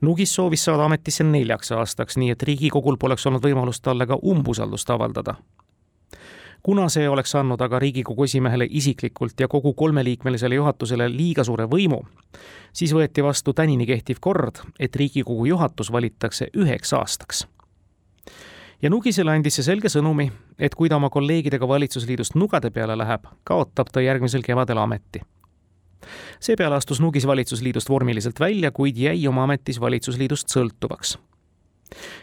Nugis 0.00 0.34
soovis 0.34 0.64
saada 0.64 0.84
ametisse 0.84 1.24
neljaks 1.24 1.72
aastaks, 1.72 2.16
nii 2.16 2.30
et 2.32 2.42
Riigikogul 2.42 2.96
poleks 3.00 3.26
olnud 3.26 3.44
võimalust 3.44 3.84
talle 3.84 4.06
ka 4.06 4.18
umbusaldust 4.22 4.90
avaldada 4.90 5.36
kuna 6.66 6.88
see 6.90 7.06
oleks 7.08 7.34
andnud 7.38 7.60
aga 7.62 7.78
Riigikogu 7.78 8.24
esimehele 8.26 8.66
isiklikult 8.70 9.40
ja 9.40 9.46
kogu 9.48 9.70
kolmeliikmelisele 9.78 10.54
juhatusele 10.58 11.06
liiga 11.12 11.44
suure 11.46 11.68
võimu, 11.70 12.00
siis 12.74 12.94
võeti 12.94 13.22
vastu 13.22 13.54
tänini 13.54 13.86
kehtiv 13.86 14.18
kord, 14.20 14.58
et 14.82 14.96
Riigikogu 14.96 15.46
juhatus 15.46 15.92
valitakse 15.94 16.48
üheks 16.58 16.92
aastaks. 16.98 17.46
ja 18.82 18.90
Nugisele 18.90 19.30
andis 19.30 19.60
see 19.60 19.68
selge 19.68 19.88
sõnumi, 19.88 20.26
et 20.58 20.74
kui 20.74 20.88
ta 20.88 20.96
oma 20.96 21.10
kolleegidega 21.10 21.68
valitsusliidust 21.68 22.34
nugade 22.34 22.70
peale 22.70 22.98
läheb, 22.98 23.30
kaotab 23.44 23.92
ta 23.92 24.02
järgmisel 24.02 24.42
kevadel 24.42 24.82
ameti 24.82 25.22
seepeale 26.40 26.74
astus 26.74 27.00
Nugis 27.00 27.26
valitsusliidust 27.26 27.88
vormiliselt 27.88 28.40
välja, 28.40 28.70
kuid 28.70 28.98
jäi 28.98 29.26
oma 29.28 29.46
ametis 29.46 29.80
valitsusliidust 29.80 30.50
sõltuvaks 30.50 31.16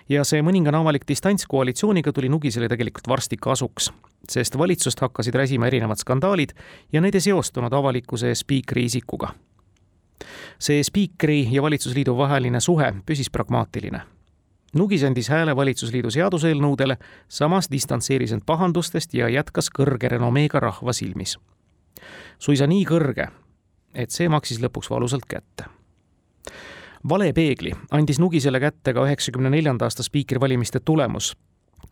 ja 0.10 0.24
see 0.28 0.42
mõningane 0.44 0.80
avalik 0.80 1.08
distants 1.08 1.46
koalitsiooniga 1.50 2.14
tuli 2.14 2.30
Nugisele 2.30 2.70
tegelikult 2.72 3.08
varsti 3.08 3.38
kasuks, 3.42 3.92
sest 4.30 4.58
valitsust 4.58 5.02
hakkasid 5.04 5.36
räsima 5.36 5.68
erinevad 5.68 6.02
skandaalid 6.02 6.54
ja 6.94 7.02
need 7.02 7.16
ei 7.16 7.28
seostunud 7.30 7.74
avalikkuse 7.74 8.32
ees 8.32 8.44
spiikri 8.46 8.86
isikuga. 8.90 9.34
see 10.60 10.84
spiikri 10.84 11.48
ja 11.52 11.62
valitsusliidu 11.62 12.18
vaheline 12.18 12.60
suhe 12.60 12.94
püsis 13.06 13.30
pragmaatiline. 13.30 14.02
Nugis 14.74 15.04
andis 15.04 15.30
hääle 15.30 15.56
valitsusliidu 15.56 16.10
seaduseelnõudele, 16.10 16.98
samas 17.28 17.68
distantseeris 17.72 18.32
end 18.32 18.42
pahandustest 18.46 19.14
ja 19.14 19.30
jätkas 19.30 19.70
kõrge 19.70 20.10
renomeega 20.10 20.60
rahva 20.60 20.94
silmis. 20.94 21.38
suisa 22.40 22.68
nii 22.68 22.86
kõrge, 22.86 23.28
et 23.94 24.12
see 24.12 24.30
maksis 24.30 24.60
lõpuks 24.60 24.90
valusalt 24.90 25.26
kätte 25.28 25.83
valepeegli 27.10 27.72
andis 27.92 28.20
Nugisele 28.20 28.60
kätte 28.60 28.94
ka 28.94 29.06
üheksakümne 29.06 29.50
neljanda 29.50 29.86
aasta 29.86 30.04
spiikrivalimiste 30.04 30.80
tulemus, 30.80 31.38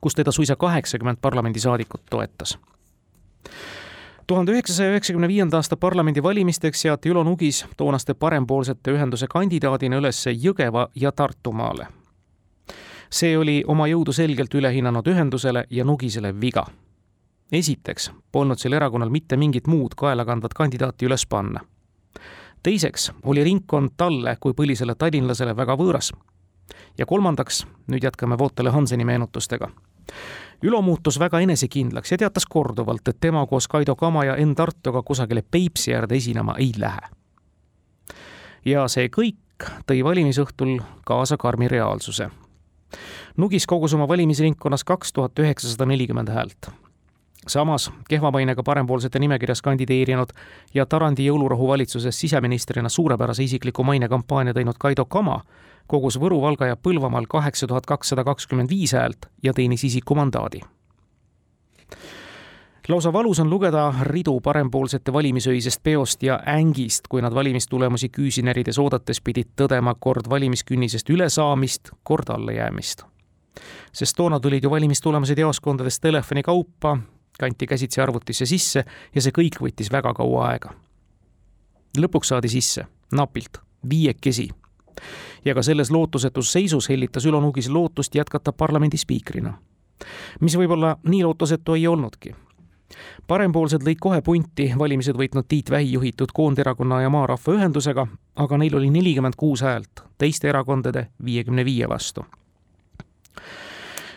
kus 0.01 0.15
teda 0.15 0.31
suisa 0.31 0.55
kaheksakümmend 0.55 1.17
parlamendisaadikut 1.21 2.01
toetas. 2.09 2.57
tuhande 4.27 4.51
üheksasaja 4.51 4.89
üheksakümne 4.89 5.27
viienda 5.27 5.57
aasta 5.57 5.77
parlamendivalimisteks 5.77 6.81
seati 6.81 7.09
Ülo 7.09 7.23
Nugis 7.23 7.65
toonaste 7.77 8.13
parempoolsete 8.13 8.91
ühenduse 8.91 9.27
kandidaadina 9.27 9.95
üles 9.95 10.25
Jõgeva 10.25 10.87
ja 10.95 11.11
Tartumaale. 11.11 11.87
see 13.09 13.37
oli 13.37 13.63
oma 13.67 13.87
jõudu 13.87 14.13
selgelt 14.13 14.53
üle 14.53 14.73
hinnanud 14.73 15.07
ühendusele 15.07 15.65
ja 15.69 15.83
Nugisele 15.85 16.41
viga. 16.41 16.65
esiteks 17.51 18.11
polnud 18.31 18.57
sel 18.57 18.73
erakonnal 18.73 19.09
mitte 19.09 19.37
mingit 19.37 19.67
muud 19.67 19.95
kaelakandvat 19.95 20.53
kandidaati 20.53 21.05
üles 21.05 21.25
panna 21.25 21.59
teiseks 22.63 23.11
oli 23.23 23.43
ringkond 23.43 23.89
talle 23.97 24.37
kui 24.39 24.53
põlisele 24.53 24.95
tallinlasele 24.95 25.55
väga 25.55 25.75
võõras. 25.77 26.11
ja 26.97 27.05
kolmandaks, 27.05 27.65
nüüd 27.87 28.03
jätkame 28.03 28.37
Vootele 28.37 28.69
Hanseni 28.69 29.05
meenutustega. 29.05 29.69
Ülo 30.63 30.81
muutus 30.81 31.19
väga 31.19 31.39
enesekindlaks 31.39 32.11
ja 32.11 32.17
teatas 32.17 32.45
korduvalt, 32.45 33.07
et 33.07 33.17
tema 33.19 33.45
koos 33.47 33.67
Kaido 33.67 33.95
Kama 33.95 34.25
ja 34.25 34.35
Enn 34.35 34.55
Tartuga 34.55 35.01
kusagile 35.03 35.41
Peipsi 35.41 35.95
äärde 35.95 36.15
esinema 36.15 36.55
ei 36.57 36.71
lähe. 36.77 37.01
ja 38.65 38.87
see 38.87 39.09
kõik 39.09 39.65
tõi 39.87 40.03
valimisõhtul 40.03 40.79
kaasa 41.05 41.37
karmi 41.37 41.67
reaalsuse. 41.67 42.29
Nugis 43.37 43.67
kogus 43.67 43.93
oma 43.93 44.07
valimisringkonnas 44.07 44.83
kaks 44.83 45.13
tuhat 45.13 45.39
üheksasada 45.39 45.85
nelikümmend 45.85 46.29
häält 46.29 46.69
samas 47.47 47.91
kehva 48.09 48.31
mainega 48.31 48.63
parempoolsete 48.63 49.19
nimekirjas 49.19 49.61
kandideerinud 49.61 50.29
ja 50.73 50.85
Tarandi 50.85 51.25
jõulurahu 51.25 51.67
valitsuses 51.67 52.19
siseministrina 52.19 52.89
suurepärase 52.89 53.43
isikliku 53.43 53.83
mainekampaania 53.83 54.53
teinud 54.53 54.75
Kaido 54.79 55.05
Kama 55.05 55.41
kogus 55.87 56.19
Võru, 56.19 56.41
Valga 56.41 56.65
ja 56.65 56.77
Põlvamaal 56.77 57.25
kaheksa 57.29 57.67
tuhat 57.67 57.85
kakssada 57.85 58.23
kakskümmend 58.23 58.69
viis 58.69 58.93
häält 58.93 59.25
ja 59.43 59.53
teenis 59.53 59.83
isikumandaadi. 59.83 60.61
lausa 62.87 63.13
valus 63.13 63.39
on 63.39 63.49
lugeda 63.49 63.93
ridu 64.01 64.39
parempoolsete 64.41 65.13
valimisöisest 65.13 65.83
peost 65.83 66.23
ja 66.23 66.39
ängist, 66.47 67.07
kui 67.09 67.21
nad 67.21 67.33
valimistulemusi 67.33 68.09
küüsinärides 68.09 68.79
oodates 68.79 69.21
pidid 69.21 69.47
tõdema 69.61 69.95
kord 69.99 70.29
valimiskünnisest 70.29 71.09
ülesaamist, 71.09 71.89
kord 72.03 72.29
allajäämist 72.29 73.03
sest 73.93 74.15
toona 74.15 74.39
tulid 74.39 74.63
ju 74.63 74.69
valimistulemused 74.71 75.37
jaoskondades 75.37 75.99
telefoni 75.99 76.43
kaupa 76.43 76.97
kanti 77.41 77.67
käsitsi 77.67 78.01
arvutisse 78.01 78.45
sisse 78.45 78.85
ja 79.15 79.21
see 79.21 79.33
kõik 79.35 79.59
võttis 79.61 79.91
väga 79.91 80.13
kaua 80.17 80.47
aega. 80.51 80.73
lõpuks 81.97 82.31
saadi 82.31 82.49
sisse, 82.49 82.85
napilt, 83.11 83.57
viiekesi. 83.89 84.49
ja 85.45 85.55
ka 85.57 85.63
selles 85.63 85.91
lootusetus 85.91 86.51
seisus 86.51 86.89
hellitas 86.89 87.25
Ülo 87.25 87.41
Nugis 87.41 87.69
lootust 87.69 88.15
jätkata 88.15 88.53
parlamendi 88.53 88.97
spiikrina. 88.97 89.57
mis 90.39 90.57
võib-olla 90.57 90.95
nii 91.03 91.23
lootusetu 91.23 91.73
ei 91.73 91.87
olnudki 91.87 92.35
parempoolsed 93.27 93.85
lõid 93.87 93.99
kohe 94.01 94.21
punti 94.21 94.71
valimised 94.77 95.15
võitnud 95.15 95.47
Tiit 95.47 95.69
Vähi 95.71 95.93
juhitud 95.93 96.33
Koonderakonna 96.33 97.01
ja 97.01 97.09
Maarahva 97.09 97.55
Ühendusega, 97.55 98.07
aga 98.35 98.57
neil 98.57 98.75
oli 98.75 98.89
nelikümmend 98.89 99.37
kuus 99.37 99.63
häält 99.65 100.03
teiste 100.17 100.49
erakondade 100.49 101.07
viiekümne 101.25 101.65
viie 101.65 101.89
vastu 101.89 102.25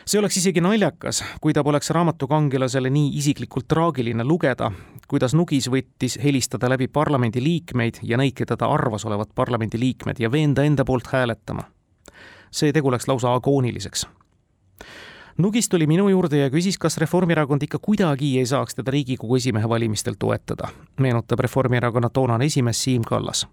see 0.07 0.19
oleks 0.21 0.37
isegi 0.37 0.61
naljakas, 0.61 1.23
kui 1.41 1.55
ta 1.57 1.65
poleks 1.65 1.91
raamatukangelasele 1.95 2.91
nii 2.93 3.13
isiklikult 3.21 3.69
traagiline 3.69 4.25
lugeda, 4.25 4.71
kuidas 5.09 5.35
Nugis 5.35 5.69
võttis 5.73 6.19
helistada 6.23 6.69
läbi 6.73 6.89
parlamendi 6.89 7.43
liikmeid 7.45 8.03
ja 8.03 8.19
neid, 8.21 8.37
keda 8.37 8.57
ta 8.61 8.69
arvas 8.73 9.05
olevat 9.09 9.33
parlamendi 9.35 9.81
liikmed 9.81 10.21
ja 10.21 10.31
veenda 10.33 10.65
enda 10.65 10.85
poolt 10.85 11.09
hääletama. 11.13 11.71
see 12.55 12.73
tegu 12.73 12.91
läks 12.91 13.09
lausa 13.09 13.35
agooniliseks. 13.35 14.07
Nugis 15.39 15.69
tuli 15.69 15.87
minu 15.87 16.09
juurde 16.09 16.39
ja 16.39 16.51
küsis, 16.51 16.79
kas 16.79 16.99
Reformierakond 16.99 17.63
ikka 17.63 17.79
kuidagi 17.83 18.39
ei 18.39 18.47
saaks 18.47 18.75
teda 18.75 18.91
Riigikogu 18.91 19.37
esimehe 19.37 19.69
valimistel 19.69 20.15
toetada, 20.19 20.69
meenutab 21.01 21.41
Reformierakonna 21.41 22.11
toonane 22.11 22.45
esimees 22.45 22.83
Siim 22.83 23.03
Kallas 23.03 23.47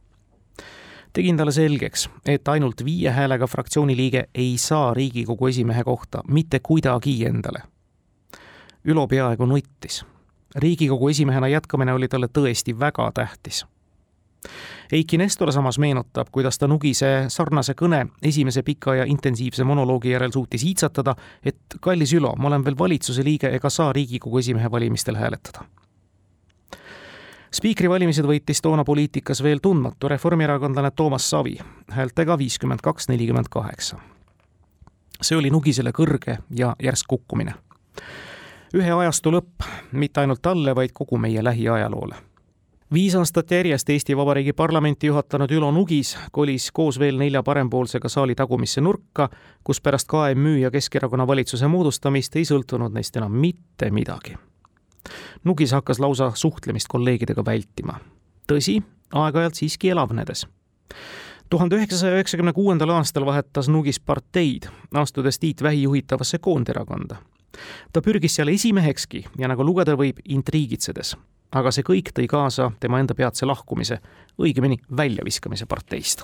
tegin 1.13 1.37
talle 1.37 1.51
selgeks, 1.51 2.09
et 2.25 2.47
ainult 2.47 2.85
viie 2.85 3.11
häälega 3.11 3.47
fraktsiooni 3.47 3.95
liige 3.97 4.27
ei 4.35 4.57
saa 4.57 4.93
Riigikogu 4.93 5.47
esimehe 5.47 5.83
kohta 5.83 6.21
mitte 6.27 6.59
kuidagi 6.59 7.25
endale. 7.25 7.63
Ülo 8.85 9.07
peaaegu 9.07 9.45
nuttis. 9.45 10.05
riigikogu 10.55 11.07
esimehena 11.07 11.47
jätkamine 11.47 11.93
oli 11.93 12.07
talle 12.07 12.27
tõesti 12.27 12.79
väga 12.79 13.11
tähtis. 13.13 13.65
Eiki 14.91 15.17
Nestor 15.17 15.51
samas 15.51 15.77
meenutab, 15.79 16.27
kuidas 16.31 16.57
ta 16.57 16.67
Nugise 16.67 17.25
sarnase 17.27 17.73
kõne 17.73 18.07
esimese 18.21 18.63
pika 18.63 18.95
ja 18.95 19.05
intensiivse 19.05 19.63
monoloogi 19.63 20.11
järel 20.11 20.31
suutis 20.31 20.63
iitsatada, 20.63 21.15
et 21.45 21.77
kallis 21.79 22.13
Ülo, 22.13 22.35
ma 22.35 22.47
olen 22.47 22.65
veel 22.65 22.77
valitsuse 22.77 23.23
liige 23.23 23.53
ega 23.55 23.69
saa 23.69 23.93
Riigikogu 23.93 24.37
esimehe 24.37 24.71
valimistel 24.71 25.15
hääletada 25.15 25.63
spiikrivalimised 27.51 28.25
võitis 28.25 28.61
toona 28.63 28.83
poliitikas 28.87 29.43
veel 29.43 29.59
tundmatu 29.61 30.07
reformierakondlane 30.07 30.91
Toomas 30.95 31.29
Savi 31.29 31.57
häältega 31.91 32.37
viiskümmend 32.37 32.79
kaks, 32.83 33.09
nelikümmend 33.09 33.49
kaheksa. 33.49 33.97
see 35.21 35.37
oli 35.37 35.49
Nugisele 35.49 35.91
kõrge 35.91 36.37
ja 36.49 36.75
järsk 36.83 37.07
kukkumine. 37.07 37.53
ühe 38.73 38.91
ajastu 38.91 39.31
lõpp 39.31 39.67
mitte 39.91 40.21
ainult 40.21 40.41
talle, 40.41 40.75
vaid 40.75 40.91
kogu 40.93 41.17
meie 41.17 41.43
lähiajaloole 41.43 42.15
viis 42.93 43.15
aastat 43.15 43.51
järjest 43.51 43.89
Eesti 43.89 44.17
Vabariigi 44.17 44.53
parlamenti 44.53 45.07
juhatanud 45.07 45.51
Ülo 45.51 45.71
Nugis 45.71 46.17
kolis 46.31 46.71
koos 46.71 46.99
veel 46.99 47.17
nelja 47.17 47.43
parempoolsega 47.43 48.09
saali 48.09 48.35
tagumisse 48.35 48.81
nurka, 48.81 49.29
kus 49.63 49.81
pärast 49.81 50.07
KMÜ 50.07 50.57
ja 50.57 50.71
Keskerakonna 50.71 51.27
valitsuse 51.27 51.67
moodustamist 51.67 52.35
ei 52.35 52.45
sõltunud 52.45 52.93
neist 52.93 53.15
enam 53.17 53.31
mitte 53.31 53.91
midagi 53.91 54.35
Nugis 55.43 55.71
hakkas 55.71 55.99
lausa 55.99 56.31
suhtlemist 56.35 56.87
kolleegidega 56.87 57.45
vältima. 57.45 57.99
tõsi, 58.47 58.81
aeg-ajalt 59.13 59.55
siiski 59.55 59.89
elavnedes 59.89 60.45
tuhande 61.51 61.75
üheksasaja 61.75 62.15
üheksakümne 62.15 62.53
kuuendal 62.55 62.93
aastal 62.95 63.25
vahetas 63.27 63.67
Nugis 63.69 63.99
parteid, 63.99 64.69
astudes 64.93 65.39
Tiit 65.39 65.63
Vähi 65.63 65.83
juhitavasse 65.83 66.39
Koonderakonda. 66.39 67.15
ta 67.93 68.01
pürgis 68.01 68.35
seal 68.35 68.47
esimehekski 68.47 69.25
ja 69.37 69.47
nagu 69.47 69.65
lugeda 69.65 69.97
võib, 69.99 70.23
intriigitsedes. 70.25 71.17
aga 71.51 71.71
see 71.71 71.83
kõik 71.83 72.13
tõi 72.15 72.27
kaasa 72.27 72.71
tema 72.79 72.99
enda 72.99 73.13
peatse 73.13 73.45
lahkumise, 73.45 73.99
õigemini 74.39 74.77
väljaviskamise 74.97 75.65
parteist. 75.65 76.23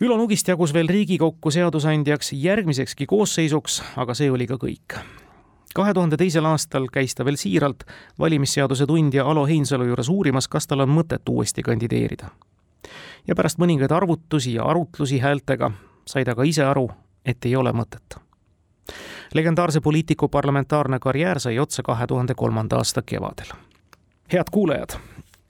Ülo 0.00 0.16
Nugist 0.16 0.48
jagus 0.48 0.74
veel 0.74 0.88
Riigikokku 0.88 1.50
seadusandjaks 1.50 2.32
järgmisekski 2.32 3.06
koosseisuks, 3.06 3.82
aga 3.96 4.14
see 4.14 4.30
oli 4.30 4.46
ka 4.46 4.54
kõik 4.54 4.98
kahe 5.74 5.94
tuhande 5.94 6.16
teisel 6.16 6.44
aastal 6.44 6.88
käis 6.92 7.14
ta 7.14 7.24
veel 7.24 7.36
siiralt 7.36 7.84
valimisseaduse 8.18 8.86
tundja 8.86 9.24
Alo 9.24 9.46
Heinsalu 9.46 9.84
juures 9.84 10.08
uurimas, 10.08 10.48
kas 10.48 10.66
tal 10.66 10.80
on 10.80 10.90
mõtet 10.90 11.28
uuesti 11.28 11.62
kandideerida. 11.62 12.30
ja 13.28 13.34
pärast 13.34 13.58
mõningaid 13.58 13.92
arvutusi 13.92 14.54
ja 14.54 14.64
arutlusi 14.64 15.18
häältega 15.18 15.70
sai 16.06 16.24
ta 16.24 16.34
ka 16.34 16.42
ise 16.42 16.64
aru, 16.64 16.90
et 17.24 17.44
ei 17.44 17.56
ole 17.56 17.72
mõtet. 17.72 18.18
legendaarse 19.34 19.80
poliitiku 19.80 20.28
parlamentaarne 20.28 20.98
karjäär 20.98 21.40
sai 21.40 21.58
otsa 21.58 21.82
kahe 21.82 22.06
tuhande 22.06 22.34
kolmanda 22.34 22.76
aasta 22.76 23.02
kevadel. 23.02 23.52
head 24.32 24.50
kuulajad, 24.50 24.98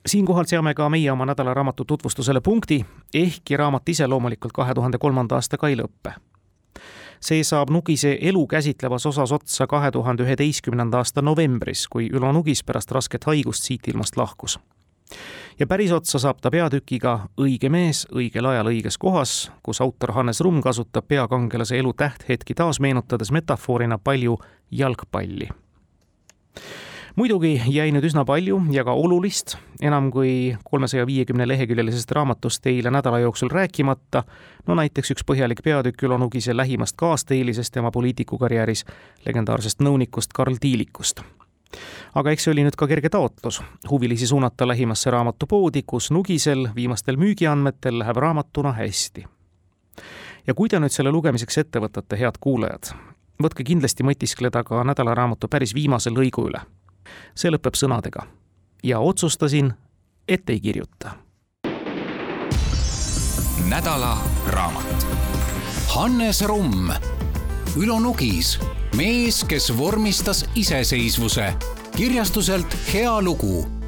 siinkohal 0.07 0.45
seame 0.45 0.75
ka 0.75 0.89
meie 0.89 1.13
oma 1.13 1.27
nädalaraamatu 1.27 1.85
tutvustusele 1.85 2.41
punkti, 2.41 2.87
ehkki 3.15 3.57
raamat 3.57 3.89
ise 3.89 4.07
loomulikult 4.07 4.53
kahe 4.53 4.75
tuhande 4.75 4.99
kolmanda 4.99 5.35
aastaga 5.35 5.69
ei 5.69 5.77
lõppe 5.77 6.30
see 7.21 7.45
saab 7.45 7.71
Nugise 7.71 8.17
elu 8.21 8.47
käsitlevas 8.47 9.07
osas 9.07 9.33
otsa 9.33 9.67
kahe 9.67 9.91
tuhande 9.91 10.25
üheteistkümnenda 10.25 10.99
aasta 10.99 11.23
novembris, 11.23 11.87
kui 11.89 12.09
Ülo 12.13 12.33
Nugis 12.33 12.65
pärast 12.65 12.91
rasket 12.91 13.25
haigust 13.25 13.65
siit 13.65 13.89
ilmast 13.89 14.17
lahkus. 14.17 14.59
ja 15.59 15.67
päris 15.67 15.93
otsa 15.93 16.19
saab 16.19 16.41
ta 16.41 16.51
peatükiga 16.51 17.29
Õige 17.41 17.69
mees 17.69 18.07
õigel 18.13 18.47
ajal 18.47 18.67
õiges 18.67 18.99
kohas, 18.99 19.53
kus 19.63 19.81
autor 19.81 20.13
Hannes 20.13 20.41
Rumm 20.41 20.63
kasutab 20.63 21.09
peakangelase 21.09 21.79
elu 21.79 21.93
tähthetki 21.93 22.55
taas 22.55 22.81
meenutades 22.81 23.31
metafoorina 23.31 23.99
palju 23.99 24.39
jalgpalli 24.71 25.49
muidugi 27.17 27.61
jäi 27.69 27.91
nüüd 27.93 28.05
üsna 28.07 28.25
palju 28.27 28.61
ja 28.75 28.85
ka 28.87 28.95
olulist, 28.97 29.57
enam 29.83 30.11
kui 30.15 30.57
kolmesaja 30.65 31.07
viiekümne 31.07 31.49
leheküljelisest 31.49 32.13
raamatust 32.13 32.63
teile 32.63 32.91
nädala 32.91 33.19
jooksul 33.19 33.51
rääkimata, 33.51 34.23
no 34.67 34.77
näiteks 34.79 35.15
üks 35.15 35.27
põhjalik 35.27 35.63
peatükk 35.65 36.03
Ülo 36.07 36.19
Nugise 36.19 36.57
lähimast 36.57 36.97
kaasteelisest 36.97 37.75
tema 37.75 37.91
poliitikukarjääris, 37.91 38.85
legendaarsest 39.27 39.83
nõunikust 39.83 40.35
Karl 40.35 40.61
Tiilikust. 40.61 41.23
Aga 42.15 42.33
eks 42.35 42.45
see 42.45 42.53
oli 42.55 42.65
nüüd 42.67 42.75
ka 42.79 42.89
kerge 42.91 43.11
taotlus, 43.15 43.61
huvilisi 43.91 44.27
suunata 44.27 44.67
lähimasse 44.67 45.11
raamatupoodi, 45.11 45.85
kus 45.87 46.11
Nugisel 46.11 46.67
viimastel 46.75 47.19
müügiandmetel 47.19 47.99
läheb 48.03 48.17
raamatuna 48.17 48.73
hästi. 48.73 49.27
ja 50.47 50.55
kui 50.55 50.69
te 50.69 50.79
nüüd 50.81 50.91
selle 50.91 51.13
lugemiseks 51.13 51.59
ette 51.59 51.79
võtate, 51.79 52.17
head 52.19 52.39
kuulajad, 52.41 52.91
võtke 53.43 53.65
kindlasti 53.65 54.03
mõtiskleda 54.03 54.65
ka 54.65 54.83
nädalaraamatu 54.85 55.49
päris 55.49 55.75
viimase 55.75 56.11
lõigu 56.11 56.49
üle 56.49 56.63
see 57.35 57.51
lõpeb 57.51 57.75
sõnadega. 57.75 58.27
ja 58.83 58.99
otsustasin, 58.99 59.73
et 60.29 60.51
ei 60.51 60.61
kirjuta. 60.61 61.17
nädala 63.69 64.19
raamat. 64.47 65.07
Hannes 65.95 66.43
Rumm, 66.43 66.91
Ülo 67.77 68.01
Nugis, 68.01 68.59
mees, 68.97 69.45
kes 69.45 69.71
vormistas 69.79 70.45
iseseisvuse 70.55 71.53
kirjastuselt 71.97 72.77
Hea 72.93 73.21
lugu 73.21 73.80